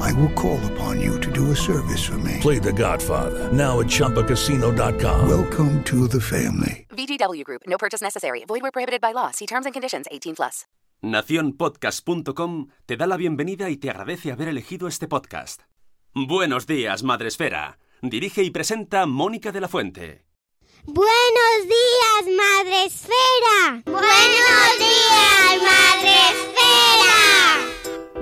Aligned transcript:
I 0.00 0.12
will 0.12 0.32
call 0.34 0.58
upon 0.72 1.00
you 1.00 1.18
to 1.20 1.30
do 1.30 1.50
a 1.50 1.56
service 1.56 2.04
for 2.04 2.18
me. 2.18 2.38
Play 2.40 2.58
The 2.58 2.72
Godfather 2.72 3.52
now 3.52 3.80
at 3.80 3.86
ChumbaCasino.com. 3.86 5.28
Welcome 5.28 5.82
to 5.84 6.08
the 6.08 6.20
family. 6.20 6.86
VGW 6.90 7.44
Group. 7.44 7.62
No 7.66 7.76
purchase 7.78 8.02
necessary. 8.02 8.44
Void 8.46 8.62
where 8.62 8.72
prohibited 8.72 9.00
by 9.00 9.12
law. 9.12 9.30
See 9.30 9.46
terms 9.46 9.66
and 9.66 9.74
conditions. 9.74 10.06
18 10.10 10.34
plus. 10.36 10.66
Naciónpodcast.com 11.02 12.68
te 12.86 12.96
da 12.96 13.06
la 13.06 13.16
bienvenida 13.16 13.70
y 13.70 13.76
te 13.76 13.90
agradece 13.90 14.32
haber 14.32 14.48
elegido 14.48 14.88
este 14.88 15.06
podcast. 15.06 15.62
Buenos 16.14 16.66
días, 16.66 17.02
Madresfera. 17.04 17.78
Dirige 18.02 18.42
y 18.42 18.50
presenta 18.50 19.06
Mónica 19.06 19.52
de 19.52 19.60
la 19.60 19.68
Fuente. 19.68 20.24
Buenos 20.84 21.64
días, 21.64 22.36
Madre 22.36 22.84
Esfera. 22.86 23.82
Buenos 23.84 24.78
días, 24.78 25.62
Madre 25.62 26.14
Esfera. 26.30 27.27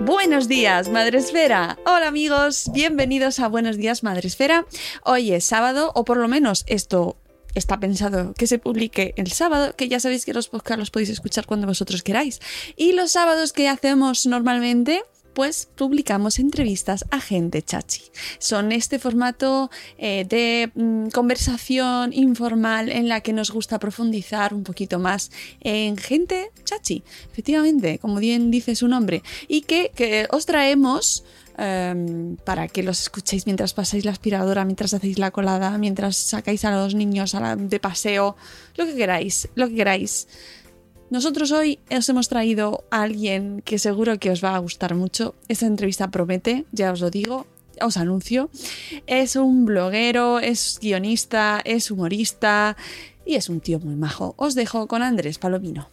Buenos 0.07 0.47
días, 0.47 0.89
Madre 0.89 1.19
Esfera. 1.19 1.79
Hola 1.85 2.07
amigos, 2.07 2.71
bienvenidos 2.73 3.41
a 3.41 3.49
Buenos 3.49 3.77
días, 3.77 4.05
Madre 4.05 4.29
Esfera. 4.29 4.65
Hoy 5.03 5.33
es 5.33 5.43
sábado, 5.43 5.91
o 5.97 6.05
por 6.05 6.19
lo 6.19 6.29
menos 6.29 6.63
esto 6.69 7.17
está 7.57 7.81
pensado 7.81 8.33
que 8.35 8.47
se 8.47 8.61
publique 8.61 9.15
el 9.17 9.33
sábado, 9.33 9.75
que 9.75 9.89
ya 9.89 9.99
sabéis 9.99 10.25
que 10.25 10.33
los 10.33 10.49
podcasts 10.49 10.79
los 10.79 10.91
podéis 10.93 11.11
escuchar 11.11 11.45
cuando 11.45 11.67
vosotros 11.67 12.05
queráis. 12.05 12.39
Y 12.77 12.93
los 12.93 13.11
sábados 13.11 13.53
que 13.53 13.69
hacemos 13.69 14.27
normalmente 14.27 15.03
pues 15.37 15.69
publicamos 15.77 16.39
entrevistas 16.39 17.05
a 17.11 17.21
gente 17.21 17.61
chachi. 17.61 18.01
Son 18.39 18.73
este 18.73 18.99
formato 18.99 19.71
eh, 19.99 20.25
de 20.27 20.71
mm, 20.75 21.09
conversación 21.11 22.15
informal 22.15 22.91
en 22.91 23.07
la 23.11 23.21
que 23.21 23.35
nos 23.35 23.51
gusta 23.51 23.79
profundizar 23.79 24.55
un 24.55 24.65
poquito 24.65 24.99
más 24.99 25.31
en 25.61 25.99
gente 25.99 26.51
chachi, 26.65 27.03
efectivamente, 27.31 27.99
como 27.99 28.17
bien 28.19 28.51
dice 28.51 28.75
su 28.75 28.89
nombre, 28.89 29.23
y 29.47 29.61
que, 29.61 29.93
que 29.95 30.27
os 30.31 30.47
traemos 30.47 31.23
em, 31.59 32.37
para 32.37 32.67
que 32.69 32.83
los 32.83 32.99
escuchéis 33.03 33.45
mientras 33.45 33.75
pasáis 33.75 34.07
la 34.07 34.13
aspiradora, 34.13 34.65
mientras 34.65 34.95
hacéis 34.95 35.19
la 35.19 35.31
colada, 35.33 35.77
mientras 35.77 36.17
sacáis 36.17 36.65
a 36.65 36.71
los 36.71 36.95
niños 36.95 37.35
a 37.35 37.41
la- 37.41 37.57
de 37.57 37.79
paseo, 37.79 38.37
lo 38.77 38.87
que 38.87 38.95
queráis, 38.95 39.49
lo 39.55 39.69
que 39.69 39.75
queráis. 39.75 40.29
Nosotros 41.09 41.53
hoy 41.53 41.79
os 41.91 42.09
hemos 42.09 42.29
traído 42.29 42.85
a 42.91 43.03
alguien 43.03 43.63
que 43.65 43.79
seguro 43.79 44.19
que 44.19 44.31
os 44.31 44.43
va 44.43 44.57
a 44.57 44.59
gustar 44.59 44.95
mucho. 44.95 45.35
Esta 45.49 45.67
entrevista 45.67 46.11
promete, 46.11 46.65
ya 46.73 46.91
os 46.91 47.01
lo 47.01 47.11
digo, 47.11 47.47
os 47.81 47.97
anuncio. 47.97 48.51
Es 49.07 49.37
un 49.37 49.67
bloguero, 49.67 50.41
es 50.41 50.79
guionista, 50.81 51.61
es 51.65 51.91
humorista 51.91 52.77
y 53.25 53.37
es 53.37 53.49
un 53.49 53.61
tío 53.61 53.79
muy 53.79 53.95
majo. 53.95 54.35
Os 54.37 54.55
dejo 54.55 54.89
con 54.89 55.03
Andrés 55.03 55.39
Palomino. 55.39 55.89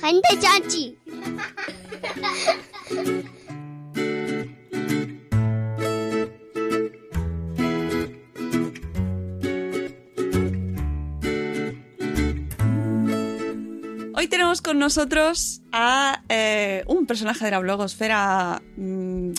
Gente 0.00 0.28
chachi. 0.40 0.96
Hoy 14.28 14.30
tenemos 14.30 14.60
con 14.60 14.78
nosotros 14.78 15.62
a 15.72 16.22
eh, 16.28 16.84
un 16.86 17.06
personaje 17.06 17.46
de 17.46 17.50
la 17.50 17.60
blogosfera 17.60 18.60
mm, 18.76 19.30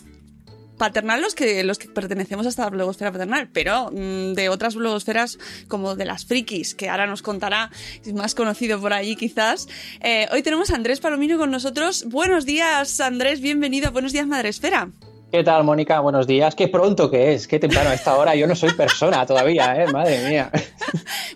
paternal, 0.79 1.21
los 1.21 1.35
que, 1.35 1.63
los 1.63 1.77
que 1.77 1.89
pertenecemos 1.89 2.47
a 2.47 2.49
esta 2.49 2.67
blogosfera 2.71 3.11
paternal, 3.11 3.49
pero 3.53 3.91
mm, 3.91 4.33
de 4.33 4.49
otras 4.49 4.73
blogosferas 4.73 5.37
como 5.67 5.95
de 5.95 6.05
las 6.05 6.25
frikis, 6.25 6.73
que 6.73 6.89
ahora 6.89 7.05
nos 7.05 7.21
contará, 7.21 7.69
más 8.15 8.33
conocido 8.33 8.81
por 8.81 8.93
allí 8.93 9.15
quizás. 9.15 9.67
Eh, 10.01 10.27
hoy 10.31 10.41
tenemos 10.41 10.71
a 10.71 10.75
Andrés 10.75 10.99
Palomino 11.01 11.37
con 11.37 11.51
nosotros. 11.51 12.05
Buenos 12.07 12.47
días, 12.47 12.99
Andrés, 12.99 13.41
bienvenido. 13.41 13.91
Buenos 13.91 14.11
días, 14.11 14.25
Madresfera. 14.25 14.89
¿Qué 15.31 15.43
tal, 15.43 15.63
Mónica? 15.63 15.99
Buenos 15.99 16.25
días. 16.25 16.55
Qué 16.55 16.67
pronto 16.69 17.11
que 17.11 17.33
es, 17.33 17.47
qué 17.47 17.59
temprano 17.59 17.91
a 17.91 17.93
esta 17.93 18.17
hora. 18.17 18.33
Yo 18.35 18.47
no 18.47 18.55
soy 18.55 18.73
persona 18.73 19.25
todavía, 19.27 19.75
¿eh? 19.83 19.87
Madre 19.91 20.27
mía. 20.29 20.51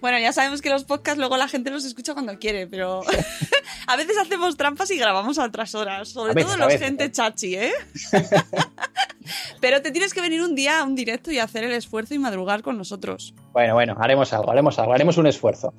Bueno, 0.01 0.19
ya 0.19 0.33
sabemos 0.33 0.61
que 0.61 0.69
los 0.69 0.83
podcasts 0.83 1.17
luego 1.17 1.37
la 1.37 1.47
gente 1.47 1.69
los 1.69 1.85
escucha 1.85 2.13
cuando 2.13 2.37
quiere, 2.37 2.67
pero 2.67 3.01
a 3.87 3.95
veces 3.95 4.17
hacemos 4.17 4.57
trampas 4.57 4.91
y 4.91 4.97
grabamos 4.97 5.39
a 5.39 5.45
otras 5.45 5.75
horas, 5.75 6.09
sobre 6.09 6.33
veces, 6.33 6.49
todo 6.49 6.57
los 6.57 6.67
veces, 6.67 6.81
gente 6.87 7.05
¿eh? 7.05 7.11
chachi, 7.11 7.55
¿eh? 7.55 7.71
pero 9.61 9.81
te 9.81 9.91
tienes 9.91 10.13
que 10.13 10.19
venir 10.19 10.41
un 10.41 10.55
día 10.55 10.79
a 10.81 10.83
un 10.83 10.95
directo 10.95 11.31
y 11.31 11.39
hacer 11.39 11.63
el 11.63 11.71
esfuerzo 11.71 12.15
y 12.15 12.19
madrugar 12.19 12.63
con 12.63 12.77
nosotros. 12.77 13.33
Bueno, 13.53 13.75
bueno, 13.75 13.95
haremos 13.97 14.33
algo, 14.33 14.51
haremos 14.51 14.77
algo, 14.77 14.91
haremos 14.93 15.15
un 15.17 15.27
esfuerzo. 15.27 15.73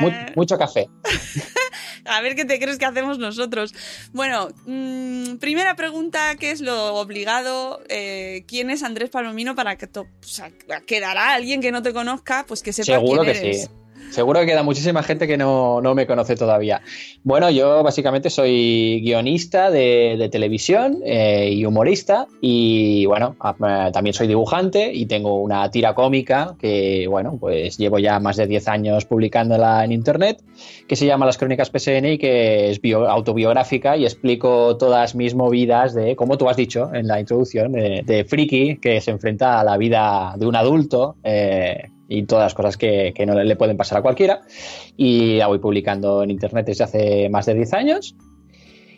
Mu- 0.00 0.10
mucho 0.36 0.56
café. 0.58 0.88
A 2.04 2.20
ver 2.20 2.36
qué 2.36 2.44
te 2.44 2.60
crees 2.60 2.78
que 2.78 2.84
hacemos 2.84 3.18
nosotros. 3.18 3.74
Bueno, 4.12 4.48
mm, 4.66 5.38
primera 5.38 5.74
pregunta, 5.74 6.36
¿qué 6.36 6.52
es 6.52 6.60
lo 6.60 6.94
obligado? 6.94 7.45
Eh, 7.88 8.44
¿Quién 8.48 8.70
es 8.70 8.82
Andrés 8.82 9.10
Palomino 9.10 9.54
para 9.54 9.76
que 9.76 9.86
to- 9.86 10.02
o 10.22 10.26
sea, 10.26 10.50
quedará 10.86 11.34
alguien 11.34 11.60
que 11.60 11.70
no 11.72 11.82
te 11.82 11.92
conozca, 11.92 12.44
pues 12.48 12.62
que 12.62 12.72
sepa 12.72 12.86
Seguro 12.98 13.22
quién 13.22 13.34
que 13.34 13.40
eres? 13.40 13.62
sí. 13.64 13.68
Seguro 14.10 14.40
que 14.40 14.46
queda 14.46 14.62
muchísima 14.62 15.02
gente 15.02 15.26
que 15.26 15.36
no, 15.36 15.80
no 15.80 15.94
me 15.94 16.06
conoce 16.06 16.36
todavía. 16.36 16.80
Bueno, 17.22 17.50
yo 17.50 17.82
básicamente 17.82 18.30
soy 18.30 19.00
guionista 19.04 19.70
de, 19.70 20.16
de 20.18 20.28
televisión 20.28 20.98
eh, 21.04 21.50
y 21.52 21.64
humorista 21.66 22.26
y 22.40 23.04
bueno, 23.06 23.36
a- 23.40 23.56
eh, 23.88 23.90
también 23.92 24.14
soy 24.14 24.26
dibujante 24.26 24.90
y 24.92 25.06
tengo 25.06 25.40
una 25.42 25.70
tira 25.70 25.94
cómica 25.94 26.56
que 26.58 27.06
bueno, 27.08 27.36
pues 27.38 27.76
llevo 27.76 27.98
ya 27.98 28.18
más 28.20 28.36
de 28.36 28.46
10 28.46 28.68
años 28.68 29.04
publicándola 29.04 29.84
en 29.84 29.92
internet 29.92 30.42
que 30.88 30.96
se 30.96 31.04
llama 31.04 31.26
Las 31.26 31.36
Crónicas 31.36 31.68
PSN 31.70 32.12
y 32.12 32.18
que 32.18 32.70
es 32.70 32.80
bio- 32.80 33.08
autobiográfica 33.08 33.96
y 33.96 34.04
explico 34.04 34.76
todas 34.78 35.14
mis 35.14 35.34
movidas 35.34 35.94
de, 35.94 36.16
como 36.16 36.38
tú 36.38 36.48
has 36.48 36.56
dicho 36.56 36.90
en 36.94 37.06
la 37.08 37.20
introducción, 37.20 37.72
de, 37.72 38.02
de 38.06 38.24
friki 38.24 38.76
que 38.78 39.00
se 39.00 39.10
enfrenta 39.10 39.60
a 39.60 39.64
la 39.64 39.76
vida 39.76 40.34
de 40.38 40.46
un 40.46 40.56
adulto 40.56 41.16
eh, 41.24 41.90
y 42.08 42.24
todas 42.24 42.44
las 42.44 42.54
cosas 42.54 42.76
que, 42.76 43.12
que 43.14 43.26
no 43.26 43.34
le, 43.34 43.56
pueden 43.56 43.76
pasar 43.76 43.98
a 43.98 44.02
cualquiera. 44.02 44.40
Y 44.96 45.36
la 45.38 45.46
voy 45.46 45.58
publicando 45.58 46.22
en 46.22 46.30
internet 46.30 46.66
desde 46.66 46.84
hace 46.84 47.28
más 47.28 47.46
de 47.46 47.54
10 47.54 47.74
años. 47.74 48.16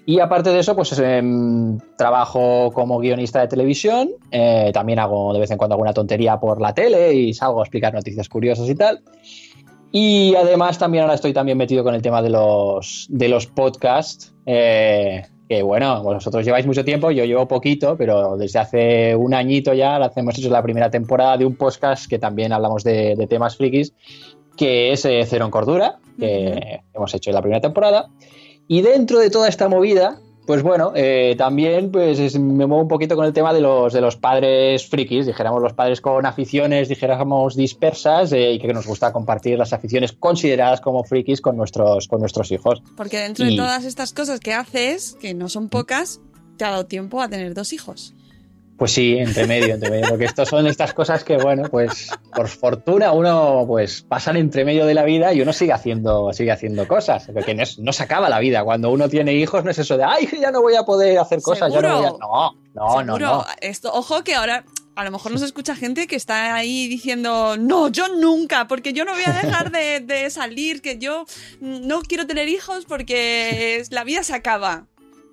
Y 0.06 0.20
aparte 0.20 0.50
de 0.50 0.60
eso, 0.60 0.74
pues 0.74 0.98
em, 0.98 1.78
trabajo 1.98 2.70
como 2.72 2.98
guionista 2.98 3.40
de 3.40 3.48
televisión. 3.48 4.08
eh, 4.30 4.70
también 4.72 4.98
hago 4.98 5.34
de 5.34 5.40
vez 5.40 5.50
en 5.50 5.58
cuando 5.58 5.74
alguna 5.74 5.92
tontería 5.92 6.40
por 6.40 6.60
la 6.62 6.72
tele 6.72 7.12
y 7.12 7.34
salgo 7.34 7.60
a 7.60 7.64
explicar 7.64 7.92
noticias 7.92 8.28
curiosas 8.28 8.68
y 8.70 8.74
tal. 8.74 9.02
Y 9.92 10.34
además 10.34 10.78
también 10.78 11.02
ahora 11.02 11.14
estoy 11.14 11.32
también 11.32 11.58
metido 11.58 11.84
con 11.84 11.94
el 11.94 12.02
tema 12.02 12.22
de 12.22 12.30
los, 12.30 13.06
de 13.10 13.28
los 13.28 13.46
podcasts. 13.46 14.34
eh, 14.46 15.22
que 15.48 15.62
bueno, 15.62 16.02
vosotros 16.02 16.44
lleváis 16.44 16.66
mucho 16.66 16.84
tiempo, 16.84 17.10
yo 17.10 17.24
llevo 17.24 17.48
poquito, 17.48 17.96
pero 17.96 18.36
desde 18.36 18.58
hace 18.58 19.16
un 19.16 19.32
añito 19.32 19.72
ya 19.72 19.98
hemos 20.14 20.38
hecho 20.38 20.50
la 20.50 20.62
primera 20.62 20.90
temporada 20.90 21.38
de 21.38 21.46
un 21.46 21.56
podcast 21.56 22.08
que 22.08 22.18
también 22.18 22.52
hablamos 22.52 22.84
de, 22.84 23.16
de 23.16 23.26
temas 23.26 23.56
frikis, 23.56 23.94
que 24.56 24.92
es 24.92 25.04
eh, 25.06 25.24
Cero 25.26 25.46
en 25.46 25.50
Cordura, 25.50 26.00
que 26.18 26.80
hemos 26.92 27.14
hecho 27.14 27.30
en 27.30 27.34
la 27.34 27.40
primera 27.40 27.60
temporada. 27.60 28.10
Y 28.66 28.82
dentro 28.82 29.20
de 29.20 29.30
toda 29.30 29.48
esta 29.48 29.68
movida, 29.68 30.20
pues 30.48 30.62
bueno, 30.62 30.92
eh, 30.94 31.34
también 31.36 31.92
pues 31.92 32.18
es- 32.18 32.38
me 32.38 32.66
muevo 32.66 32.80
un 32.80 32.88
poquito 32.88 33.14
con 33.16 33.26
el 33.26 33.34
tema 33.34 33.52
de 33.52 33.60
los, 33.60 33.92
de 33.92 34.00
los 34.00 34.16
padres 34.16 34.88
frikis, 34.88 35.26
dijéramos 35.26 35.60
los 35.60 35.74
padres 35.74 36.00
con 36.00 36.24
aficiones, 36.24 36.88
dijéramos 36.88 37.54
dispersas 37.54 38.32
eh, 38.32 38.52
y 38.52 38.58
que 38.58 38.72
nos 38.72 38.86
gusta 38.86 39.12
compartir 39.12 39.58
las 39.58 39.74
aficiones 39.74 40.12
consideradas 40.14 40.80
como 40.80 41.04
frikis 41.04 41.42
con 41.42 41.58
nuestros, 41.58 42.08
con 42.08 42.20
nuestros 42.20 42.50
hijos. 42.50 42.82
Porque 42.96 43.18
dentro 43.18 43.44
de 43.44 43.56
todas 43.56 43.84
estas 43.84 44.14
cosas 44.14 44.40
que 44.40 44.54
haces, 44.54 45.18
que 45.20 45.34
no 45.34 45.50
son 45.50 45.68
pocas, 45.68 46.18
te 46.56 46.64
ha 46.64 46.70
dado 46.70 46.86
tiempo 46.86 47.20
a 47.20 47.28
tener 47.28 47.52
dos 47.52 47.74
hijos. 47.74 48.14
Pues 48.78 48.92
sí, 48.92 49.18
entre 49.18 49.48
medio, 49.48 49.74
entre 49.74 49.90
medio, 49.90 50.08
porque 50.08 50.24
estos 50.24 50.48
son 50.48 50.68
estas 50.68 50.94
cosas 50.94 51.24
que, 51.24 51.36
bueno, 51.36 51.64
pues 51.68 52.10
por 52.32 52.46
fortuna 52.46 53.10
uno 53.10 53.64
pues 53.66 54.02
pasan 54.02 54.36
entre 54.36 54.64
medio 54.64 54.86
de 54.86 54.94
la 54.94 55.02
vida 55.02 55.32
y 55.34 55.40
uno 55.40 55.52
sigue 55.52 55.72
haciendo, 55.72 56.32
sigue 56.32 56.52
haciendo 56.52 56.86
cosas, 56.86 57.28
porque 57.34 57.56
no, 57.56 57.64
no 57.78 57.92
se 57.92 58.04
acaba 58.04 58.28
la 58.28 58.38
vida. 58.38 58.62
Cuando 58.62 58.90
uno 58.90 59.08
tiene 59.08 59.32
hijos 59.34 59.64
no 59.64 59.72
es 59.72 59.80
eso 59.80 59.96
de, 59.96 60.04
ay, 60.04 60.28
ya 60.40 60.52
no 60.52 60.62
voy 60.62 60.76
a 60.76 60.84
poder 60.84 61.18
hacer 61.18 61.42
cosas, 61.42 61.72
ya 61.72 61.82
no 61.82 61.98
voy 61.98 62.06
a... 62.06 62.10
No, 62.10 62.54
no, 62.74 63.02
no, 63.02 63.18
no. 63.18 63.44
Esto, 63.60 63.92
ojo 63.92 64.22
que 64.22 64.36
ahora 64.36 64.64
a 64.94 65.04
lo 65.04 65.10
mejor 65.10 65.32
nos 65.32 65.42
escucha 65.42 65.74
gente 65.74 66.06
que 66.06 66.14
está 66.14 66.54
ahí 66.54 66.86
diciendo, 66.86 67.56
no, 67.56 67.88
yo 67.88 68.06
nunca, 68.08 68.68
porque 68.68 68.92
yo 68.92 69.04
no 69.04 69.12
voy 69.12 69.24
a 69.26 69.32
dejar 69.32 69.72
de, 69.72 69.98
de 70.00 70.30
salir, 70.30 70.82
que 70.82 70.98
yo 70.98 71.24
no 71.60 72.02
quiero 72.02 72.28
tener 72.28 72.48
hijos 72.48 72.84
porque 72.84 73.82
la 73.90 74.04
vida 74.04 74.22
se 74.22 74.34
acaba. 74.34 74.86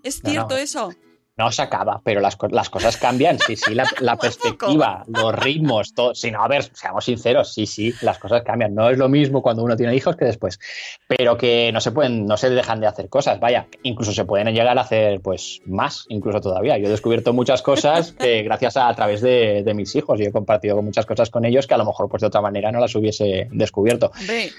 ¿Es 0.03 0.21
cierto 0.21 0.55
no. 0.55 0.57
eso? 0.57 0.93
No 1.37 1.51
se 1.51 1.61
acaba, 1.61 2.01
pero 2.03 2.21
las, 2.21 2.37
las 2.49 2.69
cosas 2.69 2.95
cambian, 2.95 3.37
sí, 3.39 3.57
sí, 3.57 3.75
la, 3.75 3.85
la 3.99 4.15
perspectiva, 4.15 5.03
los 5.07 5.35
ritmos, 5.35 5.93
todo. 5.93 6.15
Si 6.15 6.31
no, 6.31 6.41
a 6.41 6.47
ver, 6.47 6.63
seamos 6.73 7.03
sinceros, 7.05 7.53
sí, 7.53 7.65
sí, 7.65 7.93
las 8.01 8.19
cosas 8.19 8.43
cambian. 8.43 8.73
No 8.73 8.89
es 8.89 8.97
lo 8.97 9.09
mismo 9.09 9.41
cuando 9.41 9.63
uno 9.63 9.75
tiene 9.75 9.95
hijos 9.95 10.15
que 10.15 10.25
después. 10.25 10.59
Pero 11.07 11.37
que 11.37 11.71
no 11.73 11.81
se 11.81 11.91
pueden, 11.91 12.25
no 12.25 12.37
se 12.37 12.49
dejan 12.49 12.79
de 12.79 12.87
hacer 12.87 13.09
cosas, 13.09 13.39
vaya, 13.39 13.67
incluso 13.83 14.13
se 14.13 14.23
pueden 14.23 14.47
llegar 14.53 14.77
a 14.77 14.81
hacer 14.81 15.19
pues 15.19 15.61
más, 15.65 16.05
incluso 16.07 16.39
todavía. 16.39 16.77
Yo 16.77 16.87
he 16.87 16.91
descubierto 16.91 17.33
muchas 17.33 17.61
cosas 17.61 18.13
que, 18.13 18.43
gracias 18.43 18.77
a, 18.77 18.87
a 18.87 18.95
través 18.95 19.21
de, 19.21 19.63
de, 19.63 19.73
mis 19.73 19.93
hijos 19.95 20.19
y 20.21 20.23
he 20.23 20.31
compartido 20.31 20.81
muchas 20.81 21.05
cosas 21.05 21.29
con 21.29 21.43
ellos 21.43 21.67
que 21.67 21.73
a 21.73 21.77
lo 21.77 21.85
mejor 21.85 22.07
pues 22.07 22.21
de 22.21 22.27
otra 22.27 22.41
manera 22.41 22.71
no 22.71 22.79
las 22.79 22.95
hubiese 22.95 23.49
descubierto. 23.51 24.11
Hombre 24.17 24.51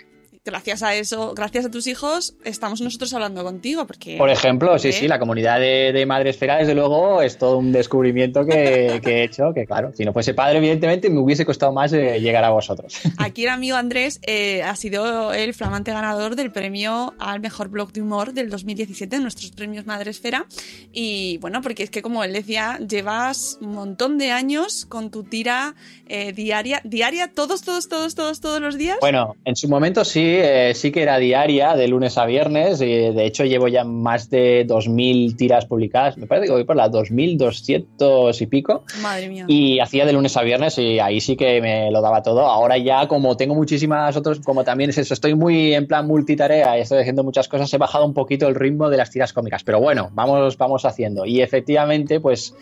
gracias 0.46 0.82
a 0.82 0.94
eso, 0.94 1.34
gracias 1.34 1.66
a 1.66 1.70
tus 1.70 1.86
hijos, 1.86 2.36
estamos 2.44 2.80
nosotros 2.80 3.12
hablando 3.12 3.44
contigo. 3.44 3.86
Porque, 3.86 4.16
Por 4.16 4.30
ejemplo, 4.30 4.78
sí, 4.78 4.92
sí, 4.92 5.08
la 5.08 5.18
comunidad 5.18 5.60
de, 5.60 5.92
de 5.92 6.06
Madre 6.06 6.30
Esfera, 6.30 6.56
desde 6.56 6.74
luego, 6.74 7.20
es 7.20 7.36
todo 7.36 7.58
un 7.58 7.72
descubrimiento 7.72 8.46
que, 8.46 9.00
que, 9.04 9.10
he 9.10 9.24
hecho, 9.24 9.52
que 9.54 9.66
claro, 9.66 9.92
si 9.94 10.04
no 10.04 10.12
fuese 10.12 10.34
padre, 10.34 10.58
evidentemente, 10.58 11.10
me 11.10 11.18
hubiese 11.18 11.44
costado 11.44 11.72
más 11.72 11.92
eh, 11.92 12.20
llegar 12.20 12.44
a 12.44 12.50
vosotros. 12.50 12.98
Aquí 13.18 13.44
el 13.44 13.50
amigo 13.50 13.76
Andrés 13.76 14.20
eh, 14.22 14.62
ha 14.62 14.76
sido 14.76 15.32
el 15.32 15.52
flamante 15.54 15.92
ganador 15.92 16.36
del 16.36 16.52
premio 16.52 17.14
al 17.18 17.40
mejor 17.40 17.68
blog 17.68 17.92
de 17.92 18.02
humor 18.02 18.32
del 18.32 18.48
2017, 18.48 19.18
nuestros 19.18 19.50
premios 19.50 19.86
Madre 19.86 20.10
Esfera. 20.10 20.46
Y 20.92 21.38
bueno, 21.38 21.60
porque 21.62 21.82
es 21.82 21.90
que 21.90 22.02
como 22.02 22.24
él 22.24 22.32
decía, 22.32 22.78
llevas 22.78 23.58
un 23.60 23.72
montón 23.72 24.18
de 24.18 24.30
años 24.30 24.86
con 24.86 25.10
tu 25.10 25.24
tira 25.24 25.74
eh, 26.06 26.32
diaria, 26.32 26.80
diaria, 26.84 27.28
todos, 27.32 27.62
todos, 27.62 27.88
todos, 27.88 28.14
todos, 28.14 28.40
todos 28.40 28.60
los 28.60 28.78
días. 28.78 28.98
Bueno, 29.00 29.36
en 29.44 29.56
su 29.56 29.68
momento 29.68 30.04
sí, 30.04 30.35
eh, 30.38 30.74
sí 30.74 30.92
que 30.92 31.02
era 31.02 31.18
diaria, 31.18 31.76
de 31.76 31.88
lunes 31.88 32.18
a 32.18 32.26
viernes. 32.26 32.80
Y 32.80 32.86
de 32.86 33.26
hecho, 33.26 33.44
llevo 33.44 33.68
ya 33.68 33.84
más 33.84 34.30
de 34.30 34.66
2.000 34.66 35.36
tiras 35.36 35.66
publicadas. 35.66 36.16
Me 36.16 36.26
parece 36.26 36.46
que 36.46 36.52
voy 36.52 36.64
por 36.64 36.76
las 36.76 36.90
2.200 36.90 38.40
y 38.40 38.46
pico. 38.46 38.84
Madre 39.00 39.28
mía. 39.28 39.44
Y 39.48 39.80
hacía 39.80 40.06
de 40.06 40.12
lunes 40.12 40.36
a 40.36 40.42
viernes 40.42 40.78
y 40.78 40.98
ahí 40.98 41.20
sí 41.20 41.36
que 41.36 41.60
me 41.60 41.90
lo 41.90 42.00
daba 42.00 42.22
todo. 42.22 42.42
Ahora 42.46 42.78
ya, 42.78 43.08
como 43.08 43.36
tengo 43.36 43.54
muchísimas 43.54 44.16
otras, 44.16 44.40
como 44.40 44.64
también 44.64 44.90
es 44.90 44.98
eso, 44.98 45.14
estoy 45.14 45.34
muy 45.34 45.74
en 45.74 45.86
plan 45.86 46.06
multitarea 46.06 46.78
y 46.78 46.82
estoy 46.82 46.98
haciendo 46.98 47.24
muchas 47.24 47.48
cosas, 47.48 47.72
he 47.72 47.78
bajado 47.78 48.04
un 48.04 48.14
poquito 48.14 48.48
el 48.48 48.54
ritmo 48.54 48.90
de 48.90 48.96
las 48.96 49.10
tiras 49.10 49.32
cómicas. 49.32 49.64
Pero 49.64 49.80
bueno, 49.80 50.10
vamos, 50.12 50.56
vamos 50.56 50.84
haciendo. 50.84 51.26
Y 51.26 51.40
efectivamente, 51.40 52.20
pues 52.20 52.54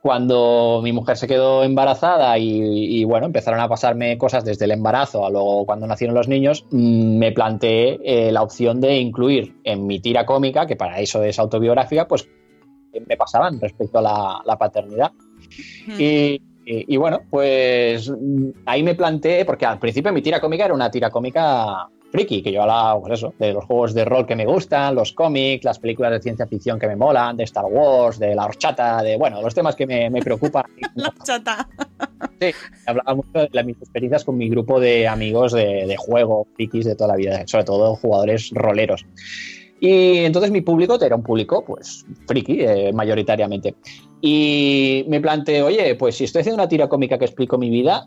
cuando 0.00 0.80
mi 0.82 0.92
mujer 0.92 1.16
se 1.16 1.26
quedó 1.26 1.64
embarazada 1.64 2.38
y, 2.38 3.00
y, 3.00 3.04
bueno, 3.04 3.26
empezaron 3.26 3.60
a 3.60 3.68
pasarme 3.68 4.16
cosas 4.16 4.44
desde 4.44 4.64
el 4.64 4.70
embarazo 4.70 5.26
a 5.26 5.30
luego 5.30 5.66
cuando 5.66 5.86
nacieron 5.86 6.14
los 6.14 6.28
niños, 6.28 6.66
mm, 6.70 7.18
me 7.18 7.32
planteé 7.32 7.98
eh, 8.04 8.32
la 8.32 8.42
opción 8.42 8.80
de 8.80 8.98
incluir 8.98 9.56
en 9.64 9.86
mi 9.86 10.00
tira 10.00 10.24
cómica, 10.24 10.66
que 10.66 10.76
para 10.76 11.00
eso 11.00 11.22
es 11.24 11.38
autobiográfica, 11.38 12.06
pues 12.06 12.28
me 13.06 13.16
pasaban 13.16 13.60
respecto 13.60 13.98
a 13.98 14.02
la, 14.02 14.42
la 14.44 14.56
paternidad. 14.56 15.12
Mm. 15.86 16.00
Y, 16.00 16.42
y, 16.64 16.94
y, 16.94 16.96
bueno, 16.96 17.22
pues 17.28 18.12
ahí 18.66 18.82
me 18.82 18.94
planteé, 18.94 19.44
porque 19.44 19.66
al 19.66 19.78
principio 19.78 20.12
mi 20.12 20.22
tira 20.22 20.40
cómica 20.40 20.64
era 20.64 20.74
una 20.74 20.90
tira 20.90 21.10
cómica 21.10 21.88
friki, 22.10 22.42
que 22.42 22.52
yo 22.52 22.62
hablaba, 22.62 23.00
pues 23.00 23.14
eso, 23.14 23.34
de 23.38 23.52
los 23.52 23.64
juegos 23.64 23.94
de 23.94 24.04
rol 24.04 24.26
que 24.26 24.36
me 24.36 24.46
gustan, 24.46 24.94
los 24.94 25.12
cómics, 25.12 25.64
las 25.64 25.78
películas 25.78 26.12
de 26.12 26.20
ciencia 26.20 26.46
ficción 26.46 26.78
que 26.78 26.86
me 26.86 26.96
molan, 26.96 27.36
de 27.36 27.44
Star 27.44 27.66
Wars, 27.66 28.18
de 28.18 28.34
la 28.34 28.46
horchata, 28.46 29.02
de, 29.02 29.16
bueno, 29.16 29.42
los 29.42 29.54
temas 29.54 29.76
que 29.76 29.86
me, 29.86 30.10
me 30.10 30.20
preocupan. 30.20 30.64
la 30.94 31.08
horchata. 31.08 31.68
Sí, 32.40 32.50
hablaba 32.86 33.14
mucho 33.14 33.48
de 33.52 33.64
mis 33.64 33.76
experiencias 33.76 34.24
con 34.24 34.36
mi 34.36 34.48
grupo 34.48 34.80
de 34.80 35.08
amigos 35.08 35.52
de, 35.52 35.86
de 35.86 35.96
juego, 35.96 36.46
frikis 36.54 36.86
de 36.86 36.94
toda 36.94 37.08
la 37.08 37.16
vida, 37.16 37.42
sobre 37.46 37.64
todo 37.64 37.96
jugadores 37.96 38.50
roleros. 38.52 39.04
Y 39.80 40.18
entonces 40.18 40.50
mi 40.50 40.60
público 40.60 40.98
era 41.00 41.14
un 41.14 41.22
público, 41.22 41.64
pues, 41.64 42.04
friki, 42.26 42.60
eh, 42.60 42.92
mayoritariamente. 42.92 43.76
Y 44.20 45.04
me 45.08 45.20
planteé, 45.20 45.62
oye, 45.62 45.94
pues 45.94 46.16
si 46.16 46.24
estoy 46.24 46.40
haciendo 46.40 46.60
una 46.60 46.68
tira 46.68 46.88
cómica 46.88 47.18
que 47.18 47.26
explico 47.26 47.58
mi 47.58 47.70
vida, 47.70 48.04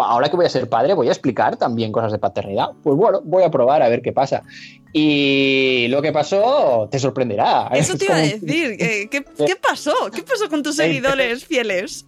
ahora 0.00 0.28
que 0.28 0.36
voy 0.36 0.46
a 0.46 0.48
ser 0.48 0.68
padre, 0.68 0.94
voy 0.94 1.08
a 1.08 1.12
explicar 1.12 1.56
también 1.56 1.90
cosas 1.90 2.12
de 2.12 2.18
paternidad. 2.18 2.68
Pues 2.82 2.96
bueno, 2.96 3.20
voy 3.24 3.42
a 3.42 3.50
probar 3.50 3.82
a 3.82 3.88
ver 3.88 4.00
qué 4.00 4.12
pasa. 4.12 4.42
Y 4.92 5.86
lo 5.88 6.00
que 6.02 6.12
pasó 6.12 6.88
te 6.90 6.98
sorprenderá. 6.98 7.68
Eso 7.72 7.96
te 7.96 8.04
iba 8.04 8.14
a 8.14 8.18
decir. 8.18 8.76
¿Qué, 8.76 9.08
qué, 9.10 9.24
qué 9.24 9.56
pasó? 9.56 9.94
¿Qué 10.14 10.22
pasó 10.22 10.48
con 10.48 10.62
tus 10.62 10.76
seguidores 10.76 11.44
fieles? 11.44 12.06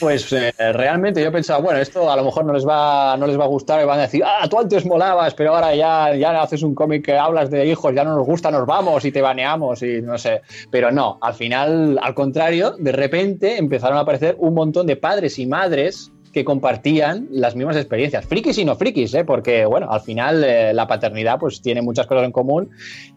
Pues 0.00 0.32
eh, 0.32 0.52
realmente 0.72 1.22
yo 1.22 1.30
pensaba, 1.30 1.60
bueno, 1.60 1.78
esto 1.78 2.10
a 2.10 2.16
lo 2.16 2.24
mejor 2.24 2.44
no 2.44 2.52
les 2.52 2.66
va, 2.66 3.16
no 3.18 3.26
les 3.26 3.38
va 3.38 3.44
a 3.44 3.48
gustar 3.48 3.82
y 3.82 3.84
van 3.84 3.98
a 3.98 4.02
decir, 4.02 4.22
ah, 4.24 4.46
tú 4.48 4.58
antes 4.58 4.86
molabas, 4.86 5.34
pero 5.34 5.54
ahora 5.54 5.74
ya, 5.74 6.14
ya 6.14 6.40
haces 6.40 6.62
un 6.62 6.74
cómic 6.74 7.04
que 7.04 7.16
hablas 7.16 7.50
de 7.50 7.66
hijos, 7.66 7.94
ya 7.94 8.02
no 8.02 8.16
nos 8.16 8.26
gusta, 8.26 8.50
nos 8.50 8.66
vamos 8.66 9.04
y 9.04 9.12
te 9.12 9.20
baneamos 9.20 9.82
y 9.82 10.00
no 10.00 10.16
sé. 10.16 10.40
Pero 10.70 10.90
no, 10.90 11.18
al 11.20 11.34
final, 11.34 11.98
al 12.02 12.14
contrario, 12.14 12.74
de 12.78 12.92
repente 12.92 13.58
empezaron 13.58 13.98
a 13.98 14.00
aparecer 14.00 14.36
un 14.38 14.54
montón 14.54 14.86
de 14.86 14.96
padres 14.96 15.38
y 15.38 15.46
madres 15.46 16.10
que 16.36 16.44
compartían 16.44 17.28
las 17.30 17.56
mismas 17.56 17.76
experiencias, 17.76 18.26
frikis 18.26 18.58
y 18.58 18.66
no 18.66 18.76
frikis, 18.76 19.14
¿eh? 19.14 19.24
porque 19.24 19.64
bueno, 19.64 19.90
al 19.90 20.02
final 20.02 20.44
eh, 20.44 20.74
la 20.74 20.86
paternidad 20.86 21.38
pues 21.38 21.62
tiene 21.62 21.80
muchas 21.80 22.06
cosas 22.06 22.26
en 22.26 22.32
común, 22.32 22.68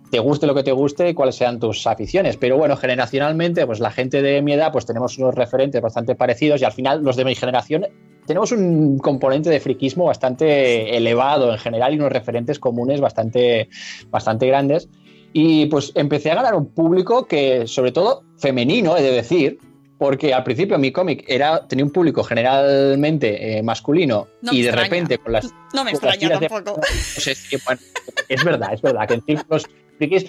te 0.10 0.20
guste 0.20 0.48
lo 0.48 0.56
que 0.56 0.64
te 0.64 0.72
guste 0.72 1.10
y 1.10 1.14
cuáles 1.14 1.36
sean 1.36 1.60
tus 1.60 1.86
aficiones, 1.86 2.38
pero 2.38 2.56
bueno, 2.56 2.78
generacionalmente 2.78 3.66
pues 3.66 3.82
la 3.82 3.92
gente 3.92 4.22
de 4.22 4.42
mi 4.42 4.54
edad 4.54 4.72
pues 4.72 4.86
tenemos 4.86 5.18
unos 5.18 5.36
referentes 5.36 5.82
bastante 5.82 6.16
parecidos 6.16 6.62
y 6.62 6.64
al 6.64 6.72
final 6.72 7.04
los 7.04 7.18
de 7.18 7.26
mi 7.26 7.36
generación 7.36 7.88
tenemos 8.26 8.54
un 8.54 9.00
componente 9.00 9.50
de 9.50 9.60
friquismo 9.60 10.06
bastante 10.06 10.96
elevado 10.96 11.52
en 11.52 11.58
general 11.58 11.94
y 11.94 11.98
unos 11.98 12.14
referentes 12.14 12.58
comunes 12.58 13.02
bastante, 13.02 13.68
bastante 14.12 14.48
grandes. 14.48 14.88
Y 15.34 15.66
pues 15.66 15.92
empecé 15.94 16.32
a 16.32 16.36
ganar 16.36 16.56
un 16.56 16.68
público 16.68 17.26
que, 17.26 17.68
sobre 17.68 17.92
todo 17.92 18.24
femenino, 18.38 18.96
he 18.98 19.04
de 19.04 19.12
decir, 19.12 19.60
porque 20.00 20.34
al 20.34 20.44
principio 20.44 20.80
mi 20.80 20.92
cómic 20.92 21.24
era 21.28 21.68
tenía 21.68 21.86
un 21.86 21.92
público 21.92 22.24
generalmente 22.24 23.58
eh, 23.60 23.62
masculino 23.62 24.28
no 24.42 24.52
y 24.54 24.62
de 24.62 24.70
extraña. 24.70 24.84
repente 24.90 25.18
con 25.20 25.34
las 25.34 25.54
no 25.74 25.84
me 25.84 25.92
extraña 25.92 26.30
tampoco 26.40 26.74
de, 26.82 26.88
pues 27.16 27.28
es, 27.28 27.48
que, 27.50 27.58
bueno, 27.66 27.82
es 28.28 28.44
verdad 28.44 28.74
es 28.74 28.82
verdad 28.82 29.08
que 29.08 29.14
en 29.16 29.22
círculos 29.26 29.68
frikis 29.98 30.26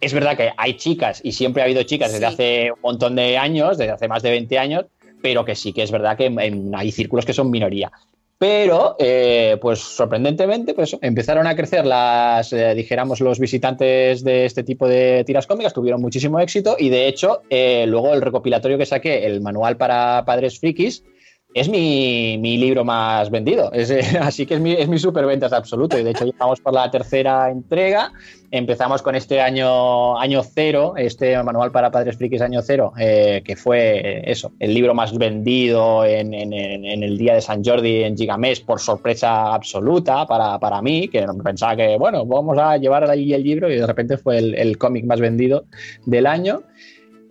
es 0.00 0.14
verdad 0.14 0.36
que 0.36 0.50
hay 0.56 0.74
chicas 0.78 1.20
y 1.22 1.32
siempre 1.32 1.62
ha 1.62 1.66
habido 1.66 1.82
chicas 1.84 2.10
desde 2.12 2.26
Sí. 2.26 2.32
hace 2.32 2.72
un 2.72 2.80
montón 2.82 3.14
de 3.14 3.36
años 3.38 3.76
desde 3.78 3.92
hace 3.92 4.08
más 4.08 4.22
de 4.22 4.30
20 4.30 4.58
años 4.58 4.86
pero 5.22 5.44
que 5.44 5.54
sí 5.54 5.72
que 5.74 5.82
es 5.82 5.90
verdad 5.90 6.16
que 6.16 6.26
en- 6.26 6.74
hay 6.74 6.90
círculos 6.90 7.26
que 7.26 7.34
son 7.34 7.50
minoría 7.50 7.92
pero, 8.40 8.96
eh, 8.98 9.58
pues 9.60 9.80
sorprendentemente, 9.80 10.72
pues 10.72 10.96
empezaron 11.02 11.46
a 11.46 11.54
crecer 11.54 11.84
las, 11.84 12.54
eh, 12.54 12.74
dijéramos, 12.74 13.20
los 13.20 13.38
visitantes 13.38 14.24
de 14.24 14.46
este 14.46 14.62
tipo 14.62 14.88
de 14.88 15.24
tiras 15.26 15.46
cómicas, 15.46 15.74
tuvieron 15.74 16.00
muchísimo 16.00 16.40
éxito 16.40 16.74
y 16.78 16.88
de 16.88 17.06
hecho, 17.06 17.42
eh, 17.50 17.84
luego 17.86 18.14
el 18.14 18.22
recopilatorio 18.22 18.78
que 18.78 18.86
saqué, 18.86 19.26
el 19.26 19.42
manual 19.42 19.76
para 19.76 20.24
padres 20.24 20.58
frikis, 20.58 21.04
es 21.52 21.68
mi, 21.68 22.38
mi 22.38 22.56
libro 22.58 22.84
más 22.84 23.30
vendido. 23.30 23.70
Así 24.20 24.46
que 24.46 24.54
es 24.54 24.60
mi, 24.60 24.72
es 24.72 24.88
mi 24.88 24.98
superventas 24.98 25.52
absoluto. 25.52 25.98
Y 25.98 26.04
de 26.04 26.10
hecho, 26.10 26.26
vamos 26.38 26.60
por 26.60 26.72
la 26.72 26.90
tercera 26.90 27.50
entrega. 27.50 28.12
Empezamos 28.52 29.00
con 29.02 29.14
este 29.14 29.40
año, 29.40 30.18
año 30.18 30.42
cero, 30.42 30.94
este 30.96 31.40
manual 31.42 31.70
para 31.70 31.92
padres 31.92 32.16
frikis 32.16 32.40
año 32.40 32.60
cero, 32.62 32.92
eh, 32.98 33.42
que 33.44 33.54
fue 33.54 34.28
eso, 34.28 34.50
el 34.58 34.74
libro 34.74 34.92
más 34.92 35.16
vendido 35.16 36.04
en, 36.04 36.34
el 36.34 37.16
día 37.16 37.34
de 37.34 37.42
San 37.42 37.64
Jordi 37.64 38.02
en 38.02 38.16
Gigamés 38.16 38.58
por 38.58 38.80
sorpresa 38.80 39.54
absoluta 39.54 40.26
para, 40.26 40.58
para 40.58 40.82
mí, 40.82 41.06
que 41.06 41.24
pensaba 41.44 41.76
que, 41.76 41.96
bueno, 41.96 42.26
vamos 42.26 42.58
a 42.58 42.76
llevar 42.76 43.08
ahí 43.08 43.32
el 43.34 43.44
libro 43.44 43.70
y 43.70 43.76
de 43.76 43.86
repente 43.86 44.18
fue 44.18 44.38
el 44.38 44.76
cómic 44.78 45.04
más 45.04 45.20
vendido 45.20 45.66
del 46.04 46.26
año. 46.26 46.64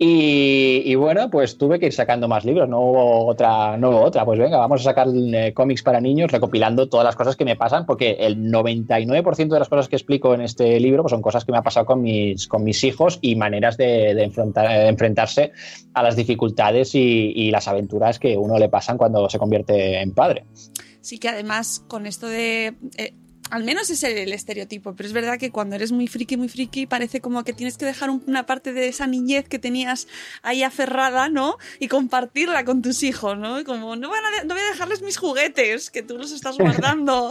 Y, 0.02 0.94
bueno, 0.94 1.28
pues 1.28 1.58
tuve 1.58 1.78
que 1.78 1.84
ir 1.84 1.92
sacando 1.92 2.26
más 2.26 2.46
libros, 2.46 2.66
no 2.70 2.80
hubo 2.80 3.26
otra, 3.26 3.76
no 3.76 3.90
hubo 3.90 4.00
otra. 4.00 4.24
Pues 4.24 4.38
venga, 4.38 4.56
vamos 4.56 4.80
a 4.80 4.84
sacar 4.84 5.08
eh, 5.14 5.52
cómics 5.52 5.82
para 5.82 6.00
niños 6.00 6.32
recopilando 6.32 6.88
todas 6.88 7.04
las 7.04 7.16
cosas 7.16 7.36
que 7.36 7.44
me 7.44 7.54
pasan, 7.54 7.84
porque 7.84 8.12
el 8.18 8.50
99% 8.50 9.48
de 9.48 9.58
las 9.58 9.68
cosas 9.68 9.88
que 9.88 9.96
explico 9.96 10.32
en 10.32 10.40
este 10.40 10.80
libro 10.80 11.02
pues 11.02 11.10
son 11.10 11.20
cosas 11.20 11.44
que 11.44 11.52
me 11.52 11.58
han 11.58 11.64
pasado 11.64 11.84
con 11.84 12.00
mis, 12.00 12.48
con 12.48 12.64
mis 12.64 12.82
hijos 12.82 13.18
y 13.20 13.36
maneras 13.36 13.76
de, 13.76 14.14
de 14.14 14.24
enfrentar- 14.24 14.68
de 14.70 14.88
enfrentarse 14.88 15.52
a 15.92 16.02
las 16.02 16.16
dificultades 16.16 16.94
y, 16.94 17.32
y 17.36 17.50
las 17.50 17.68
aventuras 17.68 18.18
que 18.18 18.38
uno 18.38 18.58
le 18.58 18.70
pasan 18.70 18.96
cuando 18.96 19.28
se 19.28 19.38
convierte 19.38 20.00
en 20.00 20.12
padre. 20.14 20.44
Sí 21.02 21.18
que 21.18 21.28
además 21.28 21.84
con 21.88 22.06
esto 22.06 22.26
de... 22.26 22.72
eh, 22.96 23.12
al 23.50 23.64
menos 23.64 23.90
es 23.90 24.02
el, 24.02 24.32
estereotipo, 24.32 24.94
pero 24.94 25.06
es 25.06 25.12
verdad 25.12 25.38
que 25.38 25.50
cuando 25.50 25.76
eres 25.76 25.92
muy 25.92 26.06
friki, 26.06 26.36
muy 26.36 26.48
friki, 26.48 26.86
parece 26.86 27.20
como 27.20 27.44
que 27.44 27.52
tienes 27.52 27.76
que 27.76 27.84
dejar 27.84 28.10
una 28.10 28.46
parte 28.46 28.72
de 28.72 28.88
esa 28.88 29.06
niñez 29.06 29.48
que 29.48 29.58
tenías 29.58 30.06
ahí 30.42 30.62
aferrada, 30.62 31.28
¿no? 31.28 31.58
Y 31.78 31.88
compartirla 31.88 32.64
con 32.64 32.82
tus 32.82 33.02
hijos, 33.02 33.36
¿no? 33.36 33.62
Como, 33.64 33.96
no, 33.96 34.10
van 34.10 34.24
a 34.24 34.44
no 34.44 34.54
voy 34.54 34.62
a 34.62 34.72
dejarles 34.72 35.02
mis 35.02 35.16
juguetes, 35.16 35.90
que 35.90 36.02
tú 36.02 36.16
los 36.16 36.32
estás 36.32 36.56
guardando. 36.58 37.30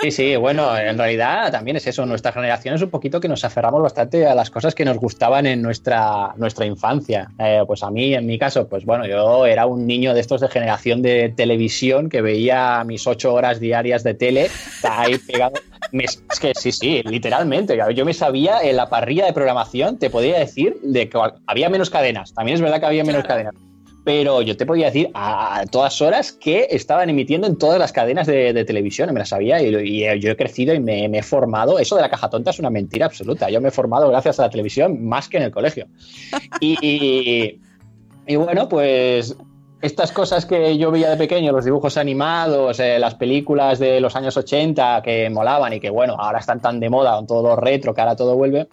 Sí, 0.00 0.10
sí, 0.10 0.36
bueno, 0.36 0.76
en 0.76 0.96
realidad 0.96 1.50
también 1.52 1.76
es 1.76 1.86
eso. 1.86 2.06
Nuestra 2.06 2.32
generación 2.32 2.74
es 2.74 2.82
un 2.82 2.90
poquito 2.90 3.20
que 3.20 3.28
nos 3.28 3.44
aferramos 3.44 3.82
bastante 3.82 4.26
a 4.26 4.34
las 4.34 4.50
cosas 4.50 4.74
que 4.74 4.84
nos 4.84 4.96
gustaban 4.98 5.46
en 5.46 5.60
nuestra, 5.60 6.32
nuestra 6.36 6.64
infancia. 6.64 7.30
Eh, 7.38 7.62
pues 7.66 7.82
a 7.82 7.90
mí, 7.90 8.14
en 8.14 8.26
mi 8.26 8.38
caso, 8.38 8.66
pues 8.66 8.84
bueno, 8.84 9.06
yo 9.06 9.44
era 9.46 9.66
un 9.66 9.86
niño 9.86 10.14
de 10.14 10.20
estos 10.20 10.40
de 10.40 10.48
generación 10.48 11.02
de 11.02 11.32
televisión 11.36 12.08
que 12.08 12.22
veía 12.22 12.82
mis 12.84 13.06
ocho 13.06 13.34
horas 13.34 13.60
diarias 13.60 14.02
de 14.02 14.14
tele 14.14 14.50
ahí 14.88 15.18
pegado. 15.18 15.54
es 15.92 16.40
que 16.40 16.52
sí, 16.54 16.72
sí, 16.72 17.02
literalmente. 17.04 17.78
Yo 17.94 18.04
me 18.04 18.14
sabía 18.14 18.60
en 18.62 18.76
la 18.76 18.88
parrilla 18.88 19.26
de 19.26 19.32
programación, 19.32 19.98
te 19.98 20.08
podía 20.08 20.38
decir 20.38 20.78
de 20.82 21.08
que 21.08 21.18
había 21.46 21.68
menos 21.68 21.90
cadenas. 21.90 22.32
También 22.32 22.54
es 22.54 22.62
verdad 22.62 22.80
que 22.80 22.86
había 22.86 23.04
menos 23.04 23.24
cadenas 23.24 23.54
pero 24.04 24.42
yo 24.42 24.56
te 24.56 24.66
podía 24.66 24.86
decir 24.86 25.10
a, 25.14 25.64
todas 25.70 26.00
horas 26.00 26.32
que 26.32 26.68
estaban 26.70 27.10
emitiendo 27.10 27.46
en 27.46 27.56
todas 27.58 27.78
las 27.78 27.92
cadenas 27.92 28.26
de, 28.26 28.64
televisión, 28.64 29.12
me 29.12 29.20
las 29.20 29.30
sabía 29.30 29.60
y, 29.62 30.20
yo 30.20 30.30
he 30.30 30.36
crecido 30.36 30.74
y 30.74 30.80
me, 30.80 31.06
he 31.06 31.22
formado. 31.22 31.78
Eso 31.78 31.96
de 31.96 32.02
la 32.02 32.10
caja 32.10 32.30
tonta 32.30 32.50
es 32.50 32.58
una 32.58 32.70
mentira 32.70 33.06
absoluta. 33.06 33.50
Yo 33.50 33.60
me 33.60 33.68
he 33.68 33.72
formado 33.72 34.08
gracias 34.08 34.38
a 34.38 34.42
la 34.42 34.50
televisión 34.50 35.04
más 35.04 35.28
que 35.28 35.36
en 35.36 35.44
el 35.44 35.50
colegio. 35.50 35.86
Y, 36.60 37.58
y 38.26 38.36
bueno, 38.36 38.68
pues 38.68 39.36
estas 39.82 40.12
cosas 40.12 40.44
que 40.44 40.76
yo 40.76 40.90
veía 40.90 41.10
de 41.10 41.16
pequeño, 41.16 41.52
los 41.52 41.64
dibujos 41.64 41.96
animados, 41.96 42.78
eh, 42.80 42.98
las 42.98 43.14
películas 43.14 43.78
de 43.78 44.00
los 44.00 44.14
años 44.14 44.36
80 44.36 45.00
que 45.02 45.30
molaban 45.30 45.72
y 45.72 45.80
que 45.80 45.90
bueno, 45.90 46.16
ahora 46.18 46.38
están 46.38 46.60
tan 46.60 46.80
de 46.80 46.90
moda 46.90 47.16
con 47.16 47.26
todo 47.26 47.42
lo 47.42 47.56
retro, 47.56 47.94
que 47.94 48.00
ahora 48.00 48.16
todo 48.16 48.36
vuelve 48.36 48.68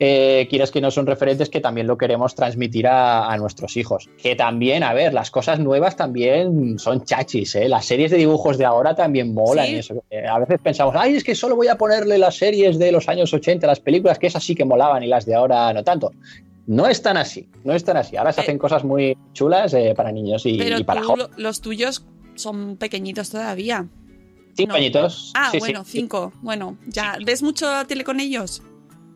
eh, 0.00 0.48
quieras 0.50 0.72
que 0.72 0.80
no 0.80 0.90
son 0.90 1.06
referentes 1.06 1.48
que 1.48 1.60
también 1.60 1.86
lo 1.86 1.96
queremos 1.96 2.34
transmitir 2.34 2.86
a, 2.88 3.36
nuestros 3.36 3.76
hijos. 3.76 4.08
Que 4.20 4.34
también, 4.34 4.82
a 4.82 4.92
ver, 4.92 5.14
las 5.14 5.30
cosas 5.30 5.60
nuevas 5.60 5.96
también 5.96 6.78
son 6.78 7.04
chachis, 7.04 7.54
¿eh? 7.54 7.68
Las 7.68 7.84
series 7.84 8.10
de 8.10 8.16
dibujos 8.16 8.58
de 8.58 8.64
ahora 8.64 8.94
también 8.94 9.34
molan. 9.34 9.66
eso. 9.66 10.02
Eh, 10.10 10.26
a 10.26 10.38
veces 10.38 10.60
pensamos, 10.62 10.94
ay, 10.96 11.16
es 11.16 11.24
que 11.24 11.34
solo 11.34 11.56
voy 11.56 11.68
a 11.68 11.76
ponerle 11.76 12.18
las 12.18 12.36
series 12.36 12.78
de 12.78 12.90
los 12.90 13.08
años 13.08 13.32
80, 13.32 13.66
las 13.66 13.80
películas 13.80 14.18
que 14.18 14.26
esas 14.26 14.42
sí 14.42 14.54
que 14.54 14.64
molaban 14.64 15.02
y 15.02 15.06
las 15.06 15.26
de 15.26 15.34
ahora 15.34 15.72
no 15.72 15.84
tanto. 15.84 16.12
No 16.66 16.86
es 16.86 17.02
tan 17.02 17.16
así, 17.16 17.48
no 17.62 17.74
es 17.74 17.84
tan 17.84 17.96
así. 17.96 18.16
Ahora 18.16 18.32
se 18.32 18.40
hacen 18.40 18.58
cosas 18.58 18.84
muy 18.84 19.16
chulas 19.32 19.74
eh, 19.74 19.92
para 19.94 20.10
niños 20.10 20.42
y, 20.46 20.58
para 20.84 21.02
jóvenes. 21.02 21.28
Los 21.36 21.60
tuyos 21.60 22.06
son 22.36 22.76
pequeñitos 22.76 23.30
todavía. 23.30 23.86
Cinco 24.56 24.76
añitos. 24.76 25.32
Ah, 25.34 25.52
bueno, 25.58 25.84
cinco. 25.84 26.32
Bueno, 26.40 26.78
ya. 26.86 27.18
¿Ves 27.24 27.42
mucho 27.42 27.66
tele 27.86 28.04
con 28.04 28.18
ellos? 28.20 28.62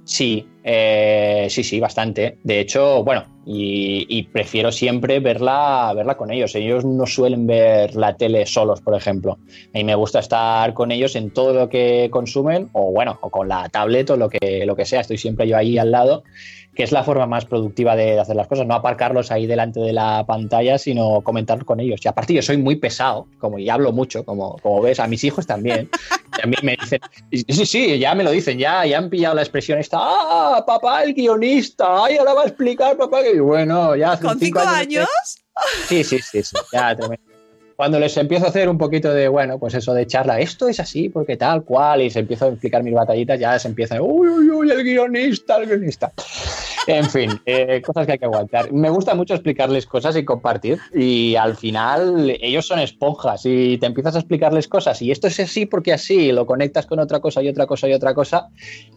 Sí, 0.08 0.48
eh, 0.64 1.48
sí, 1.50 1.62
sí, 1.62 1.78
bastante. 1.80 2.38
De 2.42 2.60
hecho, 2.60 3.04
bueno, 3.04 3.26
y, 3.44 4.22
prefiero 4.32 4.72
siempre 4.72 5.20
verla, 5.20 5.92
verla 5.94 6.16
con 6.16 6.30
ellos. 6.30 6.54
Ellos 6.54 6.82
no 6.86 7.04
suelen 7.04 7.46
ver 7.46 7.94
la 7.94 8.16
tele 8.16 8.46
solos, 8.46 8.80
por 8.80 8.94
ejemplo. 8.94 9.32
A 9.32 9.70
mí 9.74 9.84
me 9.84 9.94
gusta 9.94 10.20
estar 10.20 10.72
con 10.72 10.92
ellos 10.92 11.14
en 11.14 11.30
todo 11.30 11.52
lo 11.52 11.68
que 11.68 12.08
consumen, 12.10 12.70
o 12.72 12.90
bueno, 12.90 13.18
o 13.20 13.28
con 13.28 13.48
la 13.48 13.68
tablet 13.68 14.08
o 14.08 14.16
lo 14.16 14.30
que, 14.30 14.64
lo 14.64 14.74
que 14.76 14.86
sea. 14.86 15.02
Estoy 15.02 15.18
siempre 15.18 15.46
yo 15.46 15.58
ahí 15.58 15.76
al 15.76 15.90
lado 15.90 16.24
que 16.78 16.85
es 16.85 16.92
la 16.92 17.02
forma 17.02 17.26
más 17.26 17.44
productiva 17.44 17.97
de 17.97 18.20
hacer 18.20 18.37
las 18.37 18.47
cosas, 18.47 18.64
no 18.64 18.73
aparcarlos 18.73 19.32
ahí 19.32 19.49
delante 19.49 19.80
de 19.80 19.92
la 19.92 20.25
pantalla, 20.25 20.78
sino 20.78 21.23
comentar 21.23 21.64
con 21.64 21.80
ellos. 21.80 22.00
Y 22.04 22.06
aparte 22.06 22.35
yo 22.35 22.40
soy 22.40 22.56
muy 22.56 22.76
pesado, 22.76 23.26
como 23.40 23.58
y 23.58 23.68
hablo 23.68 23.90
mucho, 23.90 24.25
como, 24.25 24.56
como 24.58 24.82
ves, 24.82 25.00
a 25.00 25.08
mis 25.08 25.25
hijos 25.25 25.44
también. 25.44 25.90
También 26.40 26.61
me 26.62 26.76
dicen, 26.80 27.00
sí, 27.32 27.66
sí, 27.66 27.99
ya 27.99 28.14
me 28.14 28.23
lo 28.23 28.30
dicen, 28.30 28.58
ya, 28.58 28.87
ya 28.87 28.99
han 28.99 29.11
pillado 29.11 29.35
la 29.35 29.42
expresión 29.42 29.80
esta, 29.80 29.99
ah, 30.00 30.62
papá, 30.64 31.02
el 31.02 31.14
guionista, 31.14 32.04
ay, 32.04 32.16
ahora 32.16 32.35
va 32.35 32.42
a 32.42 32.47
explicar, 32.47 32.97
papá, 32.97 33.25
que 33.25 33.40
bueno, 33.40 33.97
ya 33.97 34.16
¿Con 34.16 34.38
cinco, 34.38 34.61
años? 34.61 35.08
Sí, 35.88 36.04
sí, 36.04 36.20
sí, 36.20 36.44
sí, 36.44 36.56
ya 36.73 36.94
tremendo 36.94 37.27
cuando 37.78 38.00
les 38.00 38.16
empiezo 38.16 38.44
a 38.44 38.49
hacer 38.49 38.68
un 38.68 38.76
poquito 38.76 39.14
de, 39.14 39.28
bueno, 39.28 39.61
pues 39.61 39.73
eso 39.75 39.94
de 39.94 40.04
charla, 40.04 40.40
esto 40.40 40.66
es 40.66 40.80
así, 40.80 41.11
porque 41.11 41.37
tal 41.37 41.62
cual, 41.62 42.02
y 42.02 42.11
se 42.11 42.18
empiezo 42.18 42.47
a 42.47 42.49
explicar 42.49 42.82
mis 42.82 42.92
batallitas, 42.92 43.38
ya 43.38 43.56
se 43.56 43.68
empieza, 43.68 44.02
uy, 44.02 44.28
uy, 44.28 44.50
uy, 44.50 44.70
el 44.73 44.82
guionista, 44.82 45.58
el 45.58 45.68
guionista. 45.68 46.12
En 46.87 47.08
fin, 47.11 47.40
eh, 47.44 47.82
cosas 47.85 48.06
que 48.06 48.12
hay 48.12 48.18
que 48.18 48.25
aguantar. 48.25 48.73
Me 48.73 48.90
gusta 48.90 49.14
mucho 49.14 49.35
explicarles 49.35 49.87
cosas 49.87 50.16
y 50.16 50.25
compartir, 50.25 50.78
y 50.94 51.37
al 51.37 51.56
final 51.56 52.37
ellos 52.40 52.66
son 52.66 52.78
esponjas, 52.78 53.42
y 53.44 53.78
te 53.78 53.87
empiezas 53.87 54.14
a 54.14 54.18
explicarles 54.20 54.68
cosas, 54.68 55.02
y 55.02 55.11
esto 55.11 55.26
es 55.26 55.40
así 55.40 55.66
porque 55.66 55.92
así, 55.92 56.32
lo 56.32 56.47
conectas 56.47 56.87
con 56.87 56.99
otra 56.99 57.20
cosa 57.20 57.42
y 57.42 57.49
otra 57.49 57.66
cosa 57.66 57.88
y 57.88 57.92
otra 57.92 58.14
cosa, 58.14 58.49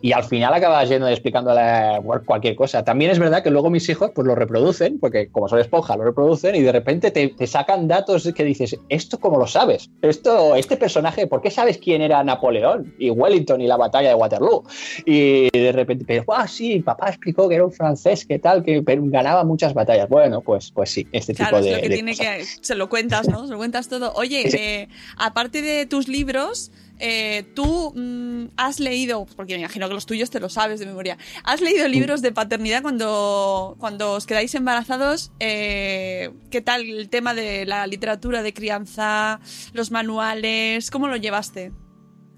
y 0.01 0.11
al 0.11 0.23
final 0.23 0.53
acabas 0.53 0.89
yendo 0.89 1.09
y 1.09 1.13
explicándole 1.13 2.01
cualquier 2.25 2.55
cosa. 2.55 2.83
También 2.83 3.11
es 3.11 3.19
verdad 3.19 3.43
que 3.43 3.51
luego 3.51 3.69
mis 3.69 3.87
hijos 3.89 4.11
pues 4.13 4.25
lo 4.25 4.35
reproducen, 4.35 4.99
porque 4.99 5.29
como 5.29 5.47
son 5.47 5.59
esponjas, 5.59 5.97
lo 5.97 6.05
reproducen, 6.05 6.55
y 6.55 6.61
de 6.61 6.71
repente 6.71 7.11
te, 7.11 7.29
te 7.29 7.47
sacan 7.47 7.87
datos 7.87 8.31
que 8.33 8.43
dices, 8.43 8.77
¿esto 8.89 9.19
cómo 9.19 9.37
lo 9.37 9.47
sabes? 9.47 9.89
Esto, 10.01 10.55
este 10.55 10.77
personaje, 10.77 11.27
¿por 11.27 11.41
qué 11.41 11.51
sabes 11.51 11.77
quién 11.77 12.01
era 12.01 12.23
Napoleón 12.23 12.93
y 12.97 13.09
Wellington 13.09 13.61
y 13.61 13.67
la 13.67 13.77
batalla 13.77 14.09
de 14.09 14.15
Waterloo? 14.15 14.63
Y 15.05 15.49
de 15.49 15.71
repente, 15.71 16.05
pero, 16.07 16.23
ah, 16.29 16.47
sí, 16.47 16.79
papá 16.79 17.09
explicó 17.09 17.49
que 17.49 17.55
era 17.55 17.65
un 17.65 17.71
francés, 17.81 18.25
que 18.25 18.39
tal, 18.39 18.63
que 18.63 18.83
ganaba 18.85 19.43
muchas 19.43 19.73
batallas. 19.73 20.07
Bueno, 20.07 20.41
pues, 20.41 20.71
pues 20.71 20.91
sí, 20.91 21.07
este 21.11 21.33
tipo 21.33 21.61
de, 21.61 21.69
es 21.69 21.75
lo 21.75 21.81
que 21.81 21.89
tiene 21.89 22.15
que 22.15 22.45
se 22.61 22.75
lo 22.75 22.89
cuentas, 22.89 23.27
¿no? 23.27 23.45
Se 23.45 23.51
lo 23.51 23.57
cuentas 23.57 23.89
todo. 23.89 24.13
Oye, 24.13 24.47
eh, 24.55 24.87
aparte 25.17 25.61
de 25.61 25.85
tus 25.87 26.07
libros, 26.07 26.71
eh, 26.99 27.43
tú 27.55 27.93
mm, 27.95 28.51
has 28.57 28.79
leído, 28.79 29.25
porque 29.35 29.55
me 29.55 29.61
imagino 29.61 29.87
que 29.87 29.95
los 29.95 30.05
tuyos 30.05 30.29
te 30.29 30.39
lo 30.39 30.49
sabes 30.49 30.79
de 30.79 30.85
memoria, 30.85 31.17
has 31.43 31.59
leído 31.59 31.87
libros 31.87 32.21
de 32.21 32.31
paternidad 32.31 32.83
cuando, 32.83 33.75
cuando 33.79 34.13
os 34.13 34.27
quedáis 34.27 34.53
embarazados. 34.53 35.31
Eh, 35.39 36.29
¿Qué 36.51 36.61
tal 36.61 36.87
el 36.87 37.09
tema 37.09 37.33
de 37.33 37.65
la 37.65 37.87
literatura 37.87 38.43
de 38.43 38.53
crianza, 38.53 39.39
los 39.73 39.89
manuales? 39.89 40.91
¿Cómo 40.91 41.07
lo 41.07 41.15
llevaste? 41.15 41.71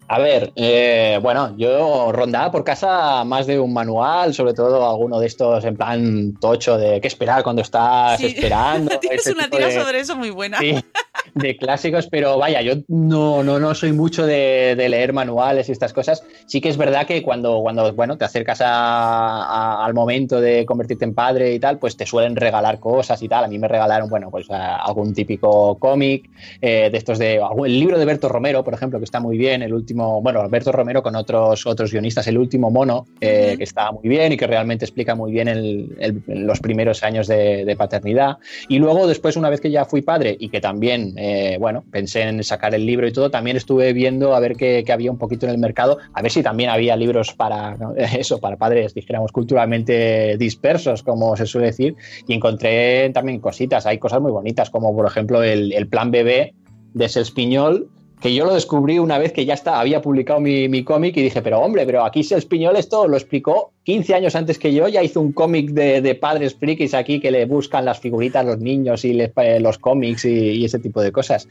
A 0.07 0.19
ver, 0.19 0.51
eh, 0.55 1.19
bueno, 1.21 1.55
yo 1.57 2.11
rondaba 2.11 2.51
por 2.51 2.63
casa 2.63 3.23
más 3.23 3.47
de 3.47 3.59
un 3.59 3.73
manual, 3.73 4.33
sobre 4.33 4.53
todo 4.53 4.87
alguno 4.89 5.19
de 5.19 5.27
estos 5.27 5.63
en 5.63 5.75
plan 5.75 6.33
tocho 6.39 6.77
de 6.77 6.99
qué 7.01 7.07
esperar 7.07 7.43
cuando 7.43 7.61
estás 7.61 8.21
esperando. 8.21 8.99
Tienes 8.99 9.25
una 9.27 9.49
tira 9.49 9.71
sobre 9.71 9.99
eso 9.99 10.15
muy 10.15 10.29
buena. 10.29 10.59
Sí, 10.59 10.75
de 11.33 11.57
clásicos, 11.57 12.07
pero 12.07 12.37
vaya, 12.37 12.61
yo 12.61 12.75
no, 12.87 13.43
no, 13.43 13.59
no 13.59 13.73
soy 13.75 13.93
mucho 13.93 14.25
de, 14.25 14.75
leer 14.75 15.13
manuales 15.13 15.69
y 15.69 15.71
estas 15.71 15.93
cosas. 15.93 16.23
Sí 16.45 16.61
que 16.61 16.69
es 16.69 16.77
verdad 16.77 17.07
que 17.07 17.21
cuando, 17.23 17.61
cuando 17.61 17.93
bueno, 17.93 18.17
te 18.17 18.25
acercas 18.25 18.61
al 18.63 19.93
momento 19.93 20.41
de 20.41 20.65
convertirte 20.65 21.05
en 21.05 21.13
padre 21.13 21.53
y 21.53 21.59
tal, 21.59 21.79
pues 21.79 21.97
te 21.97 22.05
suelen 22.05 22.35
regalar 22.35 22.79
cosas 22.79 23.21
y 23.21 23.29
tal. 23.29 23.45
A 23.45 23.47
mí 23.47 23.57
me 23.57 23.67
regalaron, 23.67 24.09
bueno, 24.09 24.29
pues 24.29 24.47
algún 24.49 25.13
típico 25.13 25.77
cómic, 25.79 26.29
eh, 26.61 26.89
de 26.91 26.97
estos 26.97 27.17
de 27.19 27.41
el 27.65 27.79
libro 27.79 27.97
de 27.97 28.05
Berto 28.05 28.29
Romero, 28.29 28.63
por 28.63 28.73
ejemplo, 28.73 28.99
que 28.99 29.05
está 29.05 29.19
muy 29.19 29.37
bien, 29.37 29.61
el 29.61 29.73
último, 29.73 30.21
bueno, 30.21 30.41
Alberto 30.41 30.71
Romero 30.71 31.01
con 31.01 31.15
otros, 31.15 31.65
otros 31.65 31.91
guionistas, 31.91 32.27
el 32.27 32.37
último 32.37 32.69
mono, 32.69 33.05
eh, 33.21 33.55
que 33.57 33.63
está 33.63 33.91
muy 33.91 34.07
bien 34.07 34.33
y 34.33 34.37
que 34.37 34.47
realmente 34.47 34.85
explica 34.85 35.15
muy 35.15 35.31
bien 35.31 35.89
los 36.27 36.59
primeros 36.59 37.03
años 37.03 37.27
de, 37.27 37.65
de 37.65 37.75
paternidad. 37.75 38.37
Y 38.67 38.79
luego, 38.79 39.07
después, 39.07 39.35
una 39.35 39.49
vez 39.49 39.61
que 39.61 39.71
ya 39.71 39.85
fui 39.85 40.01
padre 40.01 40.35
y 40.39 40.49
que 40.49 40.61
también 40.61 41.12
eh, 41.17 41.57
bueno, 41.59 41.83
pensé 41.91 42.21
en 42.21 42.43
sacar 42.43 42.73
el 42.75 42.85
libro 42.85 43.07
y 43.07 43.11
todo. 43.11 43.31
También 43.31 43.57
estuve 43.57 43.93
viendo 43.93 44.35
a 44.35 44.39
ver 44.39 44.55
qué, 44.55 44.83
había 44.91 45.11
un 45.11 45.17
poquito 45.17 45.45
en 45.45 45.51
el 45.51 45.57
mercado, 45.57 45.97
a 46.13 46.21
ver 46.21 46.31
si 46.31 46.43
también 46.43 46.69
había 46.69 46.95
libros 46.95 47.33
para 47.33 47.77
eso, 47.97 48.39
para 48.39 48.57
padres, 48.57 48.93
dijéramos, 48.93 49.31
culturalmente 49.31 50.37
dispersos, 50.37 51.03
como 51.03 51.35
se 51.35 51.45
suele 51.45 51.67
decir. 51.67 51.95
Y 52.27 52.33
encontré 52.33 53.09
también 53.11 53.39
cositas, 53.39 53.85
hay 53.85 53.97
cosas 53.97 54.21
muy 54.21 54.31
bonitas, 54.31 54.69
como 54.69 54.95
por 54.95 55.05
ejemplo 55.05 55.43
el, 55.43 55.87
plan 55.87 56.11
bebé 56.11 56.53
de 56.93 57.09
Selspiñol, 57.09 57.89
que 58.23 58.33
yo 58.33 58.45
lo 58.45 58.53
descubrí 58.53 58.99
una 58.99 59.17
vez 59.17 59.33
que 59.33 59.43
ya 59.43 59.53
está, 59.53 59.81
había 59.81 60.01
publicado 60.01 60.39
mi, 60.39 60.83
cómic 60.85 61.17
y 61.17 61.23
dije, 61.23 61.41
pero 61.41 61.59
hombre, 61.59 61.85
pero 61.85 62.05
aquí 62.05 62.25
el 62.31 62.41
Piñol 62.43 62.77
esto 62.77 63.05
lo 63.05 63.17
explicó 63.17 63.73
15 63.83 64.15
años 64.15 64.35
antes 64.37 64.57
que 64.57 64.73
yo, 64.73 64.87
ya 64.87 65.03
hizo 65.03 65.19
un 65.19 65.33
cómic 65.33 65.71
de, 65.71 66.15
padres 66.15 66.55
frikis 66.55 66.93
aquí 66.93 67.19
que 67.19 67.31
le 67.31 67.43
buscan 67.43 67.83
las 67.83 67.99
figuritas 67.99 68.45
los 68.45 68.59
niños 68.59 69.03
y 69.03 69.19
eh, 69.19 69.59
los 69.59 69.77
cómics 69.77 70.23
y, 70.23 70.63
ese 70.63 70.79
tipo 70.79 71.01
de 71.01 71.11
cosas. 71.11 71.49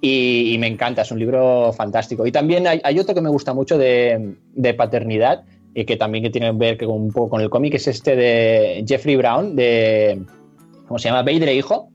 Y, 0.00 0.56
me 0.58 0.66
encanta, 0.66 1.02
es 1.02 1.10
un 1.10 1.18
libro 1.18 1.74
fantástico. 1.74 2.26
Y 2.26 2.32
también 2.32 2.66
hay, 2.66 2.98
otro 2.98 3.14
que 3.14 3.20
me 3.20 3.28
gusta 3.28 3.52
mucho 3.52 3.76
de, 3.76 4.34
paternidad 4.78 5.44
y 5.74 5.84
que 5.84 5.98
también 5.98 6.24
que 6.24 6.30
tiene 6.30 6.52
que 6.52 6.56
ver 6.56 6.86
un 6.86 7.12
poco 7.12 7.28
con 7.28 7.42
el 7.42 7.50
cómic, 7.50 7.74
es 7.74 7.86
este 7.86 8.16
de 8.16 8.82
Jeffrey 8.88 9.16
Brown, 9.16 9.54
de, 9.56 10.22
¿cómo 10.88 10.98
se 10.98 11.10
llama? 11.10 11.22
Veidre 11.22 11.54
Hijo 11.54 11.90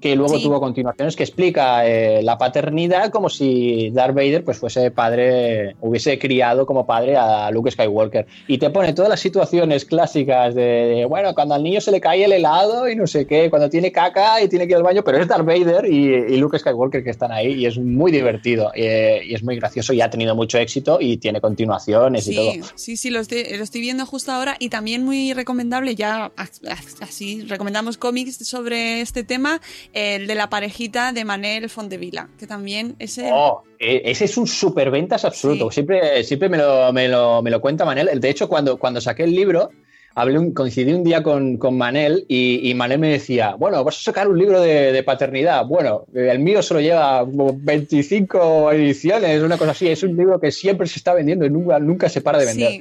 que 0.00 0.16
luego 0.16 0.36
Sí. 0.38 0.42
tuvo 0.44 0.60
continuaciones 0.60 1.14
que 1.16 1.22
explica 1.24 1.86
eh, 1.86 2.22
la 2.22 2.38
paternidad 2.38 3.10
como 3.10 3.28
si 3.28 3.90
Darth 3.90 4.14
Vader 4.14 4.44
pues 4.44 4.58
fuese 4.58 4.90
padre, 4.90 5.76
hubiese 5.80 6.18
criado 6.18 6.64
como 6.66 6.86
padre 6.86 7.16
a 7.16 7.50
Luke 7.50 7.70
Skywalker. 7.70 8.26
Y 8.48 8.58
te 8.58 8.70
pone 8.70 8.92
todas 8.92 9.08
las 9.10 9.20
situaciones 9.20 9.84
clásicas 9.84 10.54
de, 10.54 10.62
de, 10.62 11.04
bueno, 11.04 11.34
cuando 11.34 11.54
al 11.54 11.62
niño 11.62 11.80
se 11.80 11.90
le 11.90 12.00
cae 12.00 12.24
el 12.24 12.32
helado 12.32 12.88
y 12.88 12.96
no 12.96 13.06
sé 13.06 13.26
qué, 13.26 13.50
cuando 13.50 13.68
tiene 13.68 13.92
caca 13.92 14.42
y 14.42 14.48
tiene 14.48 14.66
que 14.66 14.72
ir 14.72 14.76
al 14.78 14.82
baño, 14.82 15.04
pero 15.04 15.18
es 15.18 15.28
Darth 15.28 15.44
Vader 15.44 15.84
y, 15.84 16.06
y 16.34 16.36
Luke 16.38 16.58
Skywalker 16.58 17.04
que 17.04 17.10
están 17.10 17.32
ahí 17.32 17.52
y 17.52 17.66
es 17.66 17.76
muy 17.78 18.10
divertido 18.10 18.72
eh, 18.74 19.20
y 19.24 19.34
es 19.34 19.42
muy 19.42 19.56
gracioso 19.56 19.92
y 19.92 20.00
ha 20.00 20.08
tenido 20.10 20.34
mucho 20.34 20.58
éxito 20.58 20.98
y 21.00 21.18
tiene 21.18 21.40
continuaciones 21.40 22.26
y 22.28 22.34
todo. 22.34 22.52
Sí, 22.52 22.60
sí, 22.74 22.96
sí, 22.96 23.10
lo 23.10 23.20
estoy, 23.20 23.44
lo 23.56 23.62
estoy 23.62 23.80
viendo 23.80 24.06
justo 24.06 24.32
ahora 24.32 24.56
y 24.58 24.70
también 24.70 25.04
muy 25.04 25.32
recomendable, 25.34 25.94
ya 25.94 26.32
as- 26.36 26.60
as- 26.68 26.96
así 27.02 27.42
recomendamos 27.42 27.96
cómics 27.98 28.36
sobre 28.46 29.00
este 29.00 29.24
tema, 29.24 29.60
el 29.92 30.26
de 30.26 30.34
la 30.34 30.48
parejita 30.48 31.12
de 31.12 31.24
Manel 31.24 31.68
Fontevila, 31.68 32.28
que 32.38 32.46
también 32.46 32.94
es 32.98 33.18
el... 33.18 33.30
Oh, 33.32 33.62
eh, 33.78 34.02
ese 34.04 34.24
es 34.26 34.36
un 34.36 34.46
superventas 34.46 35.24
absoluto. 35.24 35.70
Sí. 35.70 35.74
Siempre, 35.76 36.22
siempre 36.24 36.48
me, 36.48 36.58
lo, 36.58 36.92
me, 36.92 37.08
lo, 37.08 37.42
me 37.42 37.50
lo 37.50 37.60
cuenta 37.60 37.84
Manel. 37.84 38.20
De 38.20 38.28
hecho, 38.30 38.48
cuando, 38.48 38.78
cuando 38.78 39.00
saqué 39.00 39.24
el 39.24 39.32
libro, 39.32 39.70
hablé 40.14 40.38
un- 40.38 40.52
coincidí 40.52 40.92
un 40.92 41.02
día 41.04 41.22
con, 41.22 41.56
con 41.56 41.76
Manel 41.78 42.24
y, 42.28 42.68
y 42.70 42.74
Manel 42.74 42.98
me 42.98 43.08
decía, 43.10 43.54
bueno, 43.56 43.82
vas 43.84 43.98
a 43.98 44.02
sacar 44.02 44.28
un 44.28 44.38
libro 44.38 44.60
de, 44.60 44.92
de 44.92 45.02
paternidad. 45.02 45.64
Bueno, 45.66 46.04
el 46.14 46.38
mío 46.40 46.62
solo 46.62 46.80
lleva 46.80 47.20
como 47.24 47.56
25 47.58 48.72
ediciones, 48.72 49.42
una 49.42 49.56
cosa 49.56 49.72
así. 49.72 49.88
Es 49.88 50.02
un 50.02 50.16
libro 50.16 50.38
que 50.40 50.50
siempre 50.52 50.86
se 50.86 50.98
está 50.98 51.14
vendiendo 51.14 51.44
y 51.46 51.50
nunca, 51.50 51.78
nunca 51.78 52.08
se 52.08 52.20
para 52.20 52.38
de 52.38 52.46
vender. 52.46 52.72
Sí, 52.72 52.80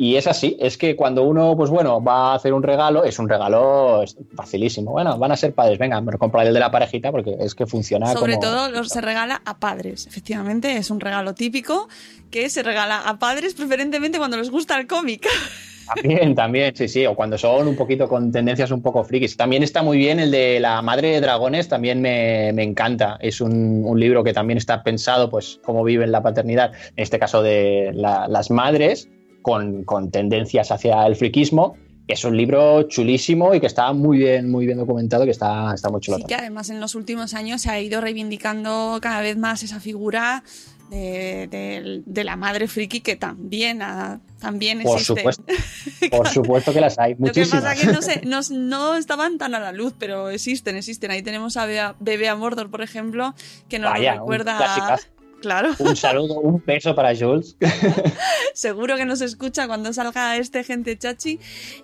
Y 0.00 0.14
es 0.14 0.28
así, 0.28 0.56
es 0.60 0.78
que 0.78 0.94
cuando 0.94 1.24
uno, 1.24 1.56
pues 1.56 1.70
bueno, 1.70 2.00
va 2.02 2.30
a 2.30 2.34
hacer 2.36 2.52
un 2.52 2.62
regalo, 2.62 3.02
es 3.02 3.18
un 3.18 3.28
regalo 3.28 4.04
facilísimo. 4.36 4.92
Bueno, 4.92 5.18
van 5.18 5.32
a 5.32 5.36
ser 5.36 5.52
padres, 5.54 5.76
venga, 5.78 6.00
me 6.00 6.16
compro 6.16 6.40
el 6.40 6.54
de 6.54 6.60
la 6.60 6.70
parejita 6.70 7.10
porque 7.10 7.36
es 7.40 7.52
que 7.56 7.66
funciona 7.66 8.06
sobre 8.12 8.36
como- 8.36 8.42
todo 8.46 8.84
se 8.84 9.00
regala 9.00 9.42
a 9.44 9.58
padres, 9.58 10.06
efectivamente, 10.06 10.76
es 10.76 10.90
un 10.92 11.00
regalo 11.00 11.34
típico 11.34 11.88
que 12.30 12.48
se 12.48 12.62
regala 12.62 13.00
a 13.08 13.18
padres 13.18 13.54
preferentemente 13.54 14.18
cuando 14.18 14.36
les 14.36 14.50
gusta 14.50 14.78
el 14.78 14.86
cómic. 14.86 15.26
También, 15.94 16.34
también, 16.34 16.76
sí, 16.76 16.86
sí, 16.86 17.06
o 17.06 17.14
cuando 17.14 17.38
son 17.38 17.66
un 17.66 17.74
poquito 17.74 18.08
con 18.10 18.30
tendencias 18.30 18.70
un 18.72 18.82
poco 18.82 19.02
frikis. 19.04 19.38
También 19.38 19.62
está 19.62 19.82
muy 19.82 19.96
bien 19.96 20.20
el 20.20 20.30
de 20.30 20.60
La 20.60 20.82
Madre 20.82 21.12
de 21.12 21.20
Dragones, 21.22 21.66
también 21.66 22.02
me, 22.02 22.52
me 22.52 22.62
encanta. 22.62 23.16
Es 23.22 23.40
un, 23.40 23.82
un 23.86 23.98
libro 23.98 24.22
que 24.22 24.34
también 24.34 24.58
está 24.58 24.82
pensado, 24.82 25.30
pues, 25.30 25.58
cómo 25.64 25.82
viven 25.84 26.12
la 26.12 26.22
paternidad, 26.22 26.72
en 26.74 27.02
este 27.02 27.18
caso 27.18 27.42
de 27.42 27.92
la- 27.94 28.28
las 28.28 28.50
madres, 28.50 29.08
con, 29.42 29.84
con 29.84 30.10
tendencias 30.10 30.70
hacia 30.72 31.06
el 31.06 31.16
friquismo. 31.16 31.76
Es 32.06 32.24
un 32.24 32.36
libro 32.36 32.84
chulísimo 32.84 33.54
y 33.54 33.60
que 33.60 33.66
está 33.66 33.92
muy 33.92 34.16
bien, 34.18 34.50
muy 34.50 34.64
bien 34.64 34.78
documentado, 34.78 35.24
que 35.26 35.30
está, 35.30 35.74
está 35.74 35.90
muy 35.90 36.00
chulo. 36.00 36.16
Sí, 36.18 36.24
que 36.24 36.34
además 36.34 36.70
en 36.70 36.80
los 36.80 36.94
últimos 36.94 37.34
años 37.34 37.60
se 37.62 37.70
ha 37.70 37.78
ido 37.80 38.00
reivindicando 38.00 38.98
cada 39.02 39.20
vez 39.20 39.36
más 39.36 39.62
esa 39.62 39.78
figura 39.78 40.42
de, 40.90 41.48
de- 41.50 42.02
de 42.06 42.24
la 42.24 42.36
madre 42.36 42.66
friki 42.66 43.02
que 43.02 43.14
también, 43.16 43.82
ah, 43.82 44.20
también 44.40 44.80
Por 44.82 44.98
existe. 44.98 45.16
supuesto, 45.20 45.44
Por 46.10 46.28
supuesto 46.28 46.72
que 46.72 46.80
las 46.80 46.98
hay, 46.98 47.10
Lo 47.12 47.16
que 47.30 47.40
muchísimas. 47.40 47.62
pasa 47.62 47.72
es 47.74 47.80
que 47.80 47.92
no, 47.92 48.00
se- 48.00 48.22
no, 48.24 48.40
no 48.58 48.96
estaban 48.96 49.36
tan 49.36 49.54
a 49.54 49.60
la 49.60 49.72
luz, 49.72 49.92
pero 49.98 50.30
existen, 50.30 50.76
existen. 50.76 51.10
Ahí 51.10 51.20
tenemos 51.22 51.58
a 51.58 51.66
Bea- 51.66 51.94
Bebé 52.00 52.30
a 52.30 52.36
Mordor, 52.36 52.70
por 52.70 52.80
ejemplo, 52.80 53.34
que 53.68 53.78
nos 53.78 53.90
Vaya, 53.90 54.14
un 54.14 54.20
recuerda 54.20 54.58
a... 54.94 54.98
Claro, 55.40 55.70
Un 55.78 55.94
saludo, 55.96 56.34
un 56.40 56.62
beso 56.66 56.94
para 56.94 57.14
Jules. 57.16 57.56
seguro 58.54 58.96
que 58.96 59.04
nos 59.04 59.20
escucha 59.20 59.66
cuando 59.68 59.92
salga 59.92 60.36
este 60.36 60.64
gente 60.64 60.98
chachi. 60.98 61.38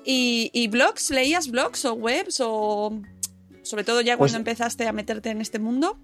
Y, 0.04 0.50
y 0.52 0.68
blogs, 0.68 1.10
¿leías 1.10 1.48
blogs 1.50 1.84
o 1.84 1.94
webs 1.94 2.40
o 2.44 3.00
sobre 3.62 3.84
todo 3.84 4.00
ya 4.00 4.16
Pues- 4.16 4.32
cuando 4.32 4.38
empezaste 4.50 4.86
a 4.88 4.92
meterte 4.92 5.30
en 5.30 5.40
este 5.40 5.58
mundo? 5.58 5.98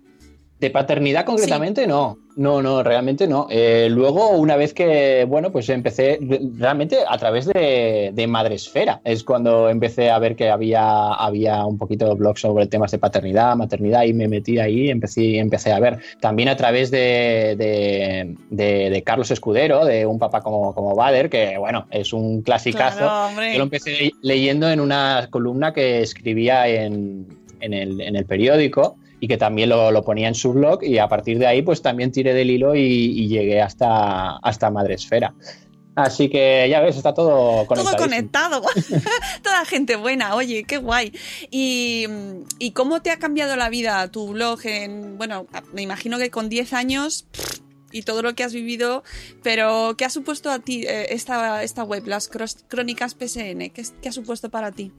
De 0.61 0.69
paternidad 0.71 1.25
concretamente 1.25 1.87
no, 1.87 2.19
no, 2.37 2.61
no, 2.61 2.83
realmente 2.83 3.27
no. 3.27 3.47
Eh, 3.51 3.89
luego, 3.91 4.29
una 4.31 4.57
vez 4.57 4.75
que, 4.75 5.25
bueno, 5.27 5.51
pues 5.51 5.71
empecé 5.71 6.19
re- 6.21 6.39
realmente 6.59 6.99
a 7.09 7.17
través 7.17 7.47
de, 7.47 8.11
de 8.13 8.27
Madresfera, 8.27 9.01
es 9.05 9.25
cuando 9.25 9.71
empecé 9.71 10.11
a 10.11 10.19
ver 10.19 10.37
que 10.37 10.51
había, 10.51 11.15
había 11.15 11.65
un 11.65 11.79
poquito 11.79 12.07
de 12.09 12.15
blog 12.15 12.37
sobre 12.39 12.67
temas 12.67 12.91
de 12.91 12.99
paternidad, 12.99 13.57
maternidad 13.57 14.03
y 14.05 14.13
me 14.13 14.29
metí 14.29 14.59
ahí 14.59 14.83
y 14.89 14.91
empecé, 14.91 15.39
empecé 15.39 15.73
a 15.73 15.81
ver. 15.81 15.99
También 16.21 16.51
a 16.51 16.57
través 16.57 16.91
de, 16.91 17.57
de, 17.57 18.37
de- 18.51 18.91
de 18.91 19.03
Carlos 19.03 19.31
Escudero, 19.31 19.87
de 19.87 20.05
Un 20.05 20.19
papá 20.19 20.43
como, 20.43 20.75
como 20.75 20.95
Bader, 20.95 21.31
que 21.31 21.57
bueno, 21.57 21.87
es 21.91 22.13
un 22.13 22.43
clasicazo. 22.43 22.99
Claro. 22.99 23.41
Yo 23.53 23.57
lo 23.59 23.65
empecé 23.65 23.93
le- 23.93 24.13
leyendo 24.21 24.69
en 24.71 24.81
una 24.81 25.27
columna 25.31 25.73
que 25.73 26.03
escribía 26.03 26.69
en, 26.69 27.27
en 27.61 27.73
el, 27.73 28.01
en 28.03 28.15
el 28.15 28.27
periódico 28.27 28.97
y 29.21 29.29
que 29.29 29.37
también 29.37 29.69
lo, 29.69 29.91
lo 29.91 30.03
ponía 30.03 30.29
en 30.29 30.35
su 30.35 30.53
blog 30.53 30.83
y 30.83 30.99
a 30.99 31.09
partir 31.09 31.39
de 31.39 31.47
ahí 31.47 31.63
pues 31.63 31.83
también 31.83 32.11
tiré 32.11 32.35
del 32.35 32.51
hilo 32.51 32.75
y, 32.75 32.81
y 32.81 33.29
llegué 33.29 33.61
hasta, 33.61 34.39
hasta 34.39 34.71
Madresfera. 34.71 35.35
Así 35.97 36.31
que 36.31 36.67
ya 36.71 36.81
ves, 36.81 36.97
está 36.97 37.13
todo 37.13 37.65
Todo 37.65 37.67
conectadísimo. 37.67 37.99
conectado. 37.99 38.63
Toda 39.43 39.65
gente 39.67 39.97
buena, 39.97 40.35
oye, 40.35 40.65
qué 40.65 40.79
guay. 40.79 41.13
Y, 41.51 42.07
¿Y 42.59 42.71
cómo 42.73 43.03
te 43.03 43.11
ha 43.11 43.19
cambiado 43.19 43.57
la 43.57 43.69
vida 43.69 44.09
tu 44.09 44.29
blog? 44.29 44.61
En, 44.65 45.19
bueno, 45.19 45.47
me 45.73 45.83
imagino 45.83 46.19
que 46.19 46.31
con 46.31 46.49
10 46.49 46.73
años 46.73 47.27
y 47.93 48.03
todo 48.03 48.23
lo 48.23 48.35
que 48.35 48.45
has 48.45 48.55
vivido, 48.55 49.03
pero 49.43 49.95
¿qué 49.99 50.05
ha 50.05 50.11
supuesto 50.11 50.51
a 50.51 50.61
ti 50.61 50.85
eh, 50.87 51.09
esta, 51.11 51.63
esta 51.65 51.83
web, 51.83 52.07
las 52.07 52.29
crónicas 52.29 53.15
PSN? 53.15 53.71
¿Qué, 53.71 53.85
qué 54.01 54.09
ha 54.09 54.13
supuesto 54.13 54.49
para 54.49 54.71
ti? 54.71 54.93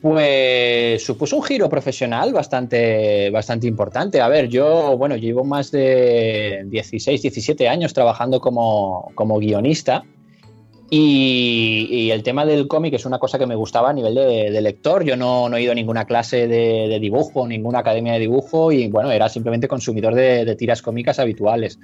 Pues 0.00 1.02
supuso 1.02 1.36
un 1.36 1.42
giro 1.42 1.68
profesional 1.68 2.32
bastante, 2.32 3.30
bastante 3.30 3.66
importante. 3.66 4.20
A 4.20 4.28
ver, 4.28 4.48
yo, 4.48 4.96
bueno, 4.98 5.16
llevo 5.16 5.44
más 5.44 5.70
de 5.70 6.64
16, 6.66 7.22
17 7.22 7.68
años 7.68 7.94
trabajando 7.94 8.40
como, 8.40 9.10
como 9.14 9.38
guionista. 9.38 10.04
Y, 10.90 11.88
y 11.90 12.10
el 12.10 12.22
tema 12.22 12.44
del 12.44 12.68
cómic 12.68 12.94
es 12.94 13.06
una 13.06 13.18
cosa 13.18 13.38
que 13.38 13.46
me 13.46 13.54
gustaba 13.54 13.90
a 13.90 13.92
nivel 13.94 14.14
de, 14.14 14.50
de 14.50 14.60
lector. 14.60 15.02
Yo 15.04 15.16
no, 15.16 15.48
no 15.48 15.56
he 15.56 15.62
ido 15.62 15.72
a 15.72 15.74
ninguna 15.74 16.04
clase 16.04 16.46
de, 16.46 16.86
de 16.88 17.00
dibujo, 17.00 17.48
ninguna 17.48 17.78
academia 17.78 18.12
de 18.12 18.20
dibujo 18.20 18.70
y 18.70 18.88
bueno, 18.88 19.10
era 19.10 19.28
simplemente 19.28 19.66
consumidor 19.66 20.14
de, 20.14 20.44
de 20.44 20.54
tiras 20.54 20.82
cómicas 20.82 21.18
habituales. 21.18 21.78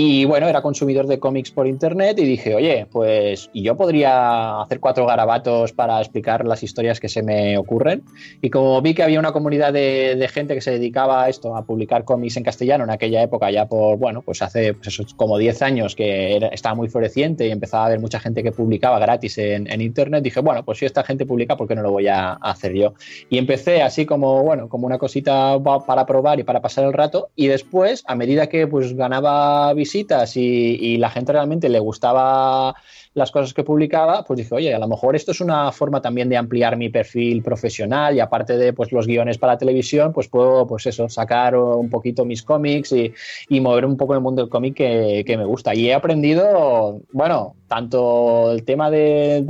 Y 0.00 0.24
bueno, 0.26 0.46
era 0.48 0.62
consumidor 0.62 1.08
de 1.08 1.18
cómics 1.18 1.50
por 1.50 1.66
internet 1.66 2.20
y 2.20 2.24
dije, 2.24 2.54
oye, 2.54 2.86
pues 2.88 3.50
y 3.52 3.64
yo 3.64 3.76
podría 3.76 4.60
hacer 4.62 4.78
cuatro 4.78 5.04
garabatos 5.06 5.72
para 5.72 5.98
explicar 5.98 6.44
las 6.46 6.62
historias 6.62 7.00
que 7.00 7.08
se 7.08 7.24
me 7.24 7.58
ocurren. 7.58 8.04
Y 8.40 8.48
como 8.48 8.80
vi 8.80 8.94
que 8.94 9.02
había 9.02 9.18
una 9.18 9.32
comunidad 9.32 9.72
de, 9.72 10.14
de 10.14 10.28
gente 10.28 10.54
que 10.54 10.60
se 10.60 10.70
dedicaba 10.70 11.24
a 11.24 11.28
esto, 11.28 11.56
a 11.56 11.66
publicar 11.66 12.04
cómics 12.04 12.36
en 12.36 12.44
castellano 12.44 12.84
en 12.84 12.90
aquella 12.90 13.22
época, 13.24 13.50
ya 13.50 13.66
por, 13.66 13.98
bueno, 13.98 14.22
pues 14.22 14.40
hace 14.40 14.72
pues 14.74 14.86
eso, 14.86 15.02
como 15.16 15.36
10 15.36 15.62
años 15.62 15.96
que 15.96 16.36
era- 16.36 16.46
estaba 16.48 16.76
muy 16.76 16.88
floreciente 16.88 17.48
y 17.48 17.50
empezaba 17.50 17.82
a 17.82 17.86
haber 17.86 17.98
mucha 17.98 18.20
gente 18.20 18.44
que 18.44 18.52
publicaba 18.52 19.00
gratis 19.00 19.36
en, 19.38 19.68
en 19.68 19.80
internet, 19.80 20.22
dije, 20.22 20.38
bueno, 20.40 20.64
pues 20.64 20.78
si 20.78 20.86
esta 20.86 21.02
gente 21.02 21.26
publica, 21.26 21.56
¿por 21.56 21.66
qué 21.66 21.74
no 21.74 21.82
lo 21.82 21.90
voy 21.90 22.06
a 22.06 22.34
hacer 22.34 22.72
yo? 22.72 22.94
Y 23.28 23.38
empecé 23.38 23.82
así 23.82 24.06
como, 24.06 24.44
bueno, 24.44 24.68
como 24.68 24.86
una 24.86 24.98
cosita 24.98 25.58
pa- 25.60 25.84
para 25.84 26.06
probar 26.06 26.38
y 26.38 26.44
para 26.44 26.60
pasar 26.62 26.84
el 26.84 26.92
rato. 26.92 27.30
Y 27.34 27.48
después, 27.48 28.04
a 28.06 28.14
medida 28.14 28.48
que 28.48 28.68
pues 28.68 28.94
ganaba 28.94 29.74
visitas 29.88 30.36
y, 30.36 30.76
y 30.80 30.98
la 30.98 31.08
gente 31.08 31.32
realmente 31.32 31.70
le 31.70 31.78
gustaba 31.78 32.74
las 33.18 33.30
cosas 33.30 33.52
que 33.52 33.64
publicaba, 33.64 34.24
pues 34.24 34.38
dije, 34.38 34.54
oye, 34.54 34.74
a 34.74 34.78
lo 34.78 34.88
mejor 34.88 35.14
esto 35.16 35.32
es 35.32 35.40
una 35.40 35.70
forma 35.72 36.00
también 36.00 36.28
de 36.28 36.36
ampliar 36.36 36.76
mi 36.76 36.88
perfil 36.88 37.42
profesional 37.42 38.14
y 38.16 38.20
aparte 38.20 38.56
de 38.56 38.72
pues, 38.72 38.92
los 38.92 39.06
guiones 39.06 39.36
para 39.38 39.58
televisión, 39.58 40.12
pues 40.12 40.28
puedo, 40.28 40.66
pues 40.66 40.86
eso, 40.86 41.08
sacar 41.08 41.56
un 41.56 41.90
poquito 41.90 42.24
mis 42.24 42.42
cómics 42.42 42.92
y, 42.92 43.12
y 43.48 43.60
mover 43.60 43.84
un 43.84 43.96
poco 43.96 44.14
el 44.14 44.20
mundo 44.20 44.42
del 44.42 44.48
cómic 44.50 44.74
que, 44.74 45.24
que 45.26 45.36
me 45.36 45.44
gusta. 45.44 45.74
Y 45.74 45.88
he 45.88 45.94
aprendido, 45.94 47.00
bueno, 47.12 47.54
tanto 47.66 48.50
el 48.52 48.62
tema 48.64 48.90
de, 48.90 49.42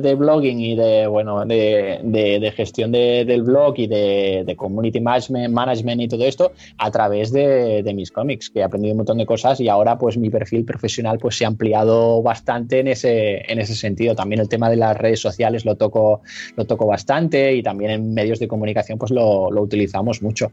de- 0.00 0.14
blogging 0.14 0.60
y 0.60 0.74
de, 0.76 1.06
bueno, 1.06 1.44
de, 1.44 2.00
de- 2.02 2.52
gestión 2.52 2.90
de- 2.92 3.24
del 3.26 3.42
blog 3.42 3.74
y 3.78 3.86
de, 3.86 4.54
community 4.56 5.00
management, 5.00 5.52
management 5.52 6.00
y 6.00 6.08
todo 6.08 6.24
esto 6.24 6.52
a 6.78 6.90
través 6.90 7.32
de 7.32 7.92
mis 7.94 8.10
cómics, 8.10 8.48
que 8.48 8.60
he 8.60 8.62
aprendido 8.62 8.92
un 8.94 8.98
montón 8.98 9.18
de 9.18 9.26
cosas 9.26 9.60
y 9.60 9.68
ahora 9.68 9.98
pues 9.98 10.16
mi 10.16 10.30
perfil 10.30 10.64
profesional 10.64 11.18
pues 11.18 11.36
se 11.36 11.44
ha 11.44 11.48
ampliado 11.48 12.22
bastante 12.22 12.80
en 12.80 12.88
ese, 12.88 13.15
en 13.16 13.58
ese 13.58 13.74
sentido. 13.74 14.14
También 14.14 14.40
el 14.40 14.48
tema 14.48 14.70
de 14.70 14.76
las 14.76 14.96
redes 14.96 15.20
sociales 15.20 15.64
lo 15.64 15.76
toco, 15.76 16.22
lo 16.56 16.64
toco 16.64 16.86
bastante 16.86 17.54
y 17.54 17.62
también 17.62 17.90
en 17.90 18.14
medios 18.14 18.38
de 18.38 18.48
comunicación 18.48 18.98
pues 18.98 19.10
lo, 19.10 19.50
lo 19.50 19.62
utilizamos 19.62 20.22
mucho. 20.22 20.52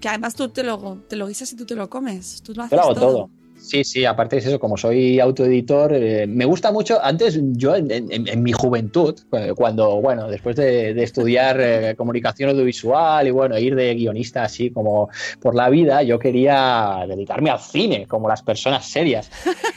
Que 0.00 0.08
además 0.08 0.34
tú 0.34 0.48
te 0.48 0.62
lo, 0.62 0.98
te 1.08 1.16
lo 1.16 1.26
guisas 1.26 1.52
y 1.52 1.56
tú 1.56 1.66
te 1.66 1.74
lo 1.74 1.90
comes. 1.90 2.42
Tú 2.42 2.54
lo 2.54 2.62
haces 2.62 2.70
Yo 2.70 2.76
lo 2.76 2.82
hago 2.82 2.94
todo. 2.94 3.12
todo. 3.12 3.30
Sí, 3.62 3.84
sí, 3.84 4.06
aparte 4.06 4.38
es 4.38 4.46
eso, 4.46 4.58
como 4.58 4.78
soy 4.78 5.20
autoeditor, 5.20 5.92
eh, 5.94 6.26
me 6.26 6.46
gusta 6.46 6.72
mucho, 6.72 6.98
antes 7.04 7.38
yo 7.52 7.76
en, 7.76 7.90
en- 7.90 8.26
en 8.26 8.42
mi 8.42 8.52
juventud, 8.52 9.14
cu- 9.28 9.54
cuando, 9.54 10.00
bueno, 10.00 10.28
después 10.28 10.56
de, 10.56 10.94
de 10.94 11.02
estudiar 11.02 11.60
eh, 11.60 11.94
comunicación 11.94 12.48
audiovisual 12.50 13.28
y 13.28 13.30
bueno, 13.30 13.58
ir 13.58 13.74
de 13.76 13.94
guionista 13.94 14.44
así 14.44 14.70
como 14.72 15.10
por 15.38 15.54
la 15.54 15.68
vida, 15.68 16.02
yo 16.02 16.18
quería 16.18 17.04
dedicarme 17.06 17.50
al 17.50 17.60
cine, 17.60 18.06
como 18.06 18.28
las 18.28 18.42
personas 18.42 18.86
serias. 18.86 19.30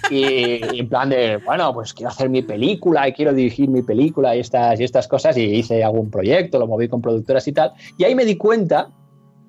Y, 0.08 0.76
y 0.76 0.80
en 0.80 0.90
plan 0.90 1.10
de, 1.10 1.38
bueno, 1.44 1.74
pues 1.74 1.94
quiero 1.94 2.10
hacer 2.10 2.30
mi 2.30 2.42
película 2.42 3.08
y 3.08 3.14
quiero 3.14 3.34
dirigir 3.34 3.70
mi 3.70 3.82
película 3.84 4.36
y 4.36 4.40
estas, 4.40 4.80
y 4.80 4.84
estas 4.86 5.08
cosas, 5.10 5.36
y 5.38 5.44
hice 5.44 5.84
algún 5.84 6.10
proyecto, 6.10 6.58
lo 6.60 6.68
moví 6.68 6.88
con 6.88 7.02
productoras 7.02 7.48
y 7.48 7.54
tal, 7.54 7.72
y 7.98 8.04
ahí 8.06 8.16
me 8.16 8.26
di 8.26 8.38
cuenta 8.38 8.94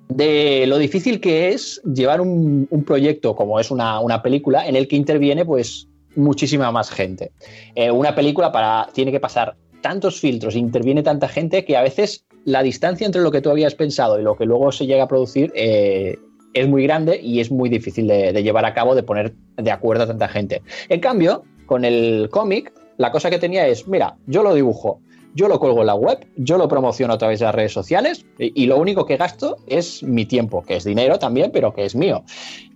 de 0.09 0.65
lo 0.67 0.77
difícil 0.77 1.19
que 1.19 1.49
es 1.49 1.81
llevar 1.83 2.21
un, 2.21 2.67
proyecto 2.85 3.35
como 3.35 3.59
es 3.59 3.71
una, 3.71 3.99
una, 3.99 4.21
película 4.21 4.67
en 4.67 4.75
el 4.75 4.87
que 4.87 4.95
interviene 4.95 5.45
pues 5.45 5.87
muchísima 6.15 6.71
más 6.71 6.89
gente. 6.89 7.31
Eh, 7.75 7.91
una 7.91 8.15
película 8.15 8.51
para, 8.51 8.89
tiene 8.93 9.11
que 9.11 9.19
pasar 9.19 9.55
tantos 9.81 10.19
filtros, 10.19 10.55
interviene 10.55 11.03
tanta 11.03 11.27
gente 11.27 11.65
que 11.65 11.77
a 11.77 11.81
veces 11.81 12.25
la 12.43 12.63
distancia 12.63 13.05
entre 13.05 13.21
lo 13.21 13.31
que 13.31 13.41
tú 13.41 13.49
habías 13.49 13.75
pensado 13.75 14.19
y 14.19 14.23
lo 14.23 14.35
que 14.35 14.45
luego 14.45 14.71
se 14.71 14.85
llega 14.85 15.03
a 15.03 15.07
producir 15.07 15.51
eh, 15.55 16.17
es 16.53 16.67
muy 16.67 16.83
grande 16.83 17.19
y 17.21 17.39
es 17.39 17.51
muy 17.51 17.69
difícil 17.69 18.07
de 18.07 18.43
llevar 18.43 18.65
a 18.65 18.73
cabo, 18.73 18.95
de 18.95 19.03
poner 19.03 19.33
de 19.57 19.71
acuerdo 19.71 20.03
a 20.03 20.07
tanta 20.07 20.27
gente. 20.29 20.61
En 20.87 21.01
cambio, 21.01 21.43
con 21.65 21.83
el 21.83 22.29
cómic, 22.31 22.71
la 22.97 23.11
cosa 23.11 23.29
que 23.29 23.39
tenía 23.39 23.67
es, 23.67 23.87
mira, 23.87 24.15
yo 24.25 24.41
lo 24.41 24.53
dibujo, 24.53 25.01
yo 25.35 25.47
lo 25.47 25.59
colgo 25.59 25.81
en 25.81 25.87
la 25.87 25.95
web, 25.95 26.25
yo 26.37 26.57
lo 26.57 26.67
promociono 26.67 27.13
a 27.13 27.17
través 27.17 27.39
de 27.39 27.45
las 27.45 27.53
redes 27.53 27.73
sociales 27.73 28.25
y, 28.39 28.63
y, 28.63 28.65
lo 28.65 28.77
único 28.77 29.05
que 29.05 29.17
gasto 29.17 29.57
es 29.67 30.01
mi 30.01 30.25
tiempo, 30.25 30.63
que 30.63 30.77
es 30.77 30.85
dinero 30.85 31.19
también, 31.19 31.51
pero 31.51 31.73
que 31.73 31.85
es 31.85 31.93
mío. 31.93 32.23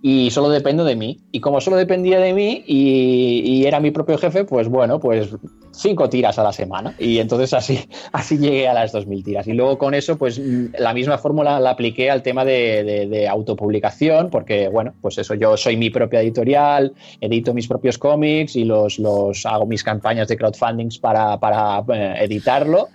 Y 0.02 0.30
solo 0.30 0.50
dependo 0.50 0.84
de 0.84 0.94
mí. 0.94 1.20
Y 1.32 1.40
como 1.40 1.60
solo 1.60 1.76
dependía 1.76 2.20
de 2.20 2.34
mí 2.34 2.62
y 2.66 3.64
era 3.64 3.80
mi 3.80 3.90
propio 3.90 4.18
jefe, 4.18 4.44
pues 4.44 4.68
bueno, 4.68 5.00
pues 5.00 5.30
cinco 5.72 6.08
tiras 6.08 6.38
a 6.38 6.42
la 6.42 6.52
semana. 6.52 6.94
Y 6.98 7.18
entonces 7.18 7.52
así, 7.54 7.88
así 8.12 8.38
llegué 8.38 8.68
a 8.68 8.74
las 8.74 8.92
2.000 8.92 9.24
tiras. 9.24 9.46
Y 9.46 9.52
luego 9.52 9.78
con 9.78 9.94
eso, 9.94 10.16
pues 10.16 10.38
la 10.38 10.92
misma 10.94 11.18
fórmula 11.18 11.60
la 11.60 11.70
apliqué 11.70 12.10
al 12.10 12.22
tema 12.22 12.44
de, 12.44 13.08
de, 13.08 13.28
autopublicación, 13.28 14.30
porque 14.30 14.68
bueno, 14.68 14.94
pues 15.00 15.18
eso, 15.18 15.34
yo 15.34 15.56
soy 15.56 15.76
mi 15.76 15.90
propia 15.90 16.20
editorial, 16.20 16.92
edito 17.20 17.54
mis 17.54 17.68
propios 17.68 17.98
cómics 17.98 18.56
y 18.56 18.64
los, 18.64 18.98
los 18.98 19.46
hago 19.46 19.66
mis 19.66 19.84
campañas 19.84 20.28
de 20.28 20.36
crowdfundings 20.36 20.98
para, 20.98 21.38
para 21.38 21.84
eh, 21.94 22.24
editarlo. 22.24 22.88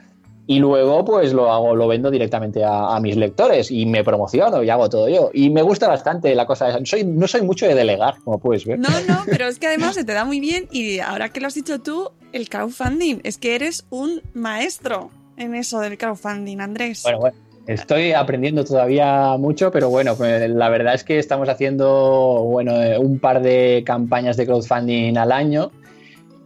Y 0.47 0.59
luego, 0.59 1.03
pues 1.03 1.33
lo 1.33 1.51
hago, 1.51 1.75
lo 1.75 1.87
vendo 1.87 2.11
directamente 2.11 2.63
a, 2.63 2.95
a, 2.95 2.99
mis 2.99 3.15
lectores 3.15 3.71
y 3.71 3.85
me 3.87 4.03
promociono 4.03 4.61
y 4.61 4.69
hago 4.69 4.89
todo 4.89 5.09
yo. 5.09 5.31
Y 5.33 5.49
me 5.49 5.63
gusta 5.63 5.87
bastante 5.87 6.35
la 6.35 6.45
cosa. 6.45 6.77
Soy, 6.85 7.03
no 7.03 7.27
soy 7.27 7.41
mucho 7.41 7.67
de 7.67 7.73
delegar, 7.73 8.15
como 8.23 8.39
puedes 8.39 8.65
ver. 8.65 8.77
No, 8.77 8.89
no, 9.07 9.23
pero 9.25 9.47
es 9.47 9.57
que 9.57 9.67
además 9.67 9.95
se 9.95 10.03
te 10.03 10.13
da 10.13 10.23
muy 10.23 10.39
bien. 10.39 10.67
Y 10.71 10.99
ahora 10.99 11.29
que 11.29 11.39
lo 11.39 11.47
has 11.47 11.55
dicho 11.55 11.81
tú, 11.81 12.11
el 12.31 12.47
crowdfunding, 12.47 13.21
es 13.23 13.37
que 13.37 13.55
eres 13.55 13.85
un 13.89 14.21
maestro 14.33 15.09
en 15.37 15.55
eso 15.55 15.79
del 15.79 15.97
crowdfunding, 15.97 16.59
Andrés. 16.59 17.01
Bueno, 17.03 17.19
bueno. 17.19 17.37
Estoy 17.65 18.11
aprendiendo 18.11 18.63
todavía 18.63 19.35
mucho, 19.37 19.71
pero 19.71 19.89
bueno, 19.89 20.15
pues 20.15 20.47
la 20.51 20.69
verdad 20.69 20.93
es 20.93 21.03
que 21.03 21.17
estamos 21.17 21.49
haciendo 21.49 22.43
bueno, 22.43 22.73
un 22.99 23.17
par 23.17 23.41
de 23.41 23.81
campañas 23.83 24.37
de 24.37 24.45
crowdfunding 24.45 25.17
al 25.17 25.31
año 25.31 25.71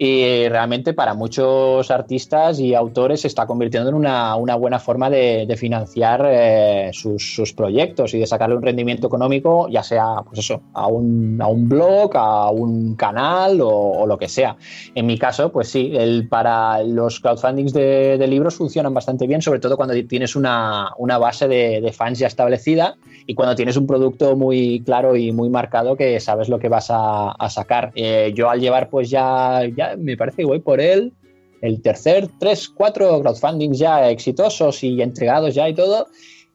y 0.01 0.47
realmente 0.47 0.93
para 0.93 1.13
muchos 1.13 1.91
artistas 1.91 2.57
y 2.57 2.73
autores 2.73 3.19
se 3.19 3.27
está 3.27 3.45
convirtiendo 3.45 3.89
en 3.89 3.95
una, 3.95 4.33
una 4.37 4.55
buena 4.55 4.79
forma 4.79 5.09
de, 5.09 5.53
financiar 5.59 6.25
eh, 6.25 6.91
sus, 6.93 7.53
proyectos 7.53 8.13
y 8.13 8.19
de 8.19 8.25
sacarle 8.25 8.55
un 8.55 8.61
rendimiento 8.61 9.07
económico, 9.07 9.67
ya 9.67 9.83
sea 9.83 10.23
pues 10.25 10.39
eso, 10.39 10.61
a, 10.73 10.87
un, 10.87 11.37
a 11.41 11.47
un 11.47 11.67
blog, 11.67 12.15
a 12.15 12.49
un 12.49 12.95
canal 12.95 13.59
o, 13.61 14.07
lo 14.07 14.17
que 14.17 14.29
sea. 14.29 14.55
En 14.95 15.05
mi 15.05 15.17
caso, 15.17 15.51
pues 15.51 15.67
sí, 15.67 15.91
el, 15.93 16.29
para 16.29 16.81
los 16.81 17.19
crowdfundings 17.19 17.73
de, 17.73 18.25
libros 18.29 18.55
funcionan 18.55 18.93
bastante 18.93 19.27
bien, 19.27 19.41
sobre 19.41 19.59
todo 19.59 19.75
cuando 19.75 19.95
tienes 20.07 20.37
una, 20.37 20.91
una 20.97 21.17
base 21.17 21.49
de, 21.49 21.91
fans 21.91 22.19
ya 22.19 22.27
establecida 22.27 22.95
y 23.27 23.33
cuando 23.33 23.55
tienes 23.55 23.75
un 23.75 23.85
producto 23.85 24.37
muy 24.37 24.81
claro 24.85 25.17
y 25.17 25.33
muy 25.33 25.49
marcado 25.49 25.97
que 25.97 26.19
sabes 26.21 26.47
lo 26.47 26.59
que 26.59 26.69
vas 26.69 26.87
a, 26.89 27.35
sacar. 27.49 27.91
Eh, 27.95 28.31
yo 28.35 28.49
al 28.49 28.61
llevar 28.61 28.89
pues 28.89 29.09
ya 29.09 29.63
me 29.97 30.17
parece 30.17 30.45
voy 30.45 30.59
por 30.59 30.81
él, 30.81 31.13
el 31.61 31.81
tercer, 31.81 32.29
tres, 32.39 32.69
cuatro 32.69 33.21
crowdfundings 33.21 33.79
ya 33.79 34.09
exitosos 34.09 34.83
y 34.83 35.01
entregados 35.01 35.55
ya 35.55 35.67
y 35.67 35.73
todo. 35.73 36.07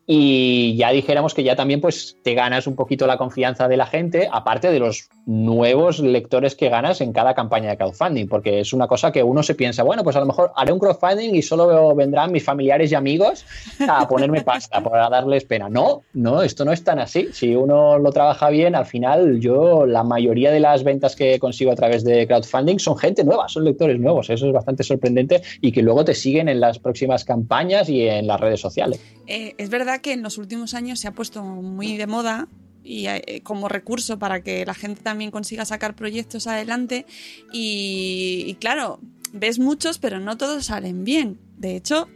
Y 0.07 0.77
ya 0.77 0.91
dijéramos 0.91 1.33
que 1.33 1.45
ya 1.45 1.57
también 1.57 1.81
pues 1.81 2.17
te 2.23 2.35
ganas 2.35 2.67
un 2.67 2.77
poquito 2.77 3.07
la 3.07 3.17
confianza 3.17 3.69
de 3.69 3.77
la 3.77 3.87
gente, 3.87 4.29
aparte 4.31 4.71
de 4.71 4.79
los 4.79 5.09
nuevos 5.27 6.01
lectores 6.01 6.55
que 6.55 6.69
ganas 6.69 7.01
en 7.01 7.13
cada 7.13 7.35
campaña 7.35 7.71
de 7.71 7.77
crowdfunding, 7.77 8.27
porque 8.27 8.61
es 8.61 8.73
una 8.73 8.87
cosa 8.87 9.11
que 9.11 9.23
uno 9.23 9.43
se 9.43 9.55
piensa, 9.55 9.83
bueno, 9.83 10.05
pues 10.05 10.17
a 10.17 10.21
lo 10.21 10.27
mejor 10.27 10.53
haré 10.57 10.73
un 10.73 10.79
crowdfunding 10.79 11.35
y 11.35 11.43
solo 11.43 11.95
vendrán 11.95 12.33
mis 12.33 12.45
familiares 12.45 12.93
y 12.93 12.95
amigos 12.95 13.45
a 13.89 14.07
ponerme 14.07 14.43
pasta 14.43 14.83
para 14.83 15.09
darles 15.09 15.45
pena. 15.45 15.69
No, 15.69 16.03
no, 16.13 16.43
esto 16.43 16.65
no 16.65 16.73
es 16.73 16.85
tan 16.85 16.99
así. 16.99 17.29
Si 17.33 17.55
uno 17.55 17.99
lo 17.99 18.13
trabaja 18.13 18.51
bien, 18.51 18.75
al 18.75 18.87
final 18.87 19.41
yo, 19.41 19.87
la 19.87 20.03
mayoría 20.03 20.51
de 20.51 20.61
las 20.61 20.85
ventas 20.85 21.17
que 21.17 21.39
consigo 21.39 21.73
a 21.73 21.77
través 21.77 22.05
de 22.05 22.27
crowdfunding 22.27 22.79
son 22.79 22.97
gente 22.99 23.25
nueva, 23.25 23.49
son 23.49 23.65
lectores 23.65 23.99
nuevos. 23.99 24.29
Eso 24.31 24.47
es 24.47 24.53
bastante 24.53 24.83
sorprendente 24.83 25.43
y 25.61 25.73
que 25.73 25.83
luego 25.83 26.05
te 26.05 26.15
siguen 26.15 26.49
en 26.49 26.61
las 26.61 26.79
próximas 26.79 27.25
campañas 27.25 27.89
y 27.89 28.07
en 28.07 28.27
las 28.27 28.41
redes 28.41 28.61
sociales. 28.61 29.01
Eh, 29.27 29.55
es 29.57 29.71
verdad 29.71 30.01
que 30.01 30.13
en 30.13 30.23
los 30.23 30.39
últimos 30.39 30.75
años 30.75 31.01
se 31.01 31.09
ha 31.09 31.13
puesto 31.13 31.43
muy 31.43 31.97
de 31.97 32.07
moda 32.07 32.49
y 32.85 33.07
eh, 33.07 33.41
como 33.43 33.69
recurso 33.69 34.19
para 34.19 34.43
que 34.43 34.65
la 34.65 34.75
gente 34.75 35.03
también 35.03 35.31
consiga 35.31 35.65
sacar 35.65 35.97
proyectos 35.97 36.47
adelante 36.47 37.07
y, 37.53 38.45
y 38.47 38.55
claro, 38.57 39.01
ves 39.33 39.59
muchos 39.59 39.99
pero 39.99 40.21
no 40.21 40.37
todos 40.37 40.67
salen 40.67 41.05
bien. 41.05 41.39
De 41.57 41.77
hecho, 41.77 42.09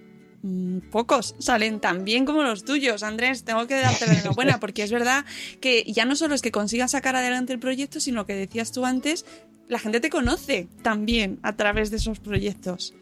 mmm, 0.43 0.79
pocos 0.91 1.35
salen 1.39 1.81
tan 1.81 2.05
bien 2.05 2.25
como 2.25 2.43
los 2.43 2.65
tuyos, 2.65 3.03
Andrés. 3.03 3.45
Tengo 3.45 3.67
que 3.67 3.75
darte 3.75 4.07
la 4.07 4.15
enhorabuena 4.15 4.61
porque 4.61 4.83
es 4.83 4.93
verdad 4.93 5.25
que 5.61 5.85
ya 5.85 6.05
no 6.05 6.17
solo 6.17 6.35
es 6.35 6.43
que 6.43 6.53
consigas 6.53 6.93
sacar 6.93 7.17
adelante 7.17 7.53
el 7.53 7.59
proyecto, 7.59 8.01
sino 8.01 8.27
que 8.27 8.35
decías 8.35 8.73
tú 8.73 8.85
antes, 8.85 9.25
la 9.69 9.79
gente 9.79 10.01
te 10.01 10.11
conoce 10.11 10.69
también 10.83 11.39
a 11.43 11.57
través 11.57 11.91
de 11.91 11.97
esos 11.97 12.21
proyectos. 12.21 12.95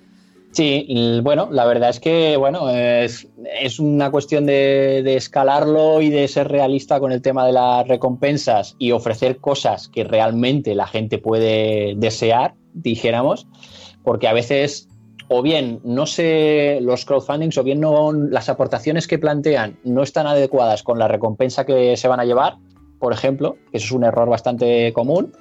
Sí, 0.57 1.21
bueno, 1.23 1.49
la 1.51 1.67
verdad 1.67 1.91
es 1.91 2.01
que 2.01 2.39
bueno, 2.39 2.71
es, 2.71 3.29
es 3.61 3.79
una 3.79 4.11
cuestión 4.11 4.47
de, 4.47 5.03
de, 5.05 5.15
escalarlo 5.15 6.01
y 6.01 6.09
de 6.09 6.27
ser 6.29 6.49
realista 6.49 6.99
con 6.99 7.13
el 7.13 7.21
tema 7.21 7.45
de 7.45 7.53
las 7.53 7.87
recompensas 7.87 8.75
y 8.79 8.93
ofrecer 8.93 9.37
cosas 9.37 9.89
que 9.89 10.03
realmente 10.03 10.75
la 10.75 10.87
gente 10.87 11.19
puede 11.19 11.93
desear, 11.99 12.55
dijéramos, 12.73 13.47
porque 14.03 14.29
a 14.29 14.33
veces 14.33 14.89
o 15.29 15.43
bien 15.43 15.81
no 15.85 16.07
sé 16.07 16.79
los 16.81 17.05
crowdfundings 17.05 17.59
o 17.59 17.63
bien 17.63 17.81
no 17.81 18.15
las 18.15 18.49
aportaciones 18.49 19.07
que 19.07 19.19
plantean 19.19 19.79
no 19.85 20.03
están 20.03 20.27
adecuadas 20.27 20.83
con 20.83 20.99
la 20.99 21.07
recompensa 21.07 21.67
que 21.67 21.99
se 21.99 22.09
van 22.09 22.21
a 22.21 22.25
llevar, 22.25 22.57
por 22.99 23.13
ejemplo, 23.13 23.57
eso 23.73 23.85
es 23.85 23.93
un 23.93 24.05
error 24.05 24.31
bastante 24.31 24.91
común 24.95 25.35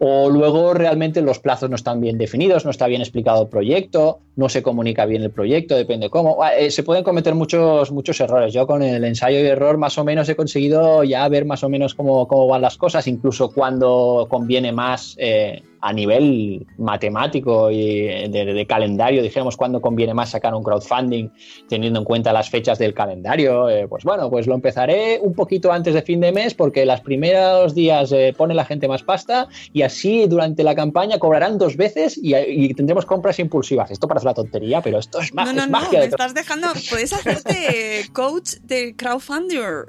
o 0.00 0.30
luego 0.30 0.74
realmente 0.74 1.20
los 1.22 1.38
plazos 1.38 1.70
no 1.70 1.76
están 1.76 2.00
bien 2.00 2.18
definidos, 2.18 2.64
no 2.64 2.70
está 2.70 2.86
bien 2.86 3.00
explicado 3.00 3.42
el 3.42 3.48
proyecto, 3.48 4.20
no 4.36 4.48
se 4.48 4.62
comunica 4.62 5.04
bien 5.06 5.22
el 5.22 5.30
proyecto, 5.30 5.76
depende 5.76 6.10
cómo. 6.10 6.38
Eh, 6.56 6.70
se 6.70 6.82
pueden 6.82 7.02
cometer 7.02 7.34
muchos, 7.34 7.90
muchos 7.90 8.20
errores. 8.20 8.52
Yo 8.52 8.66
con 8.66 8.82
el 8.82 9.04
ensayo 9.04 9.40
y 9.40 9.46
error 9.46 9.76
más 9.78 9.98
o 9.98 10.04
menos 10.04 10.28
he 10.28 10.36
conseguido 10.36 11.02
ya 11.04 11.28
ver 11.28 11.44
más 11.44 11.64
o 11.64 11.68
menos 11.68 11.94
cómo, 11.94 12.28
cómo 12.28 12.46
van 12.46 12.62
las 12.62 12.76
cosas, 12.76 13.06
incluso 13.08 13.50
cuando 13.50 14.26
conviene 14.30 14.72
más 14.72 15.16
eh, 15.18 15.62
a 15.80 15.92
nivel 15.92 16.66
matemático 16.78 17.70
y 17.70 18.28
de, 18.28 18.44
de, 18.44 18.66
calendario, 18.66 19.22
dijéramos, 19.22 19.56
cuándo 19.56 19.80
conviene 19.80 20.14
más 20.14 20.30
sacar 20.30 20.54
un 20.54 20.62
crowdfunding 20.62 21.28
teniendo 21.68 22.00
en 22.00 22.04
cuenta 22.04 22.32
las 22.32 22.50
fechas 22.50 22.78
del 22.78 22.94
calendario, 22.94 23.68
eh, 23.68 23.86
pues 23.88 24.04
bueno, 24.04 24.30
pues 24.30 24.46
lo 24.46 24.54
empezaré 24.54 25.18
un 25.20 25.34
poquito 25.34 25.72
antes 25.72 25.94
de 25.94 26.02
fin 26.02 26.20
de 26.20 26.32
mes 26.32 26.54
porque 26.54 26.84
los 26.84 27.00
primeros 27.00 27.74
días 27.74 28.12
eh, 28.12 28.34
pone 28.36 28.54
la 28.54 28.64
gente 28.64 28.88
más 28.88 29.02
pasta 29.02 29.48
y 29.72 29.82
así 29.82 30.26
durante 30.26 30.62
la 30.62 30.74
campaña 30.74 31.18
cobrarán 31.18 31.58
dos 31.58 31.76
veces 31.76 32.18
y, 32.20 32.34
y 32.36 32.74
tendremos 32.74 33.06
compras 33.06 33.38
impulsivas. 33.38 33.90
Esto 33.90 34.08
parece 34.08 34.26
una 34.26 34.34
tontería, 34.34 34.80
pero 34.80 34.98
esto 34.98 35.20
es, 35.20 35.34
no, 35.34 35.44
no, 35.44 35.50
es 35.50 35.56
no, 35.56 35.68
magia. 35.68 36.00
Me 36.00 36.06
estás 36.06 36.34
dejando, 36.34 36.68
puedes 36.90 37.12
hacerte 37.12 38.06
coach 38.12 38.54
de 38.62 38.94
crowdfunder. 38.96 39.84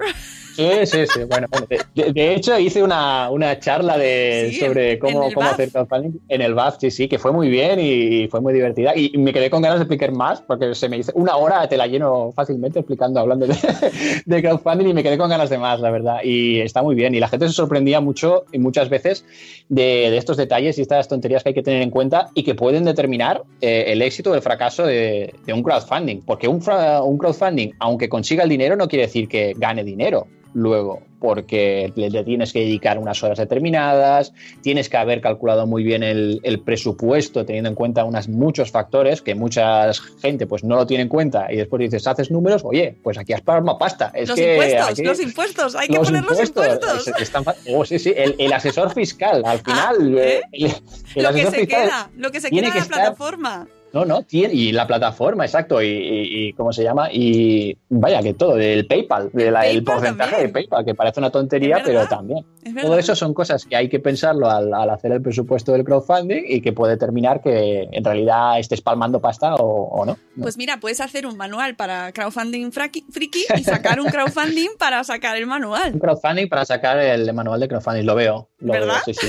Sí, 0.60 0.86
sí, 0.86 1.06
sí. 1.06 1.24
Bueno, 1.24 1.46
de, 1.94 2.12
de 2.12 2.34
hecho 2.34 2.58
hice 2.58 2.82
una, 2.82 3.30
una 3.30 3.58
charla 3.58 3.96
de, 3.96 4.50
sí, 4.52 4.60
sobre 4.60 4.98
cómo, 4.98 5.32
cómo 5.32 5.48
hacer 5.48 5.70
crowdfunding 5.70 6.20
en 6.28 6.42
el 6.42 6.54
BAF, 6.54 6.76
sí, 6.78 6.90
sí, 6.90 7.08
que 7.08 7.18
fue 7.18 7.32
muy 7.32 7.48
bien 7.48 7.78
y 7.80 8.28
fue 8.28 8.40
muy 8.40 8.52
divertida. 8.52 8.92
Y 8.94 9.16
me 9.16 9.32
quedé 9.32 9.48
con 9.48 9.62
ganas 9.62 9.78
de 9.78 9.84
explicar 9.84 10.12
más, 10.12 10.42
porque 10.42 10.74
se 10.74 10.88
me 10.88 10.98
dice 10.98 11.12
una 11.14 11.36
hora 11.36 11.66
te 11.68 11.76
la 11.76 11.86
lleno 11.86 12.32
fácilmente 12.32 12.80
explicando, 12.80 13.20
hablando 13.20 13.46
de, 13.46 13.56
de 14.26 14.42
crowdfunding 14.42 14.88
y 14.88 14.94
me 14.94 15.02
quedé 15.02 15.16
con 15.16 15.30
ganas 15.30 15.48
de 15.48 15.58
más, 15.58 15.80
la 15.80 15.90
verdad. 15.90 16.18
Y 16.22 16.60
está 16.60 16.82
muy 16.82 16.94
bien. 16.94 17.14
Y 17.14 17.20
la 17.20 17.28
gente 17.28 17.48
se 17.48 17.54
sorprendía 17.54 18.00
mucho 18.00 18.44
y 18.52 18.58
muchas 18.58 18.90
veces 18.90 19.24
de, 19.68 20.10
de 20.10 20.16
estos 20.18 20.36
detalles 20.36 20.78
y 20.78 20.82
estas 20.82 21.08
tonterías 21.08 21.42
que 21.42 21.50
hay 21.50 21.54
que 21.54 21.62
tener 21.62 21.80
en 21.80 21.90
cuenta 21.90 22.28
y 22.34 22.42
que 22.42 22.54
pueden 22.54 22.84
determinar 22.84 23.42
eh, 23.62 23.84
el 23.88 24.02
éxito 24.02 24.32
o 24.32 24.34
el 24.34 24.42
fracaso 24.42 24.84
de, 24.84 25.34
de 25.46 25.52
un 25.54 25.62
crowdfunding. 25.62 26.20
Porque 26.22 26.48
un, 26.48 26.56
un 26.56 27.18
crowdfunding, 27.18 27.70
aunque 27.78 28.10
consiga 28.10 28.42
el 28.42 28.50
dinero, 28.50 28.76
no 28.76 28.88
quiere 28.88 29.06
decir 29.06 29.26
que 29.26 29.54
gane 29.56 29.84
dinero 29.84 30.26
luego, 30.54 31.02
porque 31.20 31.92
le 31.94 32.24
tienes 32.24 32.52
que 32.52 32.60
dedicar 32.60 32.98
unas 32.98 33.22
horas 33.22 33.38
determinadas, 33.38 34.32
tienes 34.62 34.88
que 34.88 34.96
haber 34.96 35.20
calculado 35.20 35.66
muy 35.66 35.82
bien 35.82 36.02
el, 36.02 36.40
el, 36.42 36.60
presupuesto, 36.60 37.44
teniendo 37.44 37.68
en 37.68 37.74
cuenta 37.74 38.04
unos 38.04 38.28
muchos 38.28 38.70
factores 38.70 39.22
que 39.22 39.34
mucha 39.34 39.92
gente 40.20 40.46
pues 40.46 40.64
no 40.64 40.76
lo 40.76 40.86
tiene 40.86 41.02
en 41.02 41.08
cuenta 41.08 41.52
y 41.52 41.56
después 41.56 41.80
dices, 41.80 42.06
haces 42.06 42.30
números, 42.30 42.62
oye, 42.64 42.96
pues 43.02 43.18
aquí 43.18 43.32
has 43.32 43.42
pagado 43.42 43.64
una 43.64 43.78
pasta. 43.78 44.10
Es 44.14 44.28
los 44.28 44.38
que 44.38 44.54
impuestos, 44.54 44.98
los 44.98 45.20
impuestos, 45.20 45.76
hay 45.76 45.88
que 45.88 45.96
los 45.96 46.06
poner 46.06 46.22
impuestos, 46.22 46.66
los 46.66 46.74
impuestos. 46.74 47.20
Están, 47.20 47.44
oh, 47.72 47.84
sí, 47.84 47.98
sí, 47.98 48.12
el, 48.16 48.34
el, 48.38 48.52
asesor 48.52 48.92
fiscal, 48.92 49.42
al 49.44 49.58
final. 49.64 50.18
Ah, 50.18 50.22
¿eh? 50.22 50.42
el, 50.52 51.22
lo, 51.22 51.32
que 51.32 51.46
fiscal, 51.46 51.66
queda, 51.66 52.10
lo 52.16 52.30
que 52.32 52.40
se 52.40 52.50
queda, 52.50 52.70
lo 52.70 52.70
que 52.70 52.70
se 52.70 52.70
queda 52.70 52.70
de 52.70 52.78
la 52.80 52.84
plataforma 52.86 53.68
No, 53.92 54.04
no, 54.04 54.22
tiene, 54.22 54.54
y 54.54 54.70
la 54.72 54.86
plataforma, 54.86 55.44
exacto, 55.44 55.82
y, 55.82 55.86
y- 55.88 56.48
y 56.48 56.52
¿cómo 56.52 56.72
se 56.72 56.84
llama? 56.84 57.08
Y 57.12 57.76
vaya, 57.88 58.22
que 58.22 58.34
todo, 58.34 58.56
el 58.56 58.86
PayPal, 58.86 59.30
de 59.32 59.50
la- 59.50 59.66
el, 59.66 59.82
porcentaje 59.82 60.30
también. 60.30 60.46
de 60.46 60.52
PayPal, 60.52 60.84
que 60.84 60.94
parece 60.94 61.18
una 61.18 61.30
tontería, 61.30 61.78
Es 61.78 61.82
pero 61.84 62.06
también. 62.06 62.44
Es 62.62 62.74
Todo 62.74 62.96
eso 62.98 63.16
son 63.16 63.34
cosas 63.34 63.64
que 63.64 63.74
hay 63.74 63.88
que 63.88 63.98
pensarlo 63.98 64.48
al, 64.48 64.72
al 64.74 64.90
hacer 64.90 65.10
el 65.12 65.22
presupuesto 65.22 65.72
del 65.72 65.82
crowdfunding 65.82 66.42
y 66.46 66.60
que 66.60 66.72
puede 66.72 66.96
terminar 66.98 67.40
que 67.42 67.88
en 67.90 68.04
realidad 68.04 68.58
estés 68.60 68.80
palmando 68.80 69.20
pasta 69.20 69.54
o, 69.56 69.64
o 69.88 70.04
no. 70.06 70.16
Pues 70.40 70.56
mira, 70.56 70.76
puedes 70.78 71.00
hacer 71.00 71.26
un 71.26 71.36
manual 71.36 71.74
para 71.74 72.12
crowdfunding 72.12 72.70
friki 72.70 73.44
y 73.56 73.64
sacar 73.64 73.98
un 74.00 74.06
crowdfunding 74.06 74.68
para 74.78 75.02
sacar 75.02 75.36
el 75.36 75.46
manual. 75.46 75.94
Un 75.94 75.98
crowdfunding 76.00 76.48
para 76.48 76.64
sacar 76.64 76.98
el 76.98 77.32
manual 77.32 77.58
de 77.58 77.66
crowdfunding, 77.68 78.04
lo 78.04 78.14
veo. 78.14 78.49
Lo 78.60 78.72
¿Verdad? 78.72 79.00
veo, 79.06 79.14
sí, 79.14 79.28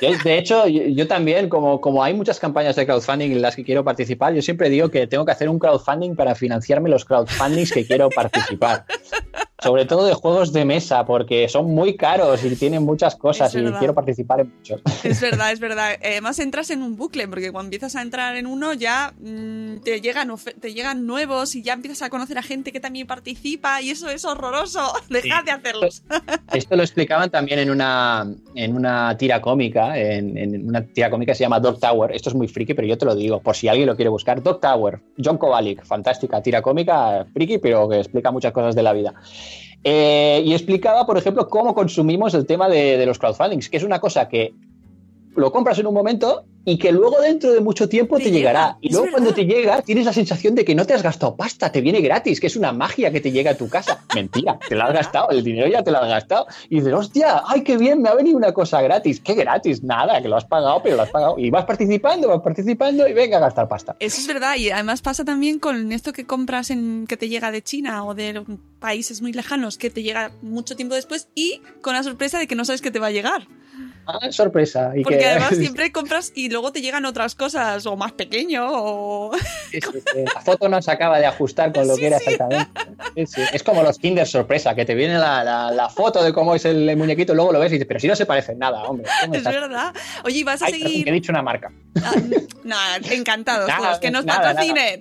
De, 0.00 0.16
de 0.16 0.38
hecho, 0.38 0.66
yo, 0.66 0.82
yo 0.84 1.06
también, 1.06 1.48
como, 1.48 1.80
como 1.80 2.02
hay 2.02 2.14
muchas 2.14 2.40
campañas 2.40 2.76
de 2.76 2.86
crowdfunding 2.86 3.30
en 3.32 3.42
las 3.42 3.54
que 3.54 3.64
quiero 3.64 3.84
participar, 3.84 4.32
yo 4.32 4.40
siempre 4.40 4.70
digo 4.70 4.88
que 4.88 5.06
tengo 5.06 5.26
que 5.26 5.32
hacer 5.32 5.48
un 5.48 5.58
crowdfunding 5.58 6.16
para 6.16 6.34
financiarme 6.34 6.88
los 6.88 7.04
crowdfundings 7.04 7.72
que 7.72 7.86
quiero 7.86 8.08
participar. 8.10 8.86
Sobre 9.62 9.84
todo 9.84 10.06
de 10.06 10.14
juegos 10.14 10.52
de 10.52 10.64
mesa, 10.64 11.04
porque 11.04 11.48
son 11.48 11.74
muy 11.74 11.96
caros 11.96 12.42
y 12.44 12.56
tienen 12.56 12.82
muchas 12.82 13.16
cosas 13.16 13.54
Es 13.54 13.60
y 13.60 13.64
verdad. 13.64 13.78
quiero 13.78 13.94
participar 13.94 14.40
en 14.40 14.52
muchos. 14.56 14.80
Es 15.04 15.20
verdad, 15.20 15.52
es 15.52 15.60
verdad. 15.60 15.96
Además 16.02 16.38
entras 16.38 16.70
en 16.70 16.82
un 16.82 16.96
bucle, 16.96 17.28
porque 17.28 17.52
cuando 17.52 17.66
empiezas 17.66 17.96
a 17.96 18.02
entrar 18.02 18.36
en 18.36 18.46
uno 18.46 18.72
ya 18.72 19.12
mm, 19.20 19.80
te, 19.84 20.00
llegan 20.00 20.32
te 20.60 20.72
llegan 20.72 21.06
nuevos 21.06 21.54
y 21.54 21.62
ya 21.62 21.74
empiezas 21.74 22.02
a 22.02 22.10
conocer 22.10 22.38
a 22.38 22.42
gente 22.42 22.72
que 22.72 22.80
también 22.80 23.06
participa 23.06 23.82
y 23.82 23.90
eso 23.90 24.08
es 24.08 24.24
horroroso. 24.24 24.92
Dejad 25.08 25.44
de 25.44 25.50
hacerlos. 25.50 26.02
Esto 26.52 26.76
lo 26.76 26.82
explicaban 26.82 27.30
también 27.30 27.58
en 27.58 27.70
una, 27.70 28.26
en 28.54 28.74
una 28.74 29.16
tira 29.16 29.40
cómica, 29.40 29.98
en, 29.98 30.38
en 30.38 30.68
una 30.68 30.82
tira 30.84 31.10
cómica 31.10 31.32
que 31.32 31.36
se 31.36 31.44
llama 31.44 31.60
Dog 31.60 31.78
Tower. 31.78 32.12
Esto 32.12 32.30
es 32.30 32.34
muy 32.34 32.48
friki, 32.48 32.74
pero 32.74 32.88
yo 32.88 32.96
te 32.96 33.04
lo 33.04 33.14
digo, 33.14 33.40
por 33.40 33.54
si 33.56 33.68
alguien 33.68 33.86
lo 33.86 33.96
quiere 33.96 34.08
buscar. 34.08 34.42
Dog 34.42 34.60
Tower, 34.60 35.00
John 35.22 35.38
Kovalik, 35.38 35.84
fantástica 35.84 36.42
tira 36.42 36.62
cómica, 36.62 37.26
friki, 37.32 37.58
pero 37.58 37.88
que 37.88 37.98
explica 37.98 38.30
muchas 38.30 38.52
cosas 38.52 38.74
de 38.74 38.82
la 38.82 38.92
vida. 38.92 39.14
Eh, 39.82 40.42
y 40.44 40.52
explicaba, 40.52 41.06
por 41.06 41.16
ejemplo, 41.16 41.48
cómo 41.48 41.74
consumimos 41.74 42.34
el 42.34 42.46
tema 42.46 42.68
de, 42.68 42.98
de 42.98 43.06
los 43.06 43.18
crowdfundings, 43.18 43.68
que 43.68 43.78
es 43.78 43.82
una 43.82 44.00
cosa 44.00 44.28
que 44.28 44.52
lo 45.34 45.50
compras 45.52 45.78
en 45.78 45.86
un 45.86 45.94
momento 45.94 46.44
y 46.64 46.78
que 46.78 46.92
luego 46.92 47.20
dentro 47.20 47.52
de 47.52 47.60
mucho 47.60 47.88
tiempo 47.88 48.16
Te 48.16 48.24
te, 48.24 48.30
llega, 48.30 48.50
llegará. 48.50 48.78
Y 48.80 48.92
luego 48.92 49.08
cuando 49.10 49.32
te 49.32 49.44
llega 49.44 49.82
tienes 49.82 50.04
la 50.04 50.12
sensación 50.12 50.54
de 50.54 50.64
que 50.64 50.74
no 50.74 50.86
te 50.86 50.94
has 50.94 51.02
gastado 51.02 51.36
pasta, 51.36 51.72
te 51.72 51.80
viene 51.80 52.00
gratis, 52.00 52.40
que 52.40 52.46
es 52.46 52.56
una 52.56 52.72
magia 52.72 53.10
que 53.10 53.20
te 53.20 53.32
llega 53.32 53.52
a 53.52 53.56
tu 53.56 53.68
casa. 53.68 54.04
Mentira, 54.14 54.58
te 54.68 54.74
lo 54.74 54.84
has 54.84 54.92
gastado, 54.92 55.30
el 55.30 55.42
dinero 55.42 55.68
ya 55.68 55.82
te 55.82 55.90
lo 55.90 55.98
has 55.98 56.08
gastado. 56.08 56.46
Y 56.68 56.76
dices, 56.76 56.92
hostia, 56.92 57.42
ay, 57.46 57.62
qué 57.62 57.76
bien, 57.76 58.02
me 58.02 58.08
ha 58.08 58.14
venido 58.14 58.36
una 58.36 58.52
cosa 58.52 58.82
gratis. 58.82 59.20
¿Qué 59.20 59.34
gratis? 59.34 59.82
Nada, 59.82 60.20
que 60.20 60.28
lo 60.28 60.36
has 60.36 60.44
pagado, 60.44 60.82
pero 60.82 60.96
lo 60.96 61.02
has 61.02 61.10
pagado. 61.10 61.38
Y 61.38 61.50
vas 61.50 61.64
participando, 61.64 62.28
vas 62.28 62.42
participando 62.42 63.06
y 63.08 63.12
venga 63.12 63.38
a 63.38 63.40
gastar 63.40 63.68
pasta. 63.68 63.96
Eso 63.98 64.20
es 64.20 64.26
verdad 64.26 64.56
y 64.56 64.70
además 64.70 65.02
pasa 65.02 65.24
también 65.24 65.58
con 65.58 65.92
esto 65.92 66.12
que 66.12 66.26
compras 66.26 66.70
en 66.70 67.06
que 67.06 67.16
te 67.16 67.28
llega 67.28 67.50
de 67.50 67.62
China 67.62 68.04
o 68.04 68.14
de 68.14 68.44
países 68.78 69.22
muy 69.22 69.32
lejanos 69.32 69.78
que 69.78 69.90
te 69.90 70.02
llega 70.02 70.32
mucho 70.42 70.76
tiempo 70.76 70.94
después 70.94 71.28
y 71.34 71.60
con 71.82 71.94
la 71.94 72.02
sorpresa 72.02 72.38
de 72.38 72.46
que 72.46 72.54
no 72.54 72.64
sabes 72.64 72.82
que 72.82 72.90
te 72.90 72.98
va 72.98 73.08
a 73.08 73.10
llegar. 73.10 73.46
Ah, 74.06 74.32
sorpresa. 74.32 74.90
Y 74.96 75.02
Porque 75.04 75.18
que, 75.18 75.26
además 75.26 75.50
siempre 75.56 75.92
compras 75.92 76.32
y 76.34 76.48
luego 76.50 76.72
te 76.72 76.80
llegan 76.80 77.04
otras 77.04 77.34
cosas 77.34 77.86
o 77.86 77.96
más 77.96 78.12
pequeño 78.12 78.66
o... 78.68 79.30
Sí, 79.70 79.78
sí, 79.80 80.00
sí. 80.00 80.24
La 80.34 80.40
foto 80.40 80.68
no 80.68 80.82
se 80.82 80.90
acaba 80.90 81.18
de 81.18 81.26
ajustar 81.26 81.72
con 81.72 81.86
lo 81.86 81.94
que 81.96 82.06
era 82.08 82.16
exactamente. 82.16 82.70
Es 83.14 83.62
como 83.62 83.82
los 83.82 83.98
Kinder 83.98 84.26
sorpresa, 84.26 84.74
que 84.74 84.84
te 84.84 84.94
viene 84.94 85.14
la, 85.18 85.44
la- 85.44 85.70
la 85.70 85.88
foto 85.88 86.22
de 86.24 86.32
cómo 86.32 86.54
es 86.56 86.64
el, 86.64 86.88
el 86.88 86.96
muñequito, 86.96 87.34
luego 87.34 87.52
lo 87.52 87.60
ves 87.60 87.70
y 87.70 87.74
dices, 87.74 87.86
pero 87.86 88.00
si 88.00 88.08
no 88.08 88.16
se 88.16 88.26
parece 88.26 88.52
en 88.52 88.58
nada, 88.58 88.82
hombre. 88.84 89.06
¿cómo 89.20 89.34
Es 89.34 89.38
estás? 89.38 89.54
verdad. 89.54 89.94
Oye, 90.24 90.38
¿y 90.38 90.42
vas 90.44 90.62
a 90.62 90.66
Ay, 90.66 90.72
seguir...? 90.72 91.04
que 91.04 91.10
he 91.10 91.12
dicho 91.14 91.30
una 91.30 91.42
marca. 91.42 91.70
Ah, 92.02 92.12
nada, 92.64 92.96
encantados 93.10 93.68
Nada, 93.68 93.80
todos, 93.88 93.98
que 94.00 94.10
nos 94.10 94.24
nada, 94.24 94.42
patrocinen. 94.54 95.00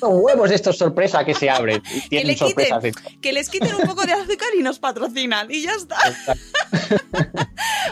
Son 0.00 0.12
huevos 0.22 0.50
estos 0.50 0.76
sorpresa 0.76 1.24
que 1.24 1.32
se 1.34 1.48
abren 1.48 1.80
y 1.92 2.00
Que 2.02 2.08
tienen 2.08 2.26
le 2.28 2.34
quiten, 2.34 2.68
sorpresas 2.68 3.02
que 3.22 3.32
les 3.32 3.48
quiten 3.48 3.74
un 3.74 3.82
poco 3.86 4.04
de 4.04 4.12
azúcar 4.12 4.48
y 4.58 4.62
nos 4.62 4.78
patrocinan 4.78 5.50
y 5.50 5.62
ya 5.62 5.72
está. 5.72 5.96